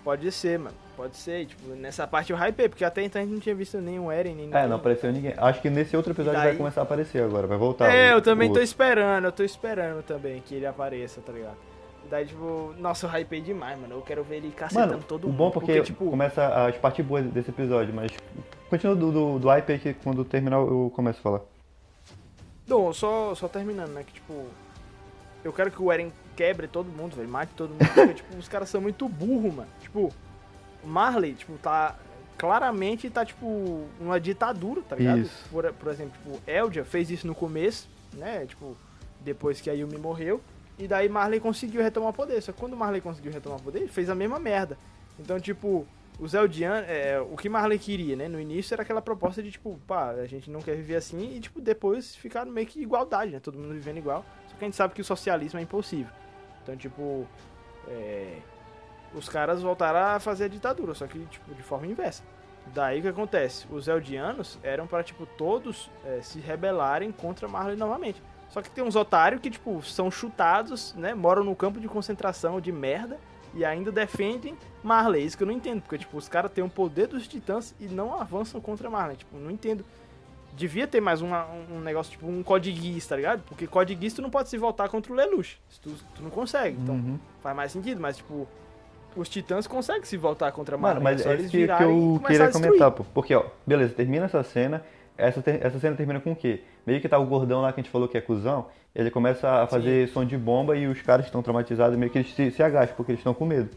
Pode 0.02 0.30
ser, 0.32 0.58
mano. 0.58 0.74
Pode 0.96 1.16
ser, 1.16 1.46
tipo, 1.46 1.68
nessa 1.74 2.06
parte 2.06 2.32
eu 2.32 2.38
hypei, 2.38 2.68
porque 2.68 2.84
até 2.84 3.02
então 3.02 3.20
a 3.20 3.24
gente 3.24 3.34
não 3.34 3.40
tinha 3.40 3.54
visto 3.54 3.78
nenhum 3.80 4.12
Eren, 4.12 4.34
nem 4.34 4.44
É, 4.44 4.46
ninguém. 4.46 4.68
não 4.68 4.76
apareceu 4.76 5.12
ninguém. 5.12 5.34
Acho 5.36 5.60
que 5.60 5.68
nesse 5.68 5.96
outro 5.96 6.12
episódio 6.12 6.38
daí- 6.38 6.50
vai 6.50 6.56
começar 6.56 6.82
a 6.82 6.84
aparecer 6.84 7.22
agora, 7.22 7.46
vai 7.48 7.58
voltar. 7.58 7.92
É, 7.92 8.12
o- 8.14 8.18
eu 8.18 8.22
também 8.22 8.48
o 8.48 8.52
tô 8.52 8.60
esperando, 8.60 9.24
eu 9.24 9.32
tô 9.32 9.42
esperando 9.42 10.02
também 10.04 10.40
que 10.40 10.54
ele 10.54 10.66
apareça, 10.66 11.20
tá 11.20 11.32
ligado? 11.32 11.56
Daí, 12.08 12.26
tipo, 12.26 12.72
nossa, 12.78 13.06
eu 13.06 13.20
hypei 13.20 13.40
demais, 13.40 13.76
mano. 13.80 13.94
Eu 13.96 14.02
quero 14.02 14.22
ver 14.22 14.36
ele 14.36 14.52
cacetando 14.52 14.92
Mano, 14.92 15.02
todo 15.02 15.24
o 15.24 15.28
mundo. 15.28 15.36
bom 15.36 15.50
porque, 15.50 15.80
tipo, 15.82 16.08
começa 16.08 16.46
as 16.66 16.76
partes 16.76 17.04
boas 17.04 17.24
desse 17.26 17.50
episódio, 17.50 17.92
mas 17.92 18.12
continua 18.70 18.94
do, 18.94 19.10
do, 19.10 19.38
do 19.40 19.48
hype 19.48 19.72
aí 19.72 19.78
que 19.78 19.94
quando 19.94 20.24
terminar 20.24 20.58
eu 20.58 20.92
começo 20.94 21.18
a 21.18 21.22
falar. 21.22 21.40
Não, 22.68 22.92
só, 22.92 23.34
só 23.34 23.48
terminando, 23.48 23.90
né? 23.90 24.04
Que 24.04 24.12
tipo. 24.14 24.46
Eu 25.42 25.52
quero 25.52 25.70
que 25.70 25.82
o 25.82 25.92
Eren 25.92 26.10
quebre 26.36 26.66
todo 26.66 26.86
mundo, 26.86 27.16
velho. 27.16 27.28
Mate 27.28 27.52
todo 27.54 27.70
mundo. 27.70 27.78
Porque, 27.84 28.14
tipo, 28.22 28.36
os 28.38 28.48
caras 28.48 28.68
são 28.68 28.80
muito 28.80 29.08
burros, 29.08 29.52
mano. 29.54 29.68
Tipo, 29.80 30.06
o 30.06 30.12
Marley, 30.86 31.34
tipo, 31.34 31.56
tá. 31.58 31.96
Claramente 32.36 33.08
tá, 33.08 33.24
tipo, 33.24 33.86
uma 34.00 34.18
ditadura, 34.18 34.82
tá 34.82 34.96
ligado? 34.96 35.20
Isso. 35.20 35.48
Por, 35.50 35.72
por 35.72 35.92
exemplo, 35.92 36.12
tipo, 36.20 36.50
Eldia 36.50 36.84
fez 36.84 37.08
isso 37.08 37.26
no 37.28 37.34
começo, 37.34 37.88
né? 38.12 38.44
Tipo, 38.44 38.76
depois 39.20 39.60
que 39.60 39.70
a 39.70 39.72
Yumi 39.72 39.96
morreu. 39.96 40.40
E 40.76 40.88
daí 40.88 41.08
Marley 41.08 41.38
conseguiu 41.38 41.80
retomar 41.80 42.10
o 42.10 42.12
poder. 42.12 42.42
Só 42.42 42.52
que 42.52 42.58
quando 42.58 42.76
Marley 42.76 43.00
conseguiu 43.00 43.32
retomar 43.32 43.60
o 43.60 43.62
poder, 43.62 43.78
ele 43.80 43.88
fez 43.88 44.10
a 44.10 44.14
mesma 44.16 44.40
merda. 44.40 44.76
Então, 45.18 45.38
tipo, 45.38 45.86
os 46.18 46.34
Eldianos, 46.34 46.88
é, 46.88 47.20
o 47.20 47.36
que 47.36 47.48
Marley 47.48 47.78
queria, 47.78 48.16
né? 48.16 48.28
No 48.28 48.40
início 48.40 48.74
era 48.74 48.82
aquela 48.82 49.00
proposta 49.00 49.42
de, 49.42 49.52
tipo, 49.52 49.78
pá, 49.86 50.10
a 50.10 50.26
gente 50.26 50.50
não 50.50 50.60
quer 50.60 50.74
viver 50.76 50.96
assim 50.96 51.36
e, 51.36 51.40
tipo, 51.40 51.60
depois 51.60 52.16
ficar 52.16 52.44
meio 52.44 52.66
que 52.66 52.80
igualdade, 52.80 53.32
né? 53.32 53.40
Todo 53.40 53.58
mundo 53.58 53.72
vivendo 53.72 53.98
igual. 53.98 54.24
Só 54.48 54.56
que 54.56 54.64
a 54.64 54.66
gente 54.66 54.76
sabe 54.76 54.94
que 54.94 55.00
o 55.00 55.04
socialismo 55.04 55.58
é 55.58 55.62
impossível. 55.62 56.12
Então, 56.62 56.76
tipo, 56.76 57.26
é, 57.88 58.38
os 59.14 59.28
caras 59.28 59.62
voltaram 59.62 60.16
a 60.16 60.20
fazer 60.20 60.44
a 60.44 60.48
ditadura, 60.48 60.94
só 60.94 61.06
que, 61.06 61.18
tipo, 61.26 61.54
de 61.54 61.62
forma 61.62 61.86
inversa. 61.86 62.22
Daí 62.74 62.98
o 63.00 63.02
que 63.02 63.08
acontece? 63.08 63.66
Os 63.70 63.86
Eldianos 63.88 64.58
eram 64.62 64.86
para 64.86 65.02
tipo, 65.02 65.26
todos 65.26 65.90
é, 66.04 66.20
se 66.22 66.40
rebelarem 66.40 67.12
contra 67.12 67.46
Marley 67.46 67.76
novamente. 67.76 68.22
Só 68.48 68.62
que 68.62 68.70
tem 68.70 68.82
uns 68.84 68.96
otários 68.96 69.40
que, 69.40 69.50
tipo, 69.50 69.82
são 69.82 70.10
chutados, 70.10 70.94
né? 70.94 71.12
Moram 71.14 71.44
no 71.44 71.54
campo 71.54 71.78
de 71.80 71.88
concentração 71.88 72.60
de 72.60 72.70
merda 72.72 73.18
e 73.52 73.64
ainda 73.64 73.92
defendem 73.92 74.56
Marley. 74.82 75.24
Isso 75.26 75.36
que 75.36 75.42
eu 75.42 75.46
não 75.46 75.52
entendo, 75.54 75.82
porque, 75.82 75.98
tipo, 75.98 76.16
os 76.16 76.28
caras 76.28 76.50
têm 76.52 76.64
o 76.64 76.68
poder 76.70 77.06
dos 77.08 77.26
titãs 77.28 77.74
e 77.80 77.86
não 77.86 78.18
avançam 78.18 78.60
contra 78.60 78.88
Marley. 78.88 79.16
Tipo, 79.18 79.36
não 79.36 79.50
entendo. 79.50 79.84
Devia 80.56 80.86
ter 80.86 81.00
mais 81.00 81.20
uma- 81.20 81.46
um 81.70 81.80
negócio, 81.80 82.12
tipo, 82.12 82.26
um 82.28 82.42
codiguis, 82.42 83.04
tá 83.06 83.16
ligado? 83.16 83.42
Porque 83.42 83.66
codiguis 83.66 84.14
tu 84.14 84.22
não 84.22 84.30
pode 84.30 84.48
se 84.48 84.56
voltar 84.56 84.88
contra 84.88 85.12
o 85.12 85.16
Lelouch. 85.16 85.60
Tu, 85.82 85.90
tu 86.14 86.22
não 86.22 86.30
consegue. 86.30 86.78
Então, 86.80 86.94
Uhum. 86.94 87.18
faz 87.42 87.56
mais 87.56 87.72
sentido, 87.72 88.00
mas, 88.00 88.16
tipo, 88.16 88.46
os 89.16 89.28
titãs 89.28 89.66
conseguem 89.66 90.04
se 90.04 90.16
voltar 90.16 90.50
contra 90.52 90.76
Mano, 90.76 91.00
Marley. 91.00 91.24
mas 91.24 91.26
é 91.26 91.34
isso 91.36 91.50
que, 91.50 91.66
que 91.66 91.82
eu 91.82 92.20
queria 92.26 92.46
a 92.46 92.52
comentar, 92.52 92.90
pô. 92.90 93.04
Porque, 93.14 93.34
ó, 93.34 93.44
beleza, 93.66 93.94
termina 93.94 94.26
essa 94.26 94.42
cena. 94.42 94.82
Essa, 95.16 95.40
ter- 95.40 95.64
essa 95.64 95.78
cena 95.78 95.94
termina 95.96 96.18
com 96.18 96.32
o 96.32 96.36
quê? 96.36 96.62
Meio 96.84 97.00
que 97.00 97.08
tá 97.08 97.18
o 97.18 97.24
gordão 97.24 97.60
lá 97.62 97.72
que 97.72 97.78
a 97.80 97.82
gente 97.82 97.90
falou 97.92 98.08
que 98.08 98.18
é 98.18 98.20
cuzão. 98.20 98.66
Ele 98.94 99.10
começa 99.10 99.48
a 99.62 99.66
fazer 99.66 100.08
som 100.08 100.24
de 100.24 100.36
bomba 100.36 100.76
e 100.76 100.86
os 100.88 101.00
caras 101.02 101.26
estão 101.26 101.40
traumatizados 101.42 101.96
meio 101.96 102.10
que 102.10 102.18
eles 102.18 102.34
se, 102.34 102.50
se 102.50 102.62
agacham, 102.62 102.94
porque 102.96 103.12
eles 103.12 103.20
estão 103.20 103.32
com 103.32 103.44
medo. 103.46 103.68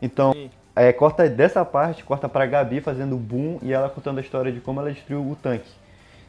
Então, 0.00 0.32
Sim. 0.32 0.50
é, 0.74 0.92
corta 0.92 1.28
dessa 1.28 1.64
parte, 1.64 2.02
corta 2.04 2.28
pra 2.28 2.46
Gabi 2.46 2.80
fazendo 2.80 3.16
boom 3.16 3.58
e 3.62 3.72
ela 3.72 3.88
contando 3.90 4.18
a 4.18 4.20
história 4.20 4.50
de 4.50 4.60
como 4.60 4.80
ela 4.80 4.90
destruiu 4.90 5.20
o 5.30 5.36
tanque. 5.36 5.70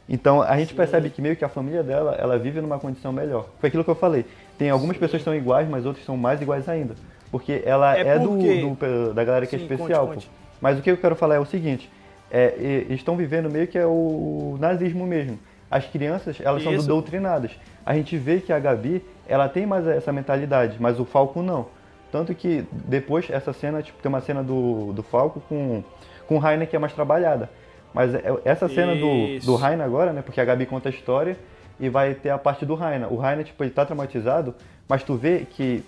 Então 0.07 0.41
a 0.41 0.57
gente 0.57 0.69
Sim. 0.71 0.75
percebe 0.75 1.09
que 1.09 1.21
meio 1.21 1.35
que 1.37 1.45
a 1.45 1.49
família 1.49 1.81
dela, 1.81 2.15
ela 2.19 2.37
vive 2.37 2.59
numa 2.59 2.77
condição 2.77 3.13
melhor. 3.13 3.47
Foi 3.59 3.69
aquilo 3.69 3.83
que 3.85 3.89
eu 3.89 3.95
falei. 3.95 4.25
Tem 4.57 4.69
algumas 4.69 4.95
Sim. 4.97 4.99
pessoas 4.99 5.21
que 5.21 5.23
são 5.23 5.33
iguais, 5.33 5.67
mas 5.69 5.85
outras 5.85 6.05
são 6.05 6.17
mais 6.17 6.41
iguais 6.41 6.67
ainda. 6.67 6.95
Porque 7.33 7.63
ela 7.65 7.97
É 7.97 8.01
é, 8.09 8.19
do- 8.19 8.29
porque- 8.29 8.61
do, 8.61 9.11
da 9.15 9.23
galera 9.23 9.47
que 9.47 9.57
Sim, 9.57 9.65
é 9.65 9.67
conte, 9.67 9.73
especial. 9.81 10.07
conte. 10.07 10.27
pô. 10.27 10.31
Mas 10.61 10.77
o 10.77 10.83
que 10.83 10.91
eu 10.91 10.97
quero 10.97 11.15
falar 11.15 11.33
é 11.33 11.39
o 11.39 11.45
seguinte, 11.45 11.89
é, 12.31 12.53
eles 12.59 12.99
estão 12.99 13.17
vivendo 13.17 13.49
meio 13.49 13.65
que 13.65 13.75
é 13.75 13.87
o 13.87 14.55
nazismo 14.59 15.03
mesmo. 15.07 15.39
As 15.69 15.83
crianças, 15.87 16.37
elas 16.39 16.61
são 16.61 16.71
Isso. 16.71 16.87
doutrinadas. 16.87 17.49
A 17.83 17.95
gente 17.95 18.15
vê 18.19 18.39
que 18.39 18.53
a 18.53 18.59
Gabi, 18.59 19.03
ela 19.27 19.49
tem 19.49 19.65
mais 19.65 19.87
essa 19.87 20.13
mentalidade, 20.13 20.77
mas 20.79 20.99
o 20.99 21.05
Falco 21.05 21.41
não. 21.41 21.65
Tanto 22.11 22.35
que 22.35 22.63
depois 22.85 23.27
essa 23.31 23.51
cena, 23.51 23.81
tipo, 23.81 23.99
tem 23.99 24.09
uma 24.09 24.21
cena 24.21 24.43
do, 24.43 24.93
do 24.93 25.01
Falco 25.01 25.41
com, 25.49 25.83
com 26.27 26.35
o 26.35 26.37
Rainer 26.37 26.67
que 26.69 26.75
é 26.75 26.79
mais 26.79 26.93
trabalhada. 26.93 27.49
Mas 27.95 28.13
é- 28.13 28.21
essa 28.45 28.69
cena 28.69 28.95
do, 28.95 29.07
Isso. 29.07 29.47
do 29.47 29.55
Rainer 29.55 29.83
agora, 29.83 30.13
né? 30.13 30.21
Porque 30.21 30.39
a 30.39 30.45
Gabi 30.45 30.67
conta 30.67 30.89
a 30.89 30.91
história 30.91 31.35
e 31.79 31.89
vai 31.89 32.13
ter 32.13 32.29
a 32.29 32.37
parte 32.37 32.63
do 32.63 32.75
Rainer. 32.75 33.11
O 33.11 33.17
Rainer, 33.17 33.43
tipo, 33.43 33.63
ele 33.63 33.71
tá 33.71 33.83
traumatizado, 33.83 34.53
mas 34.87 35.01
tu 35.03 35.15
vê 35.15 35.47
que 35.49 35.83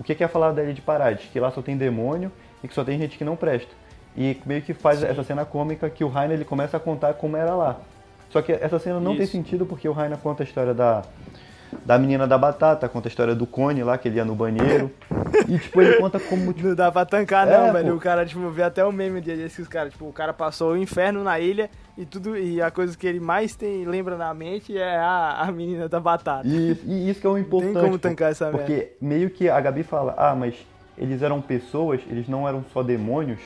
o 0.00 0.02
que 0.02 0.24
é 0.24 0.28
falar 0.28 0.52
dele 0.52 0.72
de 0.72 0.80
Parades? 0.80 1.28
Que 1.30 1.38
lá 1.38 1.50
só 1.50 1.60
tem 1.60 1.76
demônio 1.76 2.32
e 2.64 2.68
que 2.68 2.74
só 2.74 2.82
tem 2.82 2.98
gente 2.98 3.18
que 3.18 3.24
não 3.24 3.36
presta. 3.36 3.70
E 4.16 4.38
meio 4.46 4.62
que 4.62 4.72
faz 4.72 5.00
Sim. 5.00 5.06
essa 5.06 5.22
cena 5.22 5.44
cômica 5.44 5.88
que 5.90 6.02
o 6.02 6.08
Rainer 6.08 6.38
ele 6.38 6.44
começa 6.44 6.76
a 6.76 6.80
contar 6.80 7.14
como 7.14 7.36
era 7.36 7.54
lá. 7.54 7.78
Só 8.30 8.40
que 8.40 8.52
essa 8.52 8.78
cena 8.78 8.98
não 8.98 9.12
tem 9.12 9.24
Isso. 9.24 9.32
sentido 9.32 9.66
porque 9.66 9.88
o 9.88 9.92
Rainer 9.92 10.16
conta 10.18 10.42
a 10.42 10.44
história 10.44 10.72
da, 10.72 11.02
da 11.84 11.98
menina 11.98 12.26
da 12.26 12.36
batata, 12.38 12.88
conta 12.88 13.08
a 13.08 13.10
história 13.10 13.34
do 13.34 13.46
cone 13.46 13.82
lá, 13.82 13.96
que 13.98 14.08
ele 14.08 14.16
ia 14.16 14.24
no 14.24 14.34
banheiro. 14.34 14.90
e 15.48 15.58
tipo, 15.58 15.80
ele 15.80 15.96
conta 15.96 16.18
como. 16.20 16.52
Tipo, 16.52 16.68
Não 16.70 16.74
dá 16.74 16.90
pra 16.92 17.04
tancar, 17.04 17.48
É, 17.48 17.66
não, 17.66 17.72
velho. 17.72 17.90
pô. 17.90 17.94
O 17.96 18.00
cara, 18.00 18.24
tipo, 18.26 18.48
vi 18.50 18.62
até 18.62 18.84
o 18.84 18.92
meme 18.92 19.18
um 19.18 19.22
dia 19.22 19.36
desses 19.36 19.56
que 19.56 19.62
os 19.62 19.68
caras, 19.68 19.92
tipo, 19.92 20.06
o 20.08 20.12
cara 20.12 20.32
passou 20.32 20.72
o 20.72 20.76
inferno 20.76 21.22
na 21.24 21.38
ilha 21.38 21.70
e 21.96 22.04
tudo. 22.04 22.36
E 22.36 22.60
a 22.60 22.70
coisa 22.70 22.96
que 22.96 23.06
ele 23.06 23.20
mais 23.20 23.54
tem, 23.54 23.84
lembra 23.84 24.16
na 24.16 24.32
mente 24.34 24.76
é 24.76 24.96
a, 24.96 25.42
a 25.42 25.52
menina 25.52 25.88
da 25.88 26.00
batata. 26.00 26.46
E, 26.46 26.76
e 26.84 27.10
isso 27.10 27.20
que 27.20 27.26
é 27.26 27.30
o 27.30 27.38
importante. 27.38 27.74
como 27.74 27.92
pô, 27.92 27.98
tancar 27.98 28.30
essa 28.30 28.46
merda. 28.46 28.58
Porque 28.58 28.92
meio 29.00 29.30
que 29.30 29.48
a 29.48 29.60
Gabi 29.60 29.82
fala, 29.82 30.14
ah, 30.16 30.34
mas 30.34 30.54
eles 30.98 31.22
eram 31.22 31.40
pessoas, 31.40 32.00
eles 32.10 32.28
não 32.28 32.46
eram 32.48 32.64
só 32.72 32.82
demônios. 32.82 33.40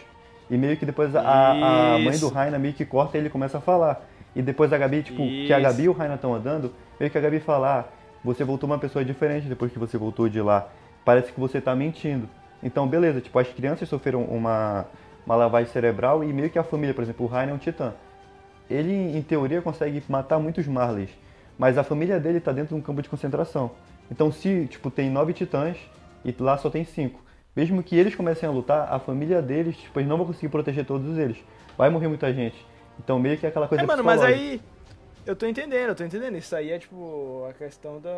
E 0.51 0.57
meio 0.59 0.77
que 0.77 0.85
depois 0.85 1.15
a, 1.17 1.53
a 1.53 1.99
mãe 1.99 2.09
Isso. 2.11 2.29
do 2.29 2.33
Raina 2.35 2.59
meio 2.59 2.75
que 2.75 2.85
corta 2.85 3.17
e 3.17 3.21
ele 3.21 3.31
começa 3.31 3.59
a 3.59 3.61
falar. 3.61 4.05
E 4.37 4.43
depois 4.43 4.73
a 4.73 4.79
Gabi, 4.79 5.03
tipo, 5.03 5.19
que 5.19 5.53
a 5.53 5.59
Isso. 5.59 5.69
Gabi 5.69 5.83
e 5.85 5.89
o 5.89 5.93
Raina 5.93 6.17
estão 6.17 6.35
andando, 6.35 6.73
meio 6.99 7.11
que 7.11 7.17
a 7.17 7.21
Gabi 7.21 7.41
fala, 7.41 7.81
ah, 7.81 7.85
você 8.25 8.43
voltou 8.43 8.67
uma 8.67 8.79
pessoa 8.79 9.05
diferente 9.05 9.47
depois 9.47 9.71
que 9.71 9.79
você 9.79 9.99
voltou 9.99 10.29
de 10.29 10.41
lá. 10.41 10.69
Parece 11.05 11.31
que 11.33 11.39
você 11.39 11.61
tá 11.61 11.77
mentindo. 11.77 12.29
Então, 12.63 12.89
beleza, 12.89 13.21
tipo, 13.21 13.39
as 13.39 13.49
crianças 13.49 13.89
sofreram 13.89 14.23
uma, 14.25 14.87
uma 15.27 15.37
lavagem 15.37 15.71
cerebral 15.71 16.25
e 16.25 16.33
meio 16.33 16.49
que 16.49 16.59
a 16.59 16.65
família, 16.65 16.95
por 16.95 17.03
exemplo, 17.03 17.27
o 17.27 17.29
Raina 17.29 17.53
é 17.53 17.55
um 17.55 17.59
titã. 17.59 17.93
Ele, 18.71 18.93
em 19.17 19.21
teoria, 19.21 19.61
consegue 19.61 20.03
matar 20.09 20.39
muitos 20.39 20.67
Marleys, 20.67 21.11
mas 21.59 21.77
a 21.77 21.85
família 21.85 22.19
dele 22.19 22.41
tá 22.41 22.51
dentro 22.51 22.75
de 22.75 22.81
um 22.81 22.81
campo 22.81 23.03
de 23.03 23.11
concentração. 23.11 23.73
Então, 24.11 24.33
se, 24.33 24.67
tipo, 24.67 24.91
tem 24.91 25.11
nove 25.11 25.35
titãs 25.35 25.77
e 26.25 26.35
lá 26.41 26.57
só 26.57 26.71
tem 26.71 26.85
cinco, 26.85 27.21
mesmo 27.55 27.83
que 27.83 27.95
eles 27.95 28.15
comecem 28.15 28.49
a 28.49 28.53
lutar, 28.53 28.91
a 28.91 28.99
família 28.99 29.43
deles, 29.43 29.77
tipo, 29.77 30.01
eles 30.01 30.09
não 30.09 30.17
vão 30.17 30.27
conseguir 30.27 30.49
proteger 30.49 30.87
todos 30.87 31.19
eles. 31.19 31.37
Vai 31.77 31.91
morrer 31.91 32.09
muita 32.09 32.33
gente. 32.33 32.57
Então, 32.99 33.19
meio 33.19 33.37
que 33.37 33.45
é 33.45 33.51
aquela 33.51 33.69
coisa 33.69 33.85
É, 33.85 33.87
mano, 33.87 34.03
mas 34.03 34.23
aí. 34.23 34.61
Eu 35.27 35.35
tô 35.35 35.47
entendendo, 35.47 35.89
eu 35.89 35.95
tô 35.95 36.05
entendendo. 36.05 36.37
Isso 36.37 36.55
aí 36.55 36.71
é, 36.71 36.79
tipo, 36.79 37.47
a 37.49 37.53
questão 37.55 38.01
da, 38.01 38.11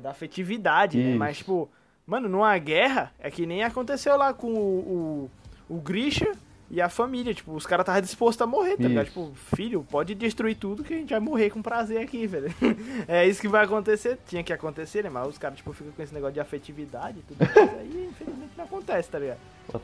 da 0.00 0.10
afetividade, 0.10 0.96
né? 0.98 1.10
Isso. 1.10 1.18
Mas, 1.18 1.38
tipo, 1.38 1.68
mano, 2.06 2.28
numa 2.28 2.56
guerra, 2.58 3.12
é 3.18 3.30
que 3.30 3.44
nem 3.46 3.64
aconteceu 3.64 4.16
lá 4.16 4.32
com 4.32 4.52
o, 4.52 5.28
o, 5.68 5.74
o 5.76 5.80
Grisha 5.80 6.32
e 6.70 6.80
a 6.80 6.88
família. 6.88 7.34
Tipo, 7.34 7.52
os 7.52 7.66
caras 7.66 7.82
estavam 7.82 8.00
dispostos 8.00 8.40
a 8.42 8.46
morrer, 8.46 8.76
tá 8.76 8.86
ligado? 8.88 9.06
Tipo, 9.06 9.32
filho, 9.56 9.84
pode 9.90 10.14
destruir 10.14 10.54
tudo 10.56 10.84
que 10.84 10.94
a 10.94 10.96
gente 10.96 11.10
vai 11.10 11.20
morrer 11.20 11.50
com 11.50 11.60
prazer 11.60 12.00
aqui, 12.00 12.26
velho. 12.28 12.54
é 13.08 13.26
isso 13.26 13.40
que 13.40 13.48
vai 13.48 13.64
acontecer. 13.64 14.18
Tinha 14.28 14.44
que 14.44 14.52
acontecer, 14.52 15.02
né? 15.02 15.10
Mas 15.10 15.26
os 15.28 15.38
caras, 15.38 15.56
tipo, 15.56 15.72
ficam 15.72 15.92
com 15.92 16.02
esse 16.02 16.14
negócio 16.14 16.34
de 16.34 16.40
afetividade 16.40 17.18
e 17.18 17.22
tudo 17.22 17.38
mais. 17.38 17.56
aí, 17.78 18.08
infelizmente, 18.10 18.52
não 18.56 18.64
acontece, 18.64 19.10
tá 19.10 19.18
ligado? 19.18 19.38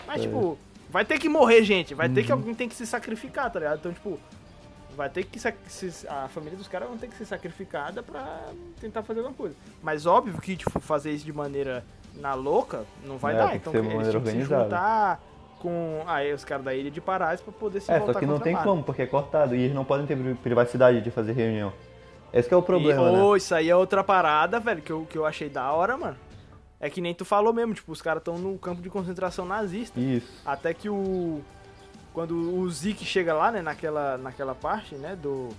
Mas, 0.06 0.22
tipo, 0.22 0.56
vai 0.90 1.04
ter 1.04 1.18
que 1.18 1.28
morrer 1.28 1.64
gente, 1.64 1.92
vai 1.92 2.08
ter 2.08 2.22
que 2.24 2.32
Uhum. 2.32 2.38
alguém 2.38 2.54
tem 2.54 2.68
que 2.68 2.74
se 2.76 2.86
sacrificar, 2.86 3.50
tá 3.50 3.58
ligado? 3.58 3.78
Então, 3.80 3.92
tipo, 3.92 4.18
vai 4.98 5.08
ter 5.08 5.22
que 5.24 5.38
se- 5.38 6.06
a 6.08 6.26
família 6.28 6.58
dos 6.58 6.66
caras 6.66 6.88
vão 6.88 6.98
ter 6.98 7.06
que 7.06 7.16
ser 7.16 7.24
sacrificada 7.24 8.02
pra 8.02 8.48
tentar 8.80 9.02
fazer 9.04 9.20
alguma 9.20 9.34
coisa. 9.36 9.54
Mas 9.80 10.04
óbvio 10.04 10.38
que, 10.40 10.56
tipo, 10.56 10.78
fazer 10.80 11.12
isso 11.12 11.24
de 11.24 11.32
maneira 11.32 11.84
na 12.16 12.34
louca 12.34 12.84
não 13.04 13.16
vai 13.16 13.34
É, 13.34 13.38
dar. 13.38 13.54
Então 13.56 13.72
eles 13.72 14.08
tinham 14.08 14.20
que 14.22 14.30
se 14.30 14.42
juntar 14.42 15.20
com 15.60 16.02
aí 16.06 16.32
os 16.32 16.44
caras 16.44 16.64
da 16.64 16.74
ilha 16.74 16.90
de 16.90 17.00
Parás 17.00 17.40
pra 17.40 17.52
poder 17.52 17.80
se 17.80 17.90
É, 17.92 17.98
voltar 17.98 18.14
só 18.14 18.18
que 18.18 18.26
não 18.26 18.40
tem 18.40 18.56
como, 18.56 18.82
porque 18.82 19.02
é 19.02 19.06
cortado. 19.06 19.54
E 19.54 19.62
eles 19.62 19.74
não 19.74 19.84
podem 19.84 20.04
ter 20.04 20.16
pri- 20.16 20.34
privacidade 20.34 21.00
de 21.00 21.10
fazer 21.12 21.32
reunião. 21.32 21.72
Esse 22.32 22.48
que 22.48 22.54
é 22.54 22.56
o 22.56 22.62
problema, 22.62 23.08
e, 23.08 23.12
né? 23.12 23.22
ô, 23.22 23.36
isso 23.36 23.54
aí 23.54 23.70
é 23.70 23.76
outra 23.76 24.02
parada, 24.04 24.58
velho, 24.60 24.82
que 24.82 24.92
eu, 24.92 25.06
que 25.08 25.16
eu 25.16 25.24
achei 25.24 25.48
da 25.48 25.72
hora, 25.72 25.96
mano. 25.96 26.16
É 26.80 26.90
que 26.90 27.00
nem 27.00 27.14
tu 27.14 27.24
falou 27.24 27.52
mesmo, 27.52 27.72
tipo, 27.74 27.90
os 27.90 28.02
caras 28.02 28.20
estão 28.20 28.36
no 28.36 28.56
campo 28.58 28.82
de 28.82 28.90
concentração 28.90 29.44
nazista. 29.46 29.98
Isso. 29.98 30.28
Até 30.44 30.74
que 30.74 30.88
o. 30.90 31.40
Quando 32.18 32.34
o 32.58 32.68
Zeke 32.68 33.04
chega 33.04 33.32
lá, 33.32 33.52
né, 33.52 33.62
naquela, 33.62 34.18
naquela 34.18 34.52
parte, 34.52 34.96
né, 34.96 35.16
do. 35.22 35.50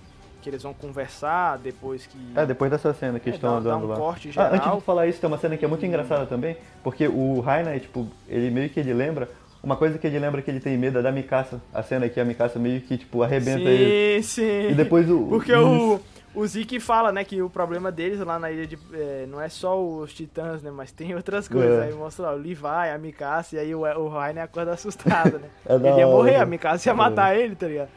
Que 0.42 0.50
eles 0.50 0.62
vão 0.62 0.74
conversar 0.74 1.56
depois 1.56 2.04
que. 2.04 2.18
É, 2.36 2.44
depois 2.44 2.70
dessa 2.70 2.92
cena 2.92 3.18
que 3.18 3.30
É, 3.30 3.32
estão 3.32 3.54
dá- 3.62 3.70
dá 3.70 3.76
andando 3.76 3.84
um 3.86 3.88
lá. 3.88 3.96
corte 3.96 4.28
Ah, 4.36 4.48
antes 4.48 4.58
geral. 4.60 4.76
de 4.76 4.82
falar 4.84 5.06
isso, 5.06 5.18
tem 5.18 5.26
uma 5.28 5.38
cena 5.38 5.56
que 5.56 5.64
é 5.64 5.68
muito 5.68 5.86
engraçada 5.86 6.26
também, 6.26 6.58
porque 6.84 7.08
o 7.08 7.40
Rainer, 7.40 7.80
tipo, 7.80 8.06
ele 8.28 8.50
meio 8.50 8.68
que 8.68 8.78
ele 8.78 8.92
lembra, 8.92 9.30
uma 9.62 9.74
coisa 9.74 9.96
que 9.98 10.06
ele 10.06 10.18
lembra 10.18 10.42
que 10.42 10.50
ele 10.50 10.60
tem 10.60 10.76
medo 10.76 10.98
é 10.98 11.02
da 11.02 11.10
Mikasa, 11.10 11.62
a 11.72 11.82
cena 11.82 12.06
que 12.10 12.20
a 12.20 12.24
Mikasa 12.26 12.58
meio 12.58 12.82
que, 12.82 12.98
tipo, 12.98 13.22
arrebenta 13.22 13.60
sim, 13.64 13.66
ele. 13.68 14.22
sim. 14.22 14.68
E 14.70 14.74
depois 14.74 15.08
o... 15.10 15.28
Porque 15.28 15.54
o, 15.54 15.98
o 16.34 16.46
Zeke 16.46 16.78
fala, 16.80 17.10
né, 17.12 17.24
que 17.24 17.42
o 17.42 17.50
problema 17.50 17.90
deles 17.90 18.20
lá 18.20 18.38
na 18.38 18.50
ilha 18.50 18.66
de. 18.66 18.78
é, 18.92 19.26
não 19.28 19.40
é 19.40 19.48
só 19.48 19.80
os 19.82 20.12
titãs, 20.14 20.62
né? 20.62 20.70
Mas 20.70 20.92
tem 20.92 21.14
outras 21.14 21.48
coisas. 21.48 21.80
É. 21.80 21.86
Aí 21.88 21.92
mostra 21.94 22.26
lá, 22.26 22.32
o 22.34 22.36
Levi, 22.36 22.64
a 22.66 22.98
Mikasa, 22.98 23.56
e 23.56 23.58
aí 23.58 23.74
o, 23.74 23.80
o 23.80 24.08
Rainer 24.08 24.44
acorda 24.44 24.72
assustado, 24.74 25.38
né? 25.38 25.48
É 25.66 25.74
ele 25.74 25.88
ia 25.88 26.06
morrer, 26.06 26.32
né? 26.32 26.40
a 26.40 26.46
Mikasa 26.46 26.88
ia 26.88 26.94
matar 26.94 27.36
ele, 27.36 27.54
tá 27.56 27.66
ligado? 27.66 27.88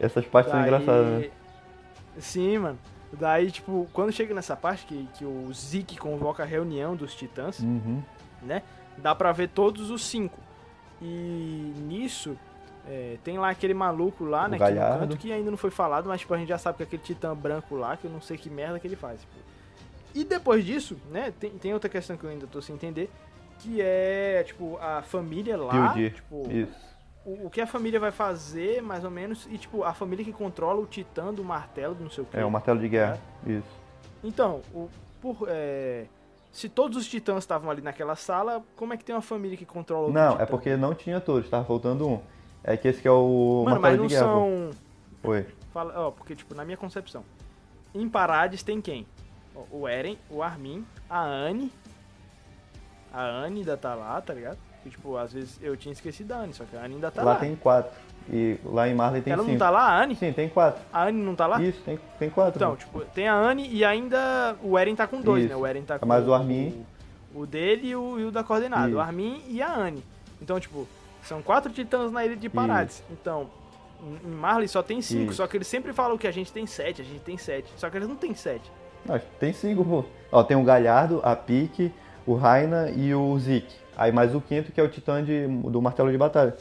Essas 0.00 0.24
partes 0.26 0.52
são 0.52 0.60
Daí- 0.60 0.68
engraçadas, 0.68 1.06
né? 1.06 1.30
Sim, 2.18 2.58
mano. 2.58 2.78
Daí, 3.12 3.50
tipo, 3.50 3.88
quando 3.92 4.12
chega 4.12 4.34
nessa 4.34 4.54
parte 4.54 4.84
que, 4.84 5.08
que 5.14 5.24
o 5.24 5.50
Zeke 5.54 5.96
convoca 5.96 6.42
a 6.42 6.46
reunião 6.46 6.94
dos 6.94 7.14
titãs, 7.14 7.58
Uhum. 7.60 8.02
né? 8.42 8.62
Dá 8.98 9.14
pra 9.14 9.32
ver 9.32 9.48
todos 9.48 9.90
os 9.90 10.04
cinco. 10.04 10.38
E 11.00 11.72
nisso, 11.78 12.36
é, 12.88 13.16
tem 13.22 13.38
lá 13.38 13.50
aquele 13.50 13.74
maluco 13.74 14.24
lá, 14.24 14.46
O 14.46 14.48
né? 14.48 14.56
Que 14.58 14.64
Galhardo. 14.64 15.00
canto 15.00 15.16
que 15.18 15.30
ainda 15.32 15.50
não 15.50 15.58
foi 15.58 15.70
falado, 15.70 16.08
mas 16.08 16.20
tipo, 16.20 16.32
a 16.34 16.38
gente 16.38 16.48
já 16.48 16.58
sabe 16.58 16.76
que 16.78 16.82
é 16.82 16.86
aquele 16.86 17.02
titã 17.02 17.34
branco 17.34 17.76
lá, 17.76 17.96
que 17.96 18.06
eu 18.06 18.10
não 18.10 18.20
sei 18.20 18.36
que 18.38 18.48
merda 18.48 18.78
que 18.80 18.86
ele 18.86 18.96
faz. 18.96 19.20
tipo. 19.20 19.32
E 20.14 20.24
depois 20.24 20.64
disso, 20.64 20.96
né? 21.10 21.32
Tem, 21.38 21.50
tem 21.50 21.72
outra 21.74 21.88
questão 21.90 22.16
que 22.16 22.24
eu 22.24 22.30
ainda 22.30 22.46
tô 22.46 22.60
sem 22.62 22.74
entender, 22.74 23.10
que 23.58 23.80
é, 23.82 24.42
tipo, 24.46 24.78
a 24.80 25.02
família 25.02 25.56
lá, 25.56 25.90
PUD. 25.92 26.10
tipo, 26.10 26.48
Isso. 26.50 26.72
o, 27.26 27.46
o 27.46 27.50
que 27.50 27.60
a 27.60 27.66
família 27.66 28.00
vai 28.00 28.10
fazer, 28.10 28.82
mais 28.82 29.04
ou 29.04 29.10
menos, 29.10 29.46
e 29.50 29.58
tipo, 29.58 29.84
a 29.84 29.92
família 29.92 30.24
que 30.24 30.32
controla 30.32 30.80
o 30.80 30.86
titã 30.86 31.32
do 31.32 31.44
martelo, 31.44 31.94
do 31.94 32.04
não 32.04 32.10
sei 32.10 32.24
o 32.24 32.26
que. 32.26 32.36
É, 32.36 32.44
o 32.44 32.50
martelo 32.50 32.80
de 32.80 32.88
guerra. 32.88 33.18
Isso. 33.46 33.68
Então, 34.24 34.62
o, 34.74 34.88
por, 35.20 35.46
é, 35.48 36.06
se 36.50 36.68
todos 36.68 36.96
os 36.96 37.06
titãs 37.06 37.38
estavam 37.38 37.70
ali 37.70 37.82
naquela 37.82 38.16
sala, 38.16 38.62
como 38.76 38.94
é 38.94 38.96
que 38.96 39.04
tem 39.04 39.14
uma 39.14 39.22
família 39.22 39.56
que 39.56 39.66
controla 39.66 40.08
o 40.08 40.12
Não, 40.12 40.32
titã? 40.32 40.42
é 40.42 40.46
porque 40.46 40.76
não 40.76 40.94
tinha 40.94 41.20
todos, 41.20 41.48
tava 41.50 41.64
faltando 41.64 42.08
um. 42.08 42.20
É 42.64 42.76
que 42.76 42.88
esse 42.88 43.00
que 43.00 43.08
é 43.08 43.10
o 43.10 43.62
Mano, 43.64 43.80
mas 43.80 43.98
não 43.98 44.08
são. 44.08 44.70
Oi. 45.22 45.46
Fala, 45.72 45.92
ó, 45.96 46.10
porque, 46.10 46.34
tipo, 46.34 46.54
na 46.54 46.64
minha 46.64 46.76
concepção, 46.76 47.24
em 47.94 48.08
Parades 48.08 48.62
tem 48.62 48.80
quem? 48.80 49.06
O 49.70 49.88
Eren, 49.88 50.16
o 50.30 50.42
Armin, 50.42 50.84
a 51.10 51.20
Anne. 51.20 51.72
A 53.12 53.22
Anne 53.24 53.60
ainda 53.60 53.76
tá 53.76 53.94
lá, 53.94 54.20
tá 54.20 54.34
ligado? 54.34 54.58
Porque, 54.74 54.90
tipo, 54.90 55.16
às 55.16 55.32
vezes 55.32 55.58
eu 55.62 55.76
tinha 55.76 55.92
esquecido 55.92 56.28
da 56.28 56.36
Anne, 56.38 56.52
só 56.54 56.64
que 56.64 56.76
a 56.76 56.80
Anne 56.84 56.94
ainda 56.94 57.10
tá 57.10 57.22
lá 57.22 57.32
lá. 57.32 57.38
tem 57.38 57.56
quatro. 57.56 57.90
E 58.30 58.58
lá 58.64 58.86
em 58.86 58.94
Marley 58.94 59.22
tem 59.22 59.32
Ela 59.32 59.42
cinco. 59.42 59.52
não 59.52 59.58
tá 59.58 59.70
lá, 59.70 59.80
a 59.88 60.02
Anne? 60.02 60.14
Sim, 60.14 60.32
tem 60.32 60.48
quatro. 60.50 60.82
A 60.92 61.04
Anne 61.04 61.22
não 61.22 61.34
tá 61.34 61.46
lá? 61.46 61.62
Isso, 61.62 61.80
tem, 61.82 61.98
tem 62.18 62.28
quatro. 62.28 62.56
Então, 62.58 62.76
tipo, 62.76 63.00
tem 63.06 63.26
a 63.26 63.34
Anne 63.34 63.66
e 63.68 63.82
ainda 63.84 64.54
o 64.62 64.78
Eren 64.78 64.94
tá 64.94 65.06
com 65.06 65.20
dois, 65.22 65.44
Isso. 65.44 65.52
né? 65.54 65.56
O 65.58 65.66
Eren 65.66 65.82
tá 65.82 65.98
com 65.98 66.04
Mas 66.06 66.28
o 66.28 66.34
Armin- 66.34 66.84
O, 67.34 67.40
o 67.40 67.46
dele 67.46 67.88
e 67.88 67.96
o, 67.96 68.20
e 68.20 68.24
o 68.26 68.30
da 68.30 68.44
coordenada. 68.44 68.88
Isso. 68.88 68.96
O 68.98 69.00
Armin 69.00 69.42
e 69.48 69.62
a 69.62 69.74
Anne. 69.74 70.04
Então, 70.42 70.60
tipo, 70.60 70.86
são 71.28 71.42
quatro 71.42 71.72
titãs 71.72 72.10
na 72.10 72.24
ilha 72.24 72.36
de 72.36 72.48
Parades. 72.48 73.02
Então, 73.10 73.48
em 74.24 74.28
Marley 74.28 74.68
só 74.68 74.82
tem 74.82 75.00
cinco, 75.02 75.26
Isso. 75.30 75.34
só 75.34 75.46
que 75.46 75.56
eles 75.56 75.66
sempre 75.66 75.92
falam 75.92 76.16
que 76.16 76.26
a 76.26 76.30
gente 76.30 76.52
tem 76.52 76.66
sete, 76.66 77.02
a 77.02 77.04
gente 77.04 77.20
tem 77.20 77.36
sete. 77.36 77.70
Só 77.76 77.88
que 77.90 77.96
eles 77.96 78.08
não 78.08 78.16
tem 78.16 78.34
sete. 78.34 78.70
Não, 79.04 79.20
tem 79.38 79.52
cinco, 79.52 79.84
pô. 79.84 80.04
Ó, 80.32 80.42
tem 80.42 80.56
o 80.56 80.62
Galhardo, 80.64 81.20
a 81.22 81.34
Pique, 81.36 81.92
o 82.26 82.34
Raina 82.34 82.90
e 82.90 83.14
o 83.14 83.38
Zeke. 83.38 83.74
Aí 83.96 84.12
mais 84.12 84.34
o 84.34 84.40
quinto 84.40 84.70
que 84.72 84.80
é 84.80 84.84
o 84.84 84.88
titã 84.88 85.22
de, 85.24 85.46
do 85.46 85.80
martelo 85.82 86.10
de 86.10 86.18
batalha. 86.18 86.56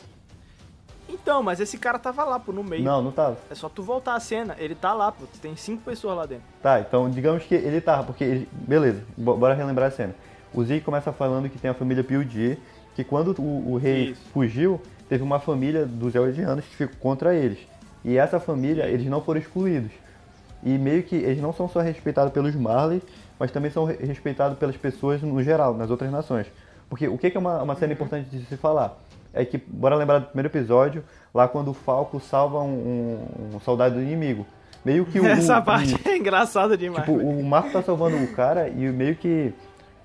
Então, 1.10 1.42
mas 1.42 1.60
esse 1.60 1.78
cara 1.78 1.98
tava 1.98 2.24
lá, 2.26 2.38
pô, 2.40 2.52
no 2.52 2.64
meio. 2.64 2.84
Não, 2.84 3.02
não 3.02 3.12
tava. 3.12 3.38
É 3.50 3.56
só 3.56 3.70
tu 3.70 3.82
voltar 3.82 4.16
a 4.16 4.20
cena, 4.20 4.56
ele 4.60 4.76
tá 4.76 4.94
lá, 4.94 5.12
pô. 5.12 5.26
Tem 5.42 5.56
cinco 5.56 5.84
pessoas 5.84 6.18
lá 6.18 6.26
dentro. 6.26 6.44
Tá, 6.62 6.80
então 6.82 7.10
digamos 7.10 7.44
que 7.44 7.56
ele 7.56 7.80
tava, 7.80 8.04
porque. 8.04 8.24
ele- 8.24 8.50
Beleza, 8.52 9.02
bo- 9.18 9.38
bora 9.38 9.54
relembrar 9.54 9.88
a 9.88 9.92
cena. 9.92 10.14
O 10.54 10.64
Zeke 10.64 10.84
começa 10.84 11.12
falando 11.14 11.50
que 11.50 11.58
tem 11.58 11.70
a 11.72 11.74
família 11.74 12.04
PUD, 12.04 12.58
que 12.98 13.04
quando 13.04 13.30
o, 13.40 13.74
o 13.74 13.78
rei 13.78 14.10
Isso. 14.10 14.22
fugiu, 14.34 14.82
teve 15.08 15.24
uma 15.24 15.40
família 15.40 15.86
dos 15.86 16.16
Eldianos 16.16 16.66
que 16.66 16.76
ficou 16.76 16.96
contra 17.00 17.34
eles. 17.36 17.60
E 18.04 18.18
essa 18.18 18.40
família, 18.40 18.86
eles 18.88 19.06
não 19.06 19.22
foram 19.22 19.40
excluídos. 19.40 19.92
E 20.64 20.78
meio 20.80 21.04
que 21.04 21.16
eles 21.16 21.40
não 21.42 21.54
são 21.54 21.70
só 21.70 21.80
respeitados 21.80 22.34
pelos 22.34 22.56
Marley, 22.56 23.02
mas 23.40 23.52
também 23.52 23.70
são 23.70 23.86
re- 23.86 23.98
respeitados 24.04 24.58
pelas 24.58 24.76
pessoas 24.76 25.22
no 25.22 25.44
geral, 25.44 25.76
nas 25.76 25.92
outras 25.92 26.12
nações. 26.12 26.48
Porque 26.90 27.08
o 27.08 27.18
que 27.20 27.30
que 27.30 27.38
é 27.38 27.40
uma, 27.40 27.62
uma 27.62 27.76
cena 27.76 27.94
importante 27.94 28.28
de 28.32 28.44
se 28.46 28.58
falar? 28.58 28.98
É 29.32 29.46
que, 29.46 29.58
bora 29.60 29.96
lembrar 29.96 30.18
do 30.18 30.26
primeiro 30.28 30.48
episódio, 30.50 31.04
lá 31.32 31.48
quando 31.48 31.70
o 31.70 31.74
Falco 31.76 32.20
salva 32.20 32.60
um, 32.64 32.66
um- 33.52 33.56
um 33.58 33.60
soldado 33.60 33.94
do 33.96 34.02
inimigo. 34.02 34.44
Meio 34.84 35.06
que 35.06 35.20
o. 35.20 35.26
Essa 35.28 35.60
o- 35.60 35.64
parte 35.64 35.96
é 36.10 36.18
engraçada 36.18 36.76
demais. 36.76 37.06
Tipo, 37.06 37.16
o 37.20 37.44
Marco 37.44 37.70
tá 37.72 37.84
salvando 37.84 38.18
o 38.18 38.28
cara 38.34 38.68
e 38.70 38.74
meio 38.92 39.16
que 39.16 39.54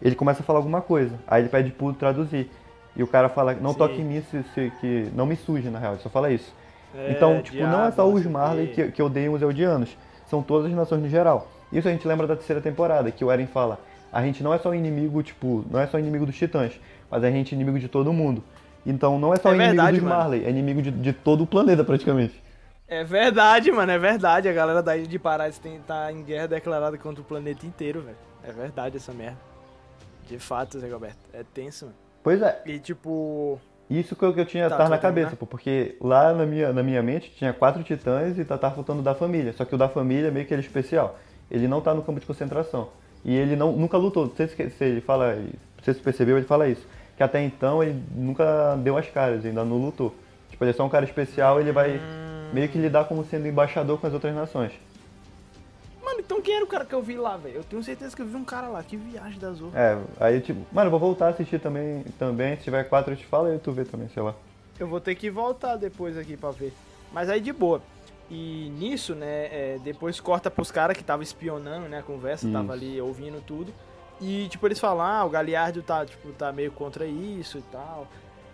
ele 0.02 0.14
começa 0.14 0.42
a 0.42 0.44
falar 0.44 0.58
alguma 0.58 0.82
coisa. 0.82 1.14
Aí 1.26 1.40
ele 1.40 1.48
pede 1.48 1.70
pro 1.70 1.94
traduzir. 1.94 2.50
E 2.94 3.02
o 3.02 3.06
cara 3.06 3.28
fala, 3.28 3.54
não 3.54 3.72
Sim. 3.72 3.78
toque 3.78 4.00
em 4.00 4.04
mim 4.04 4.22
se, 4.30 4.42
se- 4.54 4.72
que 4.80 5.10
não 5.14 5.24
me 5.26 5.34
suje, 5.36 5.70
na 5.70 5.78
real, 5.78 5.94
ele 5.94 6.02
só 6.02 6.10
fala 6.10 6.30
isso. 6.30 6.54
É, 6.94 7.12
então, 7.12 7.40
tipo, 7.40 7.62
não 7.62 7.84
é 7.84 7.90
só 7.90 8.06
os 8.06 8.24
Marley 8.26 8.68
que, 8.68 8.90
que 8.92 9.02
odeiam 9.02 9.32
os 9.32 9.40
Eldianos. 9.40 9.96
São 10.26 10.42
todas 10.42 10.66
as 10.70 10.76
nações 10.76 11.00
no 11.02 11.08
geral. 11.08 11.48
Isso 11.72 11.88
a 11.88 11.90
gente 11.90 12.06
lembra 12.06 12.26
da 12.26 12.36
terceira 12.36 12.60
temporada, 12.60 13.10
que 13.10 13.24
o 13.24 13.30
Eren 13.32 13.46
fala, 13.46 13.78
a 14.12 14.20
gente 14.22 14.42
não 14.42 14.52
é 14.52 14.58
só 14.58 14.74
inimigo, 14.74 15.22
tipo, 15.22 15.64
não 15.70 15.80
é 15.80 15.86
só 15.86 15.98
inimigo 15.98 16.26
dos 16.26 16.36
titãs, 16.36 16.78
mas 17.10 17.24
a 17.24 17.30
gente 17.30 17.52
é 17.52 17.56
inimigo 17.56 17.78
de 17.78 17.88
todo 17.88 18.12
mundo. 18.12 18.44
Então 18.84 19.18
não 19.18 19.32
é 19.32 19.36
só 19.36 19.50
É 19.50 19.54
inimigo 19.54 19.74
verdade, 19.76 19.96
dos 20.00 20.04
mano. 20.06 20.16
Marley, 20.16 20.44
é 20.44 20.50
inimigo 20.50 20.82
de, 20.82 20.90
de 20.90 21.12
todo 21.14 21.44
o 21.44 21.46
planeta 21.46 21.82
praticamente. 21.84 22.42
É 22.86 23.02
verdade, 23.04 23.72
mano, 23.72 23.90
é 23.90 23.98
verdade. 23.98 24.48
A 24.50 24.52
galera 24.52 24.82
da 24.82 24.94
Ilha 24.94 25.06
de 25.06 25.18
Parades 25.18 25.58
tem, 25.58 25.78
tá 25.80 26.12
em 26.12 26.22
guerra 26.22 26.46
declarada 26.48 26.98
contra 26.98 27.22
o 27.22 27.24
planeta 27.24 27.64
inteiro, 27.64 28.02
velho. 28.02 28.16
É 28.44 28.52
verdade 28.52 28.98
essa 28.98 29.12
merda. 29.12 29.38
De 30.28 30.38
fato, 30.38 30.78
Zé 30.78 30.90
Roberto. 30.90 31.16
É 31.32 31.42
tenso, 31.54 31.86
mano. 31.86 31.96
Pois 32.22 32.40
é, 32.42 32.60
E 32.66 32.78
tipo. 32.78 33.58
Isso 33.90 34.16
que 34.16 34.24
eu, 34.24 34.32
que 34.32 34.40
eu 34.40 34.46
tinha 34.46 34.70
Tá, 34.70 34.84
tu 34.84 34.90
na 34.90 34.96
cabeça, 34.96 35.28
terminar? 35.30 35.36
pô, 35.36 35.46
porque 35.46 35.96
lá 36.00 36.32
na 36.32 36.46
minha, 36.46 36.72
na 36.72 36.82
minha 36.82 37.02
mente 37.02 37.30
tinha 37.36 37.52
quatro 37.52 37.82
titãs 37.82 38.38
e 38.38 38.44
tá, 38.44 38.56
tava 38.56 38.74
faltando 38.74 39.00
o 39.00 39.02
da 39.02 39.14
família. 39.14 39.52
Só 39.52 39.64
que 39.66 39.74
o 39.74 39.78
da 39.78 39.88
família 39.88 40.30
meio 40.30 40.46
que 40.46 40.54
ele 40.54 40.62
é 40.62 40.64
especial. 40.64 41.18
Ele 41.50 41.68
não 41.68 41.80
tá 41.82 41.92
no 41.92 42.02
campo 42.02 42.18
de 42.18 42.24
concentração. 42.24 42.88
E 43.24 43.36
ele 43.36 43.54
não, 43.54 43.72
nunca 43.72 43.98
lutou. 43.98 44.26
Não 44.26 44.34
sei 44.34 44.48
se, 44.48 44.70
se 44.70 44.84
ele 44.84 45.00
fala. 45.02 45.36
Se 45.82 45.92
você 45.92 46.00
percebeu, 46.00 46.38
ele 46.38 46.46
fala 46.46 46.68
isso. 46.68 46.86
Que 47.16 47.22
até 47.22 47.42
então 47.42 47.82
ele 47.82 48.02
nunca 48.14 48.76
deu 48.76 48.96
as 48.96 49.08
caras, 49.10 49.44
ainda 49.44 49.62
não 49.64 49.76
lutou. 49.76 50.14
Tipo, 50.48 50.64
ele 50.64 50.70
é 50.70 50.74
só 50.74 50.86
um 50.86 50.88
cara 50.88 51.04
especial 51.04 51.60
ele 51.60 51.72
vai 51.72 51.96
Hum. 51.98 52.50
meio 52.54 52.68
que 52.68 52.78
lidar 52.78 53.04
como 53.04 53.24
sendo 53.24 53.46
embaixador 53.46 53.98
com 54.00 54.06
as 54.06 54.14
outras 54.14 54.34
nações. 54.34 54.72
Mano, 56.12 56.20
então 56.20 56.42
quem 56.42 56.56
era 56.56 56.64
o 56.64 56.68
cara 56.68 56.84
que 56.84 56.94
eu 56.94 57.02
vi 57.02 57.16
lá, 57.16 57.38
velho? 57.38 57.56
Eu 57.56 57.64
tenho 57.64 57.82
certeza 57.82 58.14
que 58.14 58.20
eu 58.20 58.26
vi 58.26 58.36
um 58.36 58.44
cara 58.44 58.68
lá. 58.68 58.82
Que 58.82 58.98
viagem 58.98 59.38
da 59.38 59.50
Zorra. 59.52 59.78
É, 59.78 59.98
aí 60.20 60.40
tipo, 60.42 60.60
mano, 60.70 60.88
eu 60.88 60.90
vou 60.90 61.00
voltar 61.00 61.26
a 61.26 61.28
assistir 61.30 61.58
também, 61.58 62.04
também. 62.18 62.56
Se 62.56 62.64
tiver 62.64 62.84
quatro 62.84 63.14
eu 63.14 63.16
te 63.16 63.24
falo 63.24 63.52
e 63.52 63.58
tu 63.58 63.72
vê 63.72 63.84
também, 63.84 64.08
sei 64.10 64.22
lá. 64.22 64.34
Eu 64.78 64.86
vou 64.86 65.00
ter 65.00 65.14
que 65.14 65.30
voltar 65.30 65.76
depois 65.76 66.18
aqui 66.18 66.36
pra 66.36 66.50
ver. 66.50 66.74
Mas 67.12 67.30
aí 67.30 67.40
de 67.40 67.52
boa. 67.52 67.80
E 68.30 68.70
nisso, 68.78 69.14
né, 69.14 69.46
é, 69.46 69.78
depois 69.82 70.20
corta 70.20 70.50
pros 70.50 70.70
caras 70.70 70.96
que 70.96 71.04
tava 71.04 71.22
espionando, 71.22 71.88
né, 71.88 71.98
a 71.98 72.02
conversa, 72.02 72.46
Isso. 72.46 72.52
tava 72.52 72.72
ali 72.72 73.00
ouvindo 73.00 73.42
tudo. 73.42 73.72
E, 74.20 74.48
tipo, 74.48 74.66
eles 74.66 74.78
falam, 74.78 75.04
ah, 75.04 75.24
o 75.24 75.30
Galiardo 75.30 75.82
tá, 75.82 76.06
tipo, 76.06 76.30
tá 76.32 76.52
meio 76.52 76.72
contra 76.72 77.04
isso 77.04 77.58
e 77.58 77.62
tal. 77.62 78.06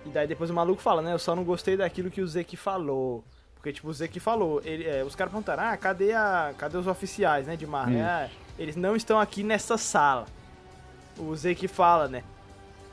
E 0.07 0.09
daí 0.09 0.27
depois 0.27 0.51
o 0.51 0.55
maluco 0.55 0.81
fala, 0.81 1.03
né, 1.03 1.13
eu 1.13 1.19
só 1.19 1.37
não 1.37 1.45
gostei 1.45 1.77
daquilo 1.77 2.11
que 2.11 2.21
o 2.21 2.27
Zeke 2.27 2.57
falou. 2.57 3.23
Porque, 3.69 3.73
tipo, 3.75 3.89
o 3.89 3.93
Zeke 3.93 4.19
falou, 4.19 4.63
ele, 4.65 4.85
é, 4.89 5.05
os 5.05 5.15
caras 5.15 5.31
perguntaram, 5.31 5.63
ah, 5.63 5.77
cadê, 5.77 6.15
a, 6.15 6.55
cadê 6.57 6.79
os 6.79 6.87
oficiais, 6.87 7.47
né, 7.47 7.55
de 7.55 7.67
Marley? 7.67 7.99
Isso. 7.99 8.07
Ah, 8.09 8.29
eles 8.59 8.77
não 8.77 8.97
estão 8.97 9.21
aqui 9.21 9.43
nessa 9.43 9.77
sala. 9.77 10.25
O 11.19 11.37
Zeke 11.37 11.69
fala, 11.69 12.09
né, 12.09 12.23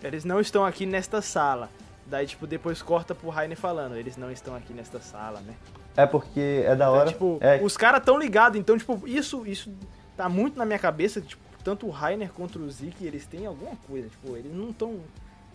eles 0.04 0.26
não 0.26 0.42
estão 0.42 0.66
aqui 0.66 0.86
nesta 0.86 1.22
sala. 1.22 1.70
Daí, 2.06 2.28
tipo, 2.28 2.46
depois 2.46 2.82
corta 2.82 3.16
pro 3.16 3.30
Rainer 3.30 3.58
falando, 3.58 3.96
eles 3.96 4.18
não 4.18 4.30
estão 4.30 4.54
aqui 4.54 4.74
nesta 4.74 5.00
sala, 5.00 5.40
né? 5.40 5.54
É 5.96 6.06
porque 6.06 6.64
é 6.66 6.76
da 6.76 6.86
Então, 6.86 6.94
hora. 6.94 7.08
tipo, 7.10 7.38
é, 7.40 7.62
os 7.64 7.78
caras 7.78 8.04
tão 8.04 8.20
ligados, 8.20 8.60
então, 8.60 8.78
tipo, 8.78 9.02
isso, 9.08 9.48
isso 9.48 9.72
tá 10.18 10.28
muito 10.28 10.58
na 10.58 10.66
minha 10.66 10.78
cabeça, 10.80 11.22
tipo, 11.22 11.42
tanto 11.64 11.88
o 11.88 11.90
Rainer 11.90 12.30
contra 12.34 12.62
o 12.62 12.70
Zeke, 12.70 13.06
eles 13.06 13.26
têm 13.26 13.46
alguma 13.46 13.78
coisa, 13.88 14.10
tipo, 14.10 14.36
eles 14.36 14.54
não 14.54 14.74
tão... 14.74 15.00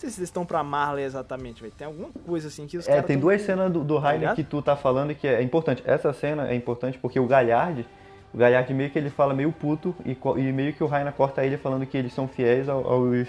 Não 0.01 0.09
sei 0.09 0.11
se 0.15 0.21
eles 0.21 0.29
estão 0.31 0.47
pra 0.47 0.65
Marley 0.65 1.05
exatamente, 1.05 1.61
velho. 1.61 1.75
Tem 1.77 1.87
alguma 1.87 2.09
coisa 2.27 2.49
assim 2.49 2.67
que 2.67 2.79
os 2.79 2.89
É, 2.89 3.03
tem 3.03 3.17
tão- 3.17 3.21
duas 3.21 3.43
cenas 3.43 3.71
do, 3.71 3.85
do 3.85 3.99
Rainer 3.99 4.21
ligado? 4.21 4.37
que 4.37 4.43
tu 4.45 4.63
tá 4.63 4.75
falando 4.75 5.15
que 5.15 5.29
é 5.29 5.43
importante. 5.43 5.83
Essa 5.85 6.11
cena 6.15 6.49
é 6.49 6.55
importante 6.55 6.97
porque 6.99 7.21
o 7.21 7.27
Galhard, 7.27 7.87
o 8.33 8.39
Galhard 8.39 8.73
meio 8.73 8.89
que 8.89 8.99
ele 8.99 9.11
fala 9.11 9.35
meio 9.35 9.53
puto 9.53 9.95
e, 10.07 10.17
e 10.39 10.53
meio 10.53 10.73
que 10.73 10.83
o 10.83 10.87
Rainer 10.87 11.13
corta 11.13 11.45
ele 11.45 11.59
falando 11.59 11.85
que 11.85 11.99
eles 11.99 12.15
são 12.15 12.27
fiéis 12.27 12.67
ao- 12.67 12.79
aos, 12.91 13.29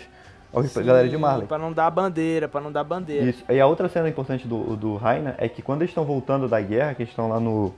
aos 0.53 0.72
Sim, 0.72 0.84
galera 0.86 1.09
de 1.09 1.17
Marley. 1.17 1.45
Pra 1.45 1.57
não 1.57 1.74
dar 1.74 1.91
bandeira, 1.91 2.47
pra 2.47 2.61
não 2.61 2.72
dar 2.72 2.86
bandeira. 2.86 3.26
Isso. 3.26 3.43
E 3.49 3.59
a 3.59 3.67
outra 3.67 3.89
cena 3.89 4.07
importante 4.07 4.47
do, 4.47 4.78
do 4.78 4.95
Rainer 4.95 5.36
é 5.39 5.49
que 5.49 5.61
quando 5.61 5.82
eles 5.82 5.91
estão 5.91 6.05
voltando 6.05 6.47
da 6.47 6.61
guerra, 6.61 6.93
que 6.93 7.01
eles 7.01 7.11
estão 7.11 7.28
lá 7.28 7.38
no. 7.39 7.74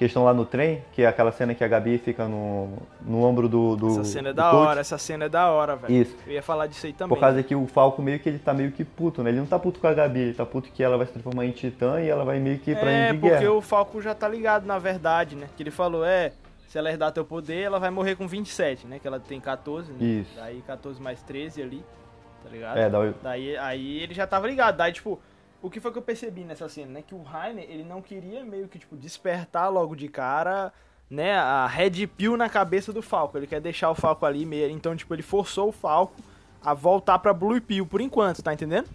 Que 0.00 0.06
estão 0.06 0.24
lá 0.24 0.32
no 0.32 0.46
trem, 0.46 0.82
que 0.94 1.02
é 1.02 1.06
aquela 1.06 1.30
cena 1.30 1.54
que 1.54 1.62
a 1.62 1.68
Gabi 1.68 1.98
fica 1.98 2.26
no, 2.26 2.70
no 3.02 3.22
ombro 3.22 3.46
do, 3.50 3.76
do. 3.76 3.88
Essa 3.88 4.04
cena 4.04 4.30
é 4.30 4.32
da 4.32 4.50
coach. 4.50 4.66
hora, 4.66 4.80
essa 4.80 4.96
cena 4.96 5.26
é 5.26 5.28
da 5.28 5.50
hora, 5.50 5.76
velho. 5.76 5.92
Isso. 5.94 6.16
Eu 6.26 6.32
ia 6.32 6.42
falar 6.42 6.66
disso 6.68 6.86
aí 6.86 6.94
também. 6.94 7.14
Por 7.14 7.20
causa 7.20 7.42
que 7.42 7.54
o 7.54 7.66
Falco 7.66 8.00
meio 8.00 8.18
que 8.18 8.26
ele 8.30 8.38
tá 8.38 8.54
meio 8.54 8.72
que 8.72 8.82
puto, 8.82 9.22
né? 9.22 9.28
Ele 9.28 9.40
não 9.40 9.44
tá 9.46 9.58
puto 9.58 9.78
com 9.78 9.86
a 9.86 9.92
Gabi, 9.92 10.20
ele 10.20 10.32
tá 10.32 10.46
puto 10.46 10.70
que 10.70 10.82
ela 10.82 10.96
vai 10.96 11.06
se 11.06 11.12
transformar 11.12 11.44
em 11.44 11.50
titã 11.50 12.00
e 12.00 12.08
ela 12.08 12.24
vai 12.24 12.38
meio 12.40 12.58
que 12.58 12.70
ir 12.70 12.78
pra 12.80 12.90
É, 12.90 13.12
porque 13.12 13.28
guerra. 13.28 13.52
o 13.52 13.60
Falco 13.60 14.00
já 14.00 14.14
tá 14.14 14.26
ligado, 14.26 14.64
na 14.64 14.78
verdade, 14.78 15.36
né? 15.36 15.46
Que 15.54 15.62
ele 15.62 15.70
falou, 15.70 16.02
é, 16.02 16.32
se 16.66 16.78
ela 16.78 16.88
herdar 16.90 17.12
teu 17.12 17.26
poder, 17.26 17.60
ela 17.60 17.78
vai 17.78 17.90
morrer 17.90 18.16
com 18.16 18.26
27, 18.26 18.86
né? 18.86 18.98
Que 18.98 19.06
ela 19.06 19.20
tem 19.20 19.38
14, 19.38 19.92
né? 19.92 19.98
Isso. 20.02 20.30
Daí 20.34 20.62
14 20.66 20.98
mais 21.02 21.20
13 21.24 21.60
ali, 21.60 21.84
tá 22.42 22.48
ligado? 22.48 22.78
É, 22.78 22.88
o- 22.88 23.14
Daí 23.22 23.54
aí 23.58 23.98
ele 24.02 24.14
já 24.14 24.26
tava 24.26 24.46
ligado. 24.46 24.78
Daí, 24.78 24.94
tipo, 24.94 25.20
o 25.62 25.70
que 25.70 25.80
foi 25.80 25.92
que 25.92 25.98
eu 25.98 26.02
percebi 26.02 26.42
nessa 26.42 26.68
cena, 26.68 26.92
né? 26.92 27.04
Que 27.06 27.14
o 27.14 27.22
Rainer, 27.22 27.64
ele 27.68 27.84
não 27.84 28.00
queria 28.00 28.44
meio 28.44 28.68
que, 28.68 28.78
tipo, 28.78 28.96
despertar 28.96 29.68
logo 29.68 29.94
de 29.94 30.08
cara 30.08 30.72
né, 31.10 31.34
a 31.34 31.66
Red 31.66 32.06
Pill 32.06 32.36
na 32.36 32.48
cabeça 32.48 32.92
do 32.92 33.02
Falco. 33.02 33.36
Ele 33.36 33.46
quer 33.46 33.60
deixar 33.60 33.90
o 33.90 33.94
Falco 33.94 34.24
ali 34.24 34.46
meio. 34.46 34.70
Então, 34.70 34.94
tipo, 34.94 35.12
ele 35.12 35.22
forçou 35.22 35.68
o 35.68 35.72
Falco 35.72 36.14
a 36.62 36.72
voltar 36.72 37.18
pra 37.18 37.32
Blue 37.32 37.60
Pill 37.60 37.84
por 37.84 38.00
enquanto, 38.00 38.42
tá 38.42 38.54
entendendo? 38.54 38.86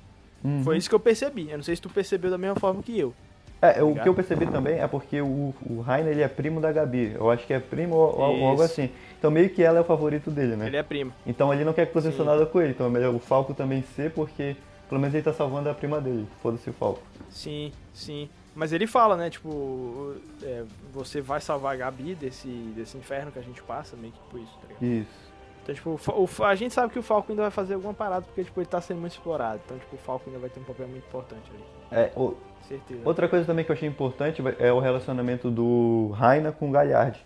Uhum. 0.43 0.63
Foi 0.63 0.77
isso 0.77 0.87
que 0.87 0.95
eu 0.95 0.99
percebi. 0.99 1.49
Eu 1.49 1.57
não 1.57 1.63
sei 1.63 1.75
se 1.75 1.81
tu 1.81 1.89
percebeu 1.89 2.31
da 2.31 2.37
mesma 2.37 2.55
forma 2.55 2.81
que 2.81 2.97
eu. 2.97 3.13
É, 3.61 3.81
o 3.81 3.89
ligado? 3.89 4.03
que 4.03 4.09
eu 4.09 4.13
percebi 4.13 4.45
também 4.45 4.79
é 4.79 4.87
porque 4.87 5.19
o, 5.21 5.53
o 5.67 5.81
Rainer 5.81 6.11
ele 6.11 6.21
é 6.21 6.27
primo 6.27 6.61
da 6.61 6.71
Gabi. 6.71 7.13
Eu 7.15 7.31
acho 7.31 7.45
que 7.47 7.53
é 7.53 7.59
primo 7.59 7.95
ou, 7.95 8.19
ou 8.19 8.47
algo 8.47 8.61
assim. 8.61 8.89
Então 9.17 9.31
meio 9.31 9.49
que 9.49 9.63
ela 9.63 9.79
é 9.79 9.81
o 9.81 9.85
favorito 9.85 10.29
dele, 10.29 10.55
né? 10.55 10.67
Ele 10.67 10.77
é 10.77 10.83
primo. 10.83 11.11
Então 11.25 11.51
ele 11.51 11.63
não 11.63 11.73
quer 11.73 11.89
Sim. 11.99 12.23
nada 12.23 12.45
com 12.45 12.61
ele. 12.61 12.71
Então 12.71 12.85
é 12.85 12.89
melhor 12.89 13.13
o 13.15 13.19
Falco 13.19 13.53
também 13.53 13.83
ser, 13.95 14.11
porque 14.11 14.55
pelo 14.89 14.99
menos 15.01 15.13
ele 15.13 15.23
tá 15.23 15.33
salvando 15.33 15.69
a 15.69 15.73
prima 15.73 15.99
dele. 16.01 16.27
Foda-se 16.41 16.69
o 16.69 16.73
Falco. 16.73 17.01
Sim, 17.29 17.71
sim. 17.93 18.29
Mas 18.55 18.71
ele 18.71 18.87
fala, 18.87 19.17
né, 19.17 19.29
tipo, 19.29 20.13
é, 20.41 20.63
você 20.93 21.19
vai 21.19 21.41
salvar 21.41 21.73
a 21.73 21.77
Gabi 21.77 22.15
desse, 22.15 22.47
desse 22.47 22.97
inferno 22.97 23.31
que 23.31 23.39
a 23.39 23.41
gente 23.41 23.61
passa, 23.63 23.97
meio 23.97 24.13
que 24.13 24.19
por 24.29 24.39
isso, 24.39 24.53
tá 24.61 24.67
ligado? 24.67 24.83
Isso. 25.01 25.25
Então, 25.63 25.75
tipo, 25.75 25.99
o 26.39 26.43
a 26.45 26.55
gente 26.55 26.73
sabe 26.73 26.93
que 26.93 26.99
o 26.99 27.03
Falco 27.03 27.31
ainda 27.31 27.41
vai 27.41 27.51
fazer 27.51 27.73
alguma 27.73 27.93
parada, 27.93 28.21
porque, 28.21 28.43
tipo, 28.43 28.59
ele 28.59 28.67
tá 28.67 28.79
sendo 28.79 29.01
muito 29.01 29.13
explorado. 29.13 29.59
Então, 29.65 29.77
tipo, 29.77 29.95
o 29.95 29.99
Falco 29.99 30.23
ainda 30.27 30.39
vai 30.39 30.49
ter 30.49 30.59
um 30.59 30.63
papel 30.63 30.87
muito 30.87 31.05
importante 31.05 31.51
ali. 31.53 31.63
É, 31.91 32.11
o- 32.15 32.35
Certeza. 32.67 33.01
outra 33.03 33.27
coisa 33.27 33.45
também 33.45 33.65
que 33.65 33.71
eu 33.71 33.75
achei 33.75 33.87
importante 33.89 34.41
é 34.59 34.71
o 34.71 34.79
relacionamento 34.79 35.51
do 35.51 36.11
Rainer 36.15 36.51
com 36.53 36.69
o 36.69 36.71
Galhard. 36.71 37.19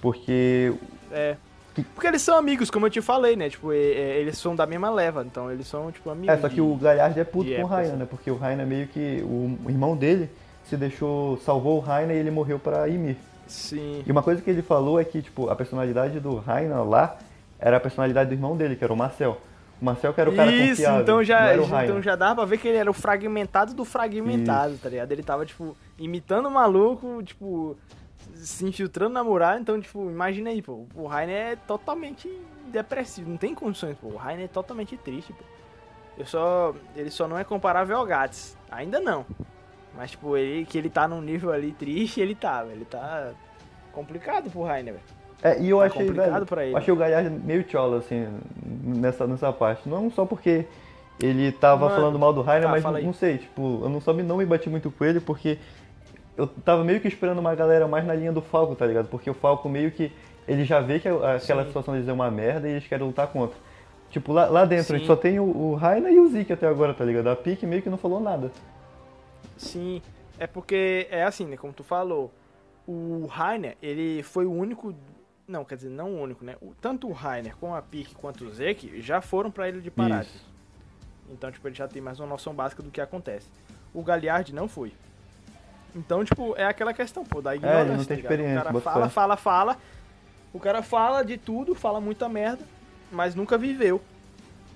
Porque 0.00 0.74
É. 1.10 1.36
Porque 1.94 2.06
eles 2.06 2.20
são 2.22 2.36
amigos, 2.36 2.70
como 2.70 2.86
eu 2.86 2.90
te 2.90 3.00
falei, 3.00 3.36
né? 3.36 3.48
Tipo, 3.48 3.72
eles 3.72 4.36
são 4.38 4.54
da 4.56 4.66
mesma 4.66 4.90
leva, 4.90 5.22
então 5.24 5.50
eles 5.50 5.66
são, 5.66 5.90
tipo, 5.92 6.10
amigos. 6.10 6.34
É, 6.34 6.38
só 6.38 6.48
que 6.48 6.56
de- 6.56 6.60
o 6.60 6.74
Galhard 6.76 7.18
é 7.18 7.24
puto 7.24 7.50
com 7.54 7.62
o 7.62 7.66
Rainer, 7.66 7.90
assim. 7.90 7.98
né? 7.98 8.06
Porque 8.08 8.30
o 8.30 8.36
Rainer 8.36 8.66
meio 8.66 8.86
que. 8.88 9.22
O, 9.24 9.56
irmão 9.68 9.96
dele 9.96 10.28
se 10.64 10.76
deixou. 10.76 11.38
salvou 11.38 11.76
o 11.78 11.80
Rainer 11.80 12.16
e 12.16 12.20
ele 12.20 12.30
morreu 12.30 12.58
pra 12.58 12.86
Ymir. 12.88 13.16
Sim. 13.46 14.02
E 14.06 14.10
uma 14.12 14.22
coisa 14.22 14.40
que 14.42 14.48
ele 14.50 14.62
falou 14.62 15.00
é 15.00 15.04
que, 15.04 15.22
tipo, 15.22 15.48
a 15.48 15.56
personalidade 15.56 16.20
do 16.20 16.36
Rainer 16.36 16.82
lá 16.84 17.16
era 17.58 17.76
a 17.76 17.80
personalidade 17.80 18.28
do 18.30 18.34
irmão 18.34 18.56
dele, 18.56 18.76
que 18.76 18.84
era 18.84 18.92
o 18.92 18.96
Marcel. 18.96 19.40
O 19.80 19.84
Marcel 19.84 20.12
que 20.12 20.20
era 20.20 20.28
o 20.28 20.36
cara 20.36 20.52
Isso, 20.52 20.68
confiável, 20.82 21.00
então 21.02 21.24
já, 21.24 21.56
então 21.56 22.02
já 22.02 22.14
dava 22.14 22.34
pra 22.36 22.44
ver 22.44 22.58
que 22.58 22.68
ele 22.68 22.76
era 22.76 22.90
o 22.90 22.92
fragmentado 22.92 23.72
do 23.72 23.82
fragmentado, 23.84 24.76
tá 24.76 24.90
ligado? 24.90 25.10
Ele 25.10 25.22
tava, 25.22 25.46
tipo, 25.46 25.74
imitando 25.98 26.46
o 26.46 26.50
maluco, 26.50 27.22
tipo, 27.22 27.76
se 28.46 28.64
infiltrando 28.66 29.14
na 29.14 29.22
muralha, 29.24 29.60
então, 29.60 29.80
tipo, 29.80 30.10
imagina 30.10 30.50
aí, 30.50 30.60
pô, 30.62 30.86
o 30.94 31.06
Rainer 31.06 31.52
é 31.52 31.56
totalmente 31.56 32.28
depressivo, 32.72 33.30
não 33.30 33.36
tem 33.36 33.54
condições, 33.54 33.96
pô, 33.98 34.08
o 34.08 34.16
Rainer 34.16 34.44
é 34.44 34.48
totalmente 34.48 34.96
triste, 34.96 35.32
pô. 35.32 35.44
Eu 36.18 36.26
só, 36.26 36.74
ele 36.94 37.10
só 37.10 37.26
não 37.26 37.38
é 37.38 37.44
comparável 37.44 37.96
ao 37.96 38.04
Gats, 38.04 38.56
ainda 38.70 39.00
não. 39.00 39.24
Mas, 39.96 40.10
tipo, 40.12 40.36
ele, 40.36 40.64
que 40.66 40.76
ele 40.78 40.90
tá 40.90 41.08
num 41.08 41.20
nível 41.20 41.50
ali 41.52 41.72
triste, 41.72 42.20
ele 42.20 42.34
tá, 42.34 42.62
velho, 42.62 42.76
ele 42.76 42.84
tá 42.84 43.32
complicado 43.92 44.50
pro 44.50 44.62
Rainer, 44.62 44.94
velho. 44.94 45.04
É, 45.42 45.58
e 45.60 45.70
eu 45.70 45.78
Tá 45.78 45.86
achei, 45.86 46.10
velho, 46.10 46.46
pra 46.46 46.66
ele. 46.66 46.76
achei 46.76 46.92
o 46.92 46.96
Galhard 46.96 47.30
meio 47.30 47.64
chola, 47.68 47.98
assim, 47.98 48.28
nessa, 48.84 49.26
nessa 49.26 49.50
parte. 49.52 49.88
Não 49.88 50.10
só 50.10 50.26
porque 50.26 50.66
ele 51.18 51.50
tava 51.52 51.86
Mano, 51.86 51.96
falando 51.96 52.18
mal 52.18 52.32
do 52.32 52.42
Rainer, 52.42 52.64
tá, 52.64 52.70
mas 52.70 52.82
fala 52.82 52.98
aí. 52.98 53.04
não 53.04 53.14
sei, 53.14 53.38
tipo, 53.38 53.80
eu 53.82 53.88
não 53.88 54.00
só 54.00 54.12
me, 54.12 54.22
não 54.22 54.36
me 54.36 54.44
bati 54.44 54.68
muito 54.68 54.90
com 54.90 55.04
ele, 55.04 55.18
porque 55.20 55.58
eu 56.40 56.46
tava 56.46 56.82
meio 56.84 57.00
que 57.00 57.08
esperando 57.08 57.38
uma 57.38 57.54
galera 57.54 57.86
mais 57.88 58.04
na 58.06 58.14
linha 58.14 58.32
do 58.32 58.40
Falco, 58.42 58.74
tá 58.74 58.86
ligado? 58.86 59.08
Porque 59.08 59.28
o 59.30 59.34
Falco 59.34 59.68
meio 59.68 59.90
que, 59.90 60.10
ele 60.48 60.64
já 60.64 60.80
vê 60.80 60.98
que 60.98 61.08
aquela 61.08 61.38
Sim. 61.62 61.68
situação 61.68 61.94
deles 61.94 62.08
é 62.08 62.12
uma 62.12 62.30
merda 62.30 62.68
e 62.68 62.72
eles 62.72 62.86
querem 62.86 63.06
lutar 63.06 63.26
contra. 63.28 63.56
Tipo, 64.10 64.32
lá, 64.32 64.46
lá 64.46 64.64
dentro 64.64 64.94
a 64.94 64.98
gente 64.98 65.06
só 65.06 65.14
tem 65.14 65.38
o, 65.38 65.44
o 65.44 65.74
Rainer 65.74 66.12
e 66.12 66.18
o 66.18 66.28
Zeke 66.28 66.52
até 66.52 66.66
agora, 66.66 66.92
tá 66.92 67.04
ligado? 67.04 67.28
A 67.28 67.36
Pique 67.36 67.64
meio 67.66 67.80
que 67.82 67.88
não 67.90 67.96
falou 67.98 68.18
nada. 68.20 68.50
Sim, 69.56 70.02
é 70.38 70.46
porque 70.46 71.06
é 71.10 71.22
assim, 71.22 71.44
né? 71.46 71.56
Como 71.56 71.72
tu 71.72 71.84
falou, 71.84 72.32
o 72.86 73.26
Rainer, 73.26 73.76
ele 73.82 74.22
foi 74.22 74.46
o 74.46 74.52
único. 74.52 74.94
Não, 75.46 75.64
quer 75.64 75.76
dizer, 75.76 75.90
não 75.90 76.14
o 76.14 76.22
único, 76.22 76.44
né? 76.44 76.56
O- 76.60 76.72
tanto 76.80 77.08
o 77.08 77.12
Rainer 77.12 77.56
como 77.56 77.74
a 77.74 77.82
Pique 77.82 78.14
quanto 78.14 78.44
o 78.44 78.50
Zeke 78.50 79.00
já 79.00 79.20
foram 79.20 79.50
pra 79.50 79.68
Ilha 79.68 79.80
de 79.80 79.90
Parade. 79.90 80.28
Isso. 80.28 80.50
Então, 81.30 81.50
tipo, 81.52 81.66
ele 81.68 81.74
já 81.76 81.86
tem 81.86 82.00
mais 82.02 82.18
uma 82.18 82.26
noção 82.26 82.52
básica 82.54 82.82
do 82.82 82.90
que 82.90 83.00
acontece. 83.00 83.48
O 83.94 84.02
Galliard 84.02 84.52
não 84.54 84.66
foi. 84.68 84.92
Então, 85.94 86.24
tipo, 86.24 86.54
é 86.56 86.64
aquela 86.64 86.92
questão, 86.92 87.24
pô, 87.24 87.40
da 87.42 87.54
ignorância. 87.56 87.92
É, 87.92 87.96
não 87.96 88.04
tem 88.04 88.16
tá 88.16 88.22
experiência, 88.22 88.60
O 88.60 88.64
cara 88.64 88.80
fala, 88.80 89.08
fala, 89.08 89.36
fala. 89.36 89.76
O 90.52 90.60
cara 90.60 90.82
fala 90.82 91.22
de 91.24 91.36
tudo, 91.36 91.74
fala 91.74 92.00
muita 92.00 92.28
merda, 92.28 92.64
mas 93.10 93.34
nunca 93.34 93.56
viveu. 93.56 94.00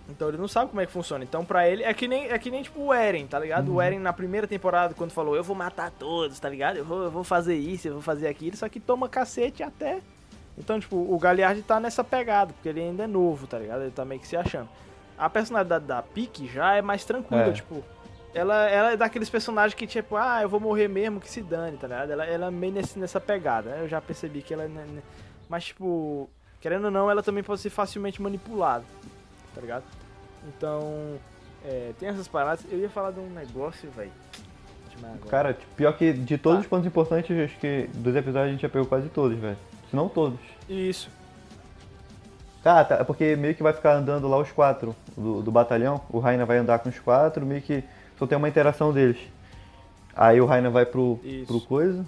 Então 0.09 0.29
ele 0.29 0.37
não 0.37 0.47
sabe 0.47 0.69
como 0.69 0.81
é 0.81 0.87
que 0.87 0.93
funciona. 0.93 1.25
Então 1.25 1.45
pra 1.45 1.69
ele 1.69 1.83
é 1.83 1.93
que 1.95 2.07
nem, 2.07 2.27
é 2.29 2.39
que 2.39 2.51
nem 2.51 2.63
tipo 2.63 2.81
o 2.81 2.93
Eren, 2.93 3.27
tá 3.27 3.39
ligado? 3.39 3.69
Uhum. 3.69 3.77
O 3.77 3.83
Eren 3.83 3.99
na 3.99 4.13
primeira 4.13 4.47
temporada, 4.47 4.95
quando 4.95 5.13
falou, 5.13 5.35
eu 5.35 5.43
vou 5.43 5.57
matar 5.57 5.91
todos, 5.91 6.39
tá 6.39 6.49
ligado? 6.49 6.77
Eu 6.77 6.85
vou, 6.85 7.05
eu 7.05 7.11
vou 7.11 7.25
fazer 7.25 7.57
isso, 7.57 7.89
eu 7.89 7.95
vou 7.95 8.03
fazer 8.03 8.29
aquilo, 8.29 8.57
só 8.57 8.69
que 8.69 8.79
toma 8.79 9.09
cacete 9.09 9.63
até. 9.63 10.01
Então, 10.57 10.79
tipo, 10.79 10.97
o 10.97 11.19
Galliard 11.19 11.61
tá 11.63 11.81
nessa 11.81 12.05
pegada, 12.05 12.53
porque 12.53 12.69
ele 12.69 12.81
ainda 12.81 13.05
é 13.05 13.07
novo, 13.07 13.47
tá 13.47 13.59
ligado? 13.59 13.83
Ele 13.83 13.91
tá 13.91 14.05
meio 14.05 14.21
que 14.21 14.29
se 14.29 14.37
achando. 14.37 14.69
A 15.19 15.29
personalidade 15.29 15.85
da 15.85 16.03
Pique 16.03 16.47
já 16.47 16.75
é 16.75 16.83
mais 16.83 17.05
tranquila, 17.05 17.49
É. 17.49 17.53
tipo. 17.53 17.83
Ela, 18.35 18.69
ela 18.69 18.93
é 18.93 18.97
daqueles 18.97 19.31
personagens 19.31 19.75
que, 19.75 19.87
tipo, 19.87 20.17
ah, 20.17 20.41
eu 20.43 20.49
vou 20.49 20.59
morrer 20.59 20.89
mesmo, 20.89 21.21
que 21.21 21.31
se 21.31 21.41
dane, 21.41 21.77
tá 21.77 21.87
ligado? 21.87 22.11
Ela, 22.11 22.25
ela 22.27 22.47
é 22.47 22.51
meio 22.51 22.73
nesse, 22.73 22.99
nessa 22.99 23.21
pegada. 23.21 23.71
Eu 23.71 23.89
já 23.89 24.01
percebi 24.01 24.43
que 24.43 24.53
ela. 24.53 24.65
é 24.65 24.69
ne- 24.69 24.85
ne- 24.85 25.03
Mas, 25.49 25.67
tipo, 25.67 26.29
querendo 26.61 26.87
ou 26.87 26.91
não, 26.91 27.09
ela 27.11 27.23
também 27.23 27.45
pode 27.45 27.61
ser 27.61 27.71
facilmente 27.71 28.21
manipulada, 28.21 28.85
tá 29.55 29.61
ligado? 29.61 29.85
Então, 30.49 31.17
é, 31.65 31.93
tem 31.99 32.09
essas 32.09 32.27
paradas. 32.27 32.65
Eu 32.71 32.79
ia 32.81 32.91
falar 32.91 33.13
de 33.13 33.21
um 33.21 33.31
negócio, 33.31 33.89
velho. 33.93 34.11
Cara, 35.29 35.57
pior 35.77 35.93
que 35.97 36.13
de 36.13 36.39
todos 36.39 36.59
Tá. 36.59 36.63
os 36.63 36.67
pontos 36.69 36.87
importantes, 36.87 37.37
acho 37.39 37.59
que 37.59 37.89
dos 37.95 38.15
episódios 38.15 38.49
a 38.49 38.53
gente 38.53 38.63
já 38.63 38.69
pegou 38.69 38.87
quase 38.87 39.09
todos, 39.09 39.37
velho. 39.39 39.57
Se 39.91 39.95
não 39.97 40.09
todos. 40.09 40.39
Isso. 40.69 41.09
Ah, 42.65 42.85
tá. 42.85 42.97
É 42.97 43.05
porque 43.05 43.37
meio 43.37 43.55
que 43.55 43.63
vai 43.63 43.73
ficar 43.73 43.93
andando 43.95 44.27
lá 44.29 44.39
os 44.39 44.51
quatro 44.51 44.95
do, 45.17 45.43
do 45.43 45.51
batalhão. 45.53 46.01
O 46.11 46.19
Rainer 46.19 46.47
vai 46.47 46.59
andar 46.59 46.79
com 46.79 46.89
os 46.89 46.99
quatro, 46.99 47.45
meio 47.45 47.61
que 47.61 47.83
só 48.25 48.29
tem 48.29 48.39
uma 48.39 48.49
interação 48.49 48.93
deles. 48.93 49.19
Aí 50.17 50.41
o 50.41 50.47
Rainer 50.47 50.71
vai 50.71 50.87
pro, 50.87 51.21
Isso. 51.23 51.47
pro 51.47 51.61
coisa. 51.61 52.05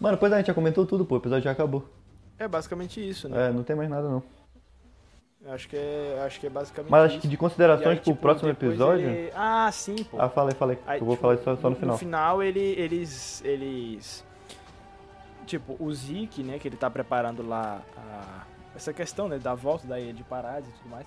Mano, 0.00 0.16
pois 0.18 0.32
a 0.32 0.36
gente 0.38 0.46
já 0.46 0.54
comentou 0.54 0.84
tudo, 0.86 1.04
pô. 1.04 1.14
O 1.14 1.18
episódio 1.18 1.44
já 1.44 1.50
acabou. 1.52 1.88
É 2.38 2.46
basicamente 2.48 3.06
isso, 3.06 3.28
né? 3.28 3.48
É, 3.48 3.52
não 3.52 3.62
tem 3.62 3.76
mais 3.76 3.88
nada 3.88 4.08
não. 4.08 4.22
Acho 5.46 5.68
que 5.68 5.76
é, 5.76 6.22
acho 6.26 6.38
que 6.38 6.46
é 6.46 6.50
basicamente 6.50 6.90
Mas 6.90 7.04
isso. 7.04 7.12
acho 7.12 7.20
que 7.22 7.28
de 7.28 7.36
considerações 7.36 7.88
aí, 7.88 7.96
pro 7.96 8.04
tipo, 8.04 8.16
próximo 8.20 8.48
depois 8.48 8.72
episódio. 8.72 9.08
ele- 9.08 9.32
Ah, 9.34 9.70
sim, 9.72 9.96
pô. 10.04 10.20
Ah, 10.20 10.28
falei, 10.28 10.54
falei. 10.54 10.78
Aí, 10.86 10.98
eu 11.00 11.04
vou 11.06 11.14
tipo, 11.14 11.22
falar 11.22 11.34
isso 11.34 11.44
só, 11.44 11.56
só 11.56 11.70
no 11.70 11.76
final. 11.76 11.92
No 11.94 11.98
final, 11.98 12.42
ele, 12.42 12.60
eles, 12.60 13.42
eles... 13.44 14.24
Tipo, 15.46 15.76
o 15.80 15.92
Zeke, 15.92 16.42
né, 16.42 16.58
que 16.58 16.68
ele 16.68 16.76
tá 16.76 16.90
preparando 16.90 17.46
lá 17.46 17.80
a- 17.96 18.44
essa 18.76 18.92
questão, 18.92 19.28
né, 19.28 19.38
da 19.38 19.54
volta 19.54 19.86
da 19.86 19.98
ilha 19.98 20.12
de 20.12 20.22
Parades 20.22 20.68
e 20.68 20.72
tudo 20.74 20.90
mais. 20.90 21.06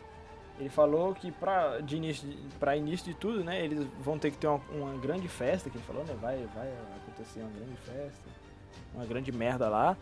Ele 0.59 0.69
falou 0.69 1.13
que 1.15 1.31
pra, 1.31 1.79
de 1.79 1.95
início, 1.97 2.27
de- 2.27 2.37
pra 2.59 2.75
início 2.77 3.05
de 3.05 3.13
tudo, 3.15 3.43
né, 3.43 3.63
eles 3.65 3.87
vão 3.99 4.17
ter 4.19 4.31
que 4.31 4.37
ter 4.37 4.47
uma, 4.47 4.61
uma 4.71 4.93
grande 4.99 5.27
festa, 5.27 5.69
que 5.69 5.77
ele 5.77 5.83
falou, 5.85 6.03
né, 6.05 6.15
vai, 6.21 6.37
vai 6.55 6.71
acontecer 7.01 7.39
uma 7.41 7.49
grande 7.49 7.75
festa, 7.77 8.29
uma 8.93 9.05
grande 9.05 9.31
merda 9.31 9.67
lá. 9.67 9.97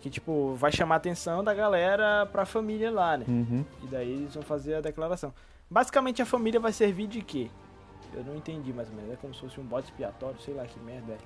Que, 0.00 0.10
tipo, 0.10 0.54
vai 0.56 0.72
chamar 0.72 0.96
a 0.96 0.98
atenção 0.98 1.44
da 1.44 1.54
galera 1.54 2.26
pra 2.26 2.44
família 2.44 2.90
lá, 2.90 3.16
né? 3.16 3.24
Uhum. 3.28 3.64
E 3.84 3.86
daí 3.86 4.10
eles 4.10 4.34
vão 4.34 4.42
fazer 4.42 4.74
a 4.74 4.80
declaração. 4.80 5.32
Basicamente 5.70 6.20
a 6.20 6.26
família 6.26 6.58
vai 6.58 6.72
servir 6.72 7.06
de 7.06 7.22
quê? 7.22 7.48
Eu 8.12 8.24
não 8.24 8.34
entendi 8.34 8.72
mais 8.72 8.88
ou 8.90 8.96
menos. 8.96 9.12
É 9.12 9.16
como 9.16 9.32
se 9.32 9.38
fosse 9.40 9.60
um 9.60 9.64
bode 9.64 9.86
expiatório, 9.86 10.40
sei 10.40 10.54
lá 10.54 10.64
que 10.64 10.78
merda 10.80 11.12
é. 11.12 11.18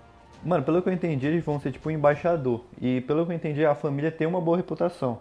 Mano, 0.44 0.62
pelo 0.62 0.82
que 0.82 0.90
eu 0.90 0.92
entendi, 0.92 1.26
eles 1.26 1.42
vão 1.42 1.58
ser 1.58 1.72
tipo 1.72 1.88
um 1.88 1.92
embaixador. 1.92 2.62
E 2.78 3.00
pelo 3.00 3.24
que 3.24 3.32
eu 3.32 3.36
entendi, 3.36 3.64
a 3.64 3.74
família 3.74 4.12
tem 4.12 4.26
uma 4.26 4.42
boa 4.42 4.58
reputação. 4.58 5.20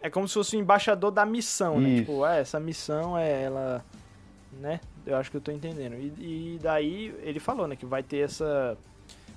É 0.00 0.10
como 0.10 0.26
se 0.26 0.34
fosse 0.34 0.56
o 0.56 0.60
embaixador 0.60 1.10
da 1.10 1.26
missão, 1.26 1.80
né? 1.80 1.88
Isso. 1.90 2.04
Tipo, 2.04 2.24
ah, 2.24 2.36
essa 2.36 2.58
missão 2.58 3.16
é 3.16 3.42
ela. 3.42 3.84
Né? 4.58 4.80
Eu 5.06 5.16
acho 5.16 5.30
que 5.30 5.36
eu 5.36 5.40
tô 5.40 5.52
entendendo. 5.52 5.94
E, 5.94 6.54
e 6.54 6.58
daí 6.62 7.14
ele 7.22 7.38
falou, 7.38 7.68
né? 7.68 7.76
Que 7.76 7.84
vai 7.84 8.02
ter 8.02 8.18
essa. 8.18 8.76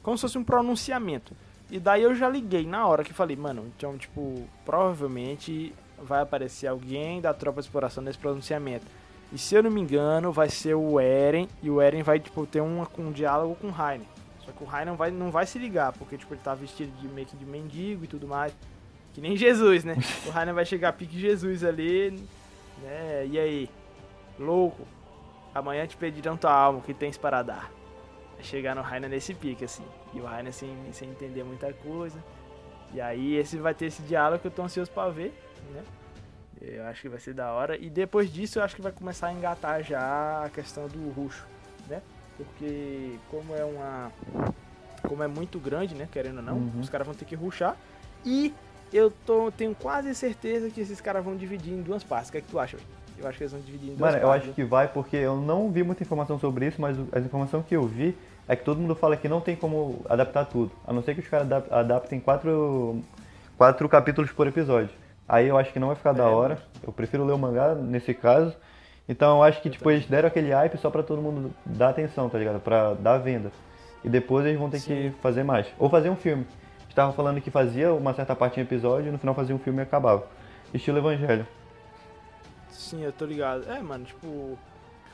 Como 0.02 0.18
se 0.18 0.22
fosse 0.22 0.38
um 0.38 0.44
pronunciamento. 0.44 1.34
E 1.70 1.80
daí 1.80 2.02
eu 2.02 2.16
já 2.16 2.28
liguei 2.28 2.66
na 2.66 2.88
hora 2.88 3.04
que 3.04 3.14
falei, 3.14 3.36
mano, 3.36 3.66
então, 3.68 3.96
tipo, 3.96 4.48
provavelmente 4.66 5.74
vai 6.02 6.22
aparecer 6.22 6.66
alguém 6.66 7.22
da 7.22 7.34
tropa 7.34 7.62
de 7.62 7.68
exploração 7.68 8.04
nesse 8.04 8.18
pronunciamento. 8.18 8.88
E 9.32 9.38
se 9.38 9.54
eu 9.54 9.62
não 9.62 9.70
me 9.70 9.80
engano, 9.80 10.32
vai 10.32 10.50
ser 10.50 10.74
o 10.74 11.00
Eren, 11.00 11.48
e 11.62 11.70
o 11.70 11.80
Eren 11.80 12.02
vai, 12.02 12.20
tipo, 12.20 12.48
ter 12.48 12.62
um, 12.62 12.84
um 12.98 13.12
diálogo 13.12 13.56
com 13.56 13.68
o 13.68 13.72
Rainer. 13.72 14.08
Só 14.44 14.52
que 14.52 14.64
o 14.64 14.66
Rainer 14.66 14.88
não 14.88 14.96
vai, 14.96 15.12
não 15.12 15.30
vai 15.30 15.46
se 15.46 15.60
ligar, 15.60 15.94
porque, 15.94 16.18
tipo, 16.18 16.34
ele 16.34 16.42
tá 16.44 16.56
vestido 16.56 16.92
de 17.00 17.08
meio 17.08 17.28
que 17.28 17.38
de 17.38 17.46
mendigo 17.46 18.04
e 18.04 18.08
tudo 18.08 18.28
mais. 18.28 18.52
Que 19.14 19.22
nem 19.22 19.36
Jesus, 19.36 19.84
né? 19.84 19.96
O 20.26 20.30
Rainer 20.30 20.54
vai 20.54 20.66
chegar 20.66 20.94
pique 20.94 21.20
Jesus 21.20 21.64
ali, 21.64 22.12
né? 22.82 23.26
E 23.28 23.40
aí? 23.40 23.70
Louco, 24.38 24.88
amanhã 25.54 25.86
te 25.88 25.98
pedirão 25.98 26.38
tua 26.38 26.52
alma, 26.54 26.80
o 26.80 26.82
que 26.82 26.94
tens 26.94 27.18
para 27.18 27.42
dar? 27.42 27.72
Vai 28.36 28.44
chegar 28.44 28.76
no 28.76 28.82
Rainer 28.82 29.10
nesse 29.10 29.34
pique, 29.34 29.66
assim. 29.66 29.84
E 30.14 30.20
o 30.22 30.26
Rainer 30.26 30.54
sem, 30.54 30.74
sem 30.94 31.10
entender 31.10 31.44
muita 31.44 31.74
coisa. 31.74 32.18
E 32.94 33.02
aí 33.02 33.36
esse 33.36 33.58
vai 33.58 33.74
ter 33.74 33.88
esse 33.88 34.02
diálogo 34.04 34.42
que 34.42 34.48
eu 34.48 34.52
tô 34.52 34.64
ansioso 34.64 34.90
pra 34.92 35.10
ver, 35.10 35.34
né? 35.74 35.84
Eu 36.62 36.84
acho 36.88 37.02
que 37.02 37.10
vai 37.10 37.20
ser 37.20 37.34
da 37.34 37.52
hora. 37.52 37.78
E 37.78 37.90
depois 37.90 38.32
disso 38.32 38.60
eu 38.60 38.64
acho 38.64 38.76
que 38.76 38.82
vai 38.82 38.92
começar 38.92 39.28
a 39.28 39.34
engatar 39.34 39.84
já 39.84 40.44
a 40.46 40.50
questão 40.50 40.88
do 40.88 41.10
ruxo, 41.12 41.46
né? 41.88 42.02
Porque 42.38 43.18
como 43.30 43.56
é 43.56 43.64
uma 43.66 44.12
como 45.08 45.24
é 45.24 45.28
muito 45.28 45.58
grande, 45.60 45.96
né, 45.96 46.08
querendo 46.12 46.38
ou 46.38 46.44
não, 46.44 46.56
Uhum. 46.58 46.80
os 46.82 46.90
caras 46.90 47.08
vão 47.08 47.16
ter 47.16 47.26
que 47.26 47.36
ruxar. 47.36 47.76
E 48.26 48.54
eu 48.94 49.12
tô, 49.26 49.52
tenho 49.52 49.76
quase 49.76 50.14
certeza 50.16 50.70
que 50.70 50.82
esses 50.82 51.00
caras 51.02 51.24
vão 51.24 51.36
dividir 51.36 51.74
em 51.74 51.82
duas 51.82 52.04
partes. 52.04 52.30
O 52.30 52.32
que 52.32 52.38
é 52.40 52.42
que 52.42 52.48
tu 52.48 52.60
acha? 52.60 52.78
Eu 53.18 53.28
acho 53.28 53.38
que 53.38 53.44
eles 53.44 53.52
vão 53.52 53.62
dividir 53.62 53.88
em 53.92 53.96
duas 53.96 54.00
Mano, 54.12 54.24
eu 54.24 54.28
partes. 54.30 54.48
acho 54.48 54.56
que 54.56 54.64
vai 54.64 54.88
porque 54.88 55.18
eu 55.18 55.36
não 55.36 55.70
vi 55.72 55.84
muita 55.84 56.04
informação 56.04 56.40
sobre 56.40 56.68
isso, 56.68 56.80
mas 56.82 56.98
as 57.12 57.24
informações 57.26 57.66
que 57.66 57.76
eu 57.76 57.84
vi 57.84 58.18
é 58.48 58.56
que 58.56 58.64
todo 58.64 58.80
mundo 58.80 58.96
fala 58.96 59.16
que 59.18 59.28
não 59.28 59.42
tem 59.42 59.56
como 59.56 60.02
adaptar 60.10 60.46
tudo. 60.46 60.72
A 60.88 60.94
não 60.94 61.04
ser 61.04 61.14
que 61.14 61.20
os 61.22 61.28
caras 61.28 61.46
adap- 61.46 61.72
adaptem 61.72 62.20
quatro, 62.20 63.02
quatro 63.58 63.88
capítulos 63.90 64.32
por 64.32 64.48
episódio. 64.48 64.90
Aí 65.28 65.48
eu 65.48 65.58
acho 65.58 65.72
que 65.72 65.80
não 65.80 65.88
vai 65.88 65.96
ficar 65.96 66.14
da 66.14 66.24
É, 66.24 66.28
hora. 66.28 66.58
Eu 66.82 66.92
prefiro 66.92 67.24
ler 67.26 67.34
o 67.34 67.38
mangá 67.38 67.76
nesse 67.76 68.14
caso. 68.14 68.56
Então 69.08 69.38
eu 69.38 69.44
acho 69.44 69.62
que 69.62 69.70
tipo, 69.70 69.92
eles 69.92 70.06
deram 70.06 70.28
aquele 70.28 70.52
hype 70.52 70.78
só 70.78 70.90
pra 70.90 71.04
todo 71.04 71.22
mundo 71.22 71.52
dar 71.66 71.90
atenção, 71.90 72.30
tá 72.30 72.38
ligado? 72.40 72.60
Pra 72.60 72.94
dar 72.94 73.18
venda. 73.18 73.52
E 74.04 74.08
depois 74.10 74.46
eles 74.46 74.58
vão 74.58 74.70
ter 74.70 74.80
que 74.82 75.12
fazer 75.22 75.44
mais. 75.44 75.68
Ou 75.78 75.90
fazer 75.90 76.10
um 76.10 76.16
filme. 76.16 76.48
Estava 77.00 77.14
falando 77.14 77.40
que 77.40 77.50
fazia 77.50 77.94
uma 77.94 78.14
certa 78.14 78.36
parte 78.36 78.60
em 78.60 78.64
episódio 78.64 79.08
e 79.08 79.12
no 79.14 79.18
final 79.18 79.34
fazia 79.34 79.56
um 79.56 79.60
filme 79.60 79.80
e 79.80 79.84
acabava. 79.84 80.28
Estilo 80.74 80.98
Evangelho. 80.98 81.48
Sim, 82.70 83.02
eu 83.06 83.14
tô 83.14 83.26
ligado. 83.26 83.64
É, 83.72 83.80
mano, 83.80 84.04
tipo. 84.04 84.60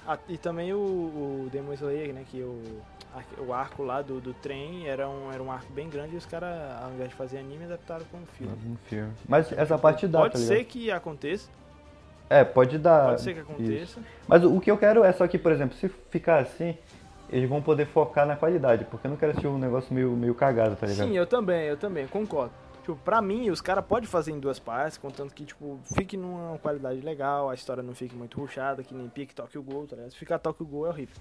a- 0.07 0.17
e 0.27 0.35
também 0.35 0.73
o, 0.73 0.77
o 0.79 1.49
Demon 1.51 1.73
Slayer, 1.73 2.11
né? 2.11 2.23
Que 2.27 2.41
o, 2.41 2.81
a- 3.15 3.41
o 3.43 3.53
arco 3.53 3.83
lá 3.83 4.01
do, 4.01 4.19
do 4.19 4.33
trem 4.33 4.87
era 4.87 5.07
um, 5.07 5.31
era 5.31 5.43
um 5.43 5.51
arco 5.51 5.71
bem 5.73 5.87
grande 5.87 6.15
e 6.15 6.17
os 6.17 6.25
caras, 6.25 6.49
ao 6.83 6.89
invés 6.91 7.09
de 7.09 7.15
fazer 7.15 7.37
anime, 7.37 7.65
adaptaram 7.65 8.03
como 8.11 8.25
filme. 8.25 8.51
Um 8.65 8.75
filme. 8.89 9.13
Mas 9.29 9.51
essa 9.51 9.77
parte 9.77 10.07
dá, 10.07 10.21
Pode 10.21 10.33
tá 10.33 10.39
ser 10.39 10.63
que 10.65 10.89
aconteça, 10.89 11.47
É, 12.31 12.43
pode 12.43 12.79
dar. 12.79 13.09
pode 13.09 13.21
ser 13.21 13.35
que 13.35 13.41
isso. 13.41 13.51
aconteça. 13.51 13.99
Mas 14.27 14.43
o 14.43 14.55
o 14.55 14.59
que 14.59 14.71
eu 14.71 14.77
quero 14.79 15.03
é 15.03 15.11
só 15.13 15.27
que, 15.27 15.37
por 15.37 15.51
exemplo, 15.51 15.77
se 15.77 15.87
ficar 16.09 16.39
assim, 16.39 16.75
eles 17.29 17.49
vão 17.49 17.61
poder 17.61 17.85
focar 17.87 18.25
na 18.25 18.35
qualidade, 18.35 18.85
porque 18.85 19.07
eu 19.07 19.11
não 19.11 19.17
quero 19.17 19.31
assistir 19.31 19.47
um 19.47 19.57
negócio 19.57 19.93
meio, 19.93 20.11
meio 20.11 20.35
cagado, 20.35 20.75
tá 20.75 20.85
ligado? 20.87 21.07
Sim, 21.07 21.17
eu 21.17 21.25
também, 21.25 21.65
eu 21.65 21.77
também, 21.77 22.07
concordo. 22.07 22.51
Tipo, 22.81 22.95
pra 22.97 23.19
mim, 23.21 23.49
os 23.49 23.61
caras 23.61 23.83
podem 23.83 24.07
fazer 24.07 24.31
em 24.31 24.39
duas 24.39 24.59
partes, 24.59 24.97
contanto 24.97 25.33
que, 25.33 25.43
tipo, 25.43 25.79
fique 25.95 26.15
numa 26.15 26.57
qualidade 26.59 27.01
legal, 27.01 27.49
a 27.49 27.55
história 27.55 27.81
não 27.81 27.95
fique 27.95 28.15
muito 28.15 28.39
rushada, 28.39 28.83
que 28.83 28.93
nem 28.93 29.09
pique 29.09 29.33
Tokyo 29.33 29.63
Ghoul, 29.63 29.87
tá 29.87 29.95
ligado? 29.95 30.11
Se 30.11 30.17
ficar 30.17 30.37
Tokyo 30.37 30.65
Ghoul 30.65 30.85
é 30.85 30.89
horrível. 30.89 31.15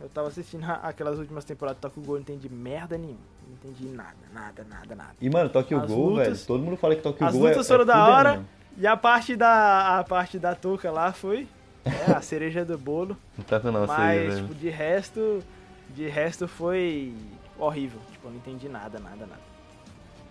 Eu 0.00 0.08
tava 0.08 0.28
assistindo 0.28 0.64
aquelas 0.82 1.18
últimas 1.18 1.44
temporadas 1.44 1.76
de 1.78 1.82
Tokyo 1.82 2.02
Ghoul, 2.02 2.16
não 2.16 2.22
entendi 2.22 2.48
merda 2.48 2.98
nenhuma. 2.98 3.20
Não 3.46 3.54
entendi 3.54 3.86
nada, 3.94 4.16
nada, 4.34 4.66
nada, 4.68 4.94
nada. 4.96 5.14
E, 5.20 5.30
mano, 5.30 5.48
Tokyo 5.48 5.78
As 5.80 5.86
Ghoul, 5.90 6.10
lutas- 6.10 6.26
velho, 6.26 6.46
todo 6.46 6.62
mundo 6.64 6.76
fala 6.76 6.96
que 6.96 7.02
Tokyo 7.02 7.24
As 7.24 7.32
Ghoul 7.34 7.46
é, 7.46 7.50
lutas 7.50 7.66
é 7.66 7.72
foram 7.72 7.86
da 7.86 7.94
fuder, 7.94 8.14
hora. 8.14 8.30
mano. 8.32 8.48
E 8.78 8.86
a 8.86 8.96
parte 8.96 9.36
da 9.36 9.98
a 10.00 10.04
parte 10.04 10.38
da 10.40 10.54
touca 10.56 10.90
lá 10.90 11.12
foi 11.12 11.48
é, 11.86 12.12
a 12.12 12.20
cereja 12.20 12.64
do 12.64 12.76
bolo. 12.76 13.16
Não 13.38 13.44
tá 13.44 13.58
não, 13.60 13.86
mas, 13.86 14.36
tipo, 14.36 14.54
de 14.54 14.68
resto, 14.68 15.42
de 15.90 16.08
resto 16.08 16.48
foi 16.48 17.14
horrível. 17.58 18.00
Tipo, 18.10 18.26
eu 18.26 18.30
não 18.32 18.38
entendi 18.38 18.68
nada, 18.68 18.98
nada, 18.98 19.26
nada. 19.26 19.40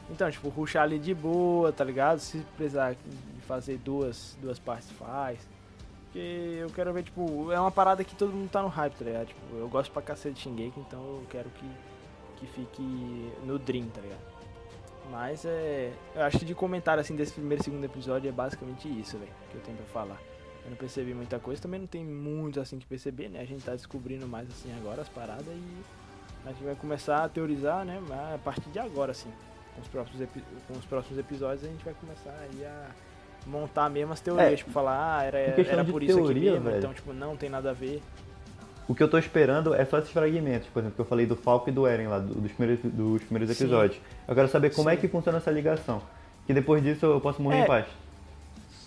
Então, 0.10 0.30
tipo, 0.30 0.50
ruxar 0.50 0.84
ali 0.84 1.00
de 1.00 1.14
boa, 1.14 1.72
tá 1.72 1.84
ligado? 1.84 2.20
Se 2.20 2.40
precisar 2.56 2.94
de 2.94 3.42
fazer 3.48 3.78
duas, 3.78 4.38
duas 4.42 4.60
partes, 4.60 4.92
faz. 4.92 5.40
Porque 6.06 6.60
eu 6.60 6.70
quero 6.70 6.94
ver, 6.94 7.04
tipo, 7.04 7.52
é 7.52 7.60
uma 7.60 7.72
parada 7.72 8.04
que 8.04 8.16
todo 8.16 8.32
mundo 8.32 8.50
tá 8.50 8.62
no 8.62 8.68
hype, 8.68 8.94
tá 8.94 9.06
ligado? 9.06 9.28
Tipo, 9.28 9.56
eu 9.56 9.68
gosto 9.68 9.92
pra 9.92 10.02
cacete 10.02 10.36
de 10.36 10.42
Shingeki, 10.42 10.80
então 10.80 11.00
eu 11.00 11.24
quero 11.30 11.50
que, 11.50 11.66
que 12.38 12.48
fique 12.48 13.32
no 13.44 13.58
Dream, 13.58 13.88
tá 13.88 14.02
ligado? 14.02 14.36
Mas 15.12 15.46
é. 15.46 15.92
Eu 16.16 16.24
acho 16.24 16.40
que 16.40 16.46
de 16.46 16.56
comentário 16.56 17.02
assim 17.02 17.16
desse 17.16 17.34
primeiro 17.34 17.62
e 17.62 17.64
segundo 17.64 17.84
episódio 17.84 18.28
é 18.28 18.32
basicamente 18.32 18.88
isso, 18.88 19.18
velho, 19.18 19.32
que 19.52 19.56
eu 19.56 19.62
tenho 19.62 19.78
pra 19.78 19.86
falar. 19.88 20.18
Eu 20.66 20.72
não 20.72 20.78
percebi 20.78 21.14
muita 21.14 21.38
coisa, 21.40 21.62
também 21.62 21.80
não 21.80 21.88
tem 21.88 22.04
muito 22.04 22.60
assim 22.60 22.80
que 22.80 22.86
perceber, 22.88 23.30
né? 23.30 23.40
A 23.40 23.46
gente 23.46 23.64
tá 23.64 23.72
descobrindo 23.74 24.28
mais 24.28 24.48
assim 24.50 24.74
agora 24.78 25.02
as 25.04 25.10
paradas 25.10 25.46
e 25.48 25.84
a 26.46 26.50
gente 26.52 26.64
vai 26.64 26.76
começar 26.76 27.24
a 27.24 27.30
teorizar, 27.30 27.86
né? 27.86 28.02
A 28.34 28.38
partir 28.40 28.70
de 28.72 28.80
agora, 28.80 29.12
assim. 29.12 29.30
Com 29.76 29.82
os 29.82 29.88
próximos, 29.88 30.28
com 30.68 30.74
os 30.74 30.86
próximos 30.86 31.20
episódios 31.20 31.64
a 31.64 31.68
gente 31.68 31.84
vai 31.86 31.94
começar 31.94 32.34
aí 32.42 32.66
a 32.66 32.88
montar 33.46 33.90
mesmo 33.90 34.14
as 34.14 34.20
teorias, 34.22 34.54
É, 34.54 34.56
tipo, 34.56 34.72
falar, 34.72 35.20
ah, 35.20 35.24
era, 35.24 35.38
era 35.38 35.86
por 35.86 36.02
isso 36.02 36.14
aqui 36.18 36.24
teoria, 36.26 36.52
mesmo, 36.54 36.66
velho. 36.66 36.78
então, 36.80 36.94
tipo, 36.94 37.14
não 37.14 37.36
tem 37.38 37.50
nada 37.50 37.70
a 37.70 37.74
ver. 37.74 38.02
O 38.88 38.96
que 38.96 39.04
eu 39.04 39.08
tô 39.10 39.18
esperando 39.18 39.74
é 39.76 39.84
só 39.86 39.98
esses 40.00 40.12
fragmentos, 40.12 40.68
por 40.70 40.80
exemplo, 40.80 40.96
que 40.96 41.02
eu 41.02 41.06
falei 41.06 41.26
do 41.26 41.36
Falco 41.36 41.70
e 41.70 41.72
do 41.72 41.86
Eren 41.86 42.08
lá, 42.08 42.20
do- 42.20 42.36
dos 42.36 42.52
primeiros, 42.54 42.80
dos 42.92 43.22
primeiros 43.24 43.56
Sim. 43.56 43.64
episódios. 43.66 44.00
Eu 44.28 44.34
quero 44.34 44.48
saber 44.48 44.74
como 44.74 44.90
é 44.90 44.96
Sim. 44.96 45.02
que 45.02 45.08
funciona 45.08 45.38
essa 45.40 45.52
ligação. 45.52 46.02
Que 46.48 46.54
depois 46.54 46.82
disso 46.82 47.06
eu 47.06 47.20
posso 47.22 47.42
morrer 47.42 47.58
É. 47.60 47.64
em 47.64 47.68
paz. 47.68 47.86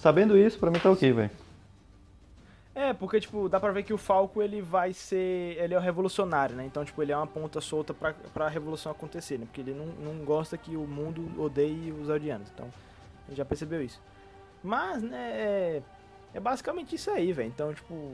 Sabendo 0.01 0.37
isso, 0.39 0.59
pra 0.59 0.71
mim 0.71 0.79
tá 0.79 0.91
ok, 0.91 1.13
velho. 1.13 1.31
É, 2.79 2.93
porque, 2.93 3.19
tipo, 3.19 3.49
dá 3.49 3.59
pra 3.59 3.73
ver 3.73 3.83
que 3.83 3.93
o 3.93 3.99
Falco, 3.99 4.41
ele 4.41 4.63
vai 4.63 4.93
ser... 4.93 5.57
Ele 5.61 5.75
é 5.75 5.77
o 5.77 5.81
revolucionário, 5.81 6.55
né? 6.55 6.65
Então, 6.65 6.85
tipo, 6.85 7.03
ele 7.03 7.11
é 7.11 7.17
uma 7.17 7.27
ponta 7.27 7.61
solta 7.61 7.93
pra, 7.93 8.15
pra 8.33 8.47
revolução 8.47 8.93
acontecer, 8.93 9.37
né? 9.37 9.47
Porque 9.47 9.63
ele 9.63 9.75
não, 9.75 9.87
não 9.87 10.25
gosta 10.25 10.57
que 10.57 10.77
o 10.77 10.87
mundo 10.87 11.29
odeie 11.43 11.91
os 11.91 12.09
Eldianos. 12.09 12.49
Então, 12.55 12.71
gente 13.29 13.37
já 13.39 13.45
percebeu 13.45 13.83
isso. 13.83 14.01
Mas, 14.63 15.03
né, 15.03 15.31
é, 15.33 15.83
é 16.35 16.39
basicamente 16.41 16.95
isso 16.95 17.11
aí, 17.11 17.33
velho. 17.33 17.49
Então, 17.49 17.75
tipo, 17.75 18.13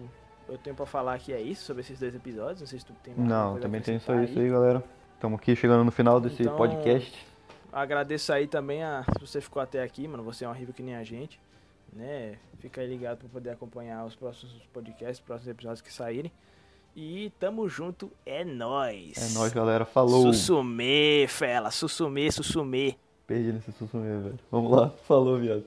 eu 0.49 0.57
tenho 0.57 0.75
pra 0.75 0.87
falar 0.87 1.19
que 1.19 1.33
é 1.33 1.41
isso 1.41 1.65
sobre 1.65 1.83
esses 1.83 1.99
dois 1.99 2.15
episódios. 2.15 2.61
Não 2.61 2.67
sei 2.67 2.79
se 2.79 2.87
tu 2.87 2.95
tem 3.03 3.15
mais 3.15 3.29
Não, 3.29 3.59
também 3.59 3.83
tem 3.83 3.99
só 3.99 4.19
isso 4.23 4.39
aí, 4.39 4.49
galera. 4.49 4.83
Estamos 5.15 5.39
aqui 5.39 5.55
chegando 5.55 5.85
no 5.85 5.91
final 5.91 6.19
desse 6.21 6.43
Então- 6.43 6.57
podcast. 6.57 7.27
Agradeço 7.73 8.33
aí 8.33 8.47
também 8.47 8.85
a, 8.85 9.03
se 9.03 9.27
você 9.27 9.41
ficou 9.41 9.61
até 9.61 9.83
aqui, 9.83 10.07
mano. 10.07 10.23
Você 10.23 10.45
é 10.45 10.49
um 10.49 10.53
horrível 10.53 10.73
que 10.73 10.83
nem 10.83 10.95
a 10.95 11.03
gente, 11.03 11.41
né? 11.95 12.37
Fica 12.59 12.81
aí 12.81 12.89
ligado 12.89 13.19
pra 13.19 13.29
poder 13.29 13.51
acompanhar 13.51 14.05
os 14.05 14.15
próximos 14.15 14.53
podcasts, 14.73 15.19
os 15.19 15.25
próximos 15.25 15.49
episódios 15.49 15.81
que 15.81 15.93
saírem. 15.93 16.33
E 16.97 17.33
tamo 17.41 17.69
junto, 17.69 18.13
é 18.25 18.45
nóis. 18.45 19.17
É 19.17 19.35
nóis, 19.35 19.53
galera. 19.53 19.85
Falou. 19.85 20.33
Sussumê, 20.33 21.27
fela, 21.29 21.71
sussumê, 21.71 22.31
sussumê. 22.31 22.97
Perdi 23.27 23.53
nesse 23.53 23.73
sussume, 23.73 24.07
velho. 24.23 24.39
Vamos 24.51 24.71
lá. 24.71 24.91
Falou, 25.07 25.39
viado. 25.39 25.65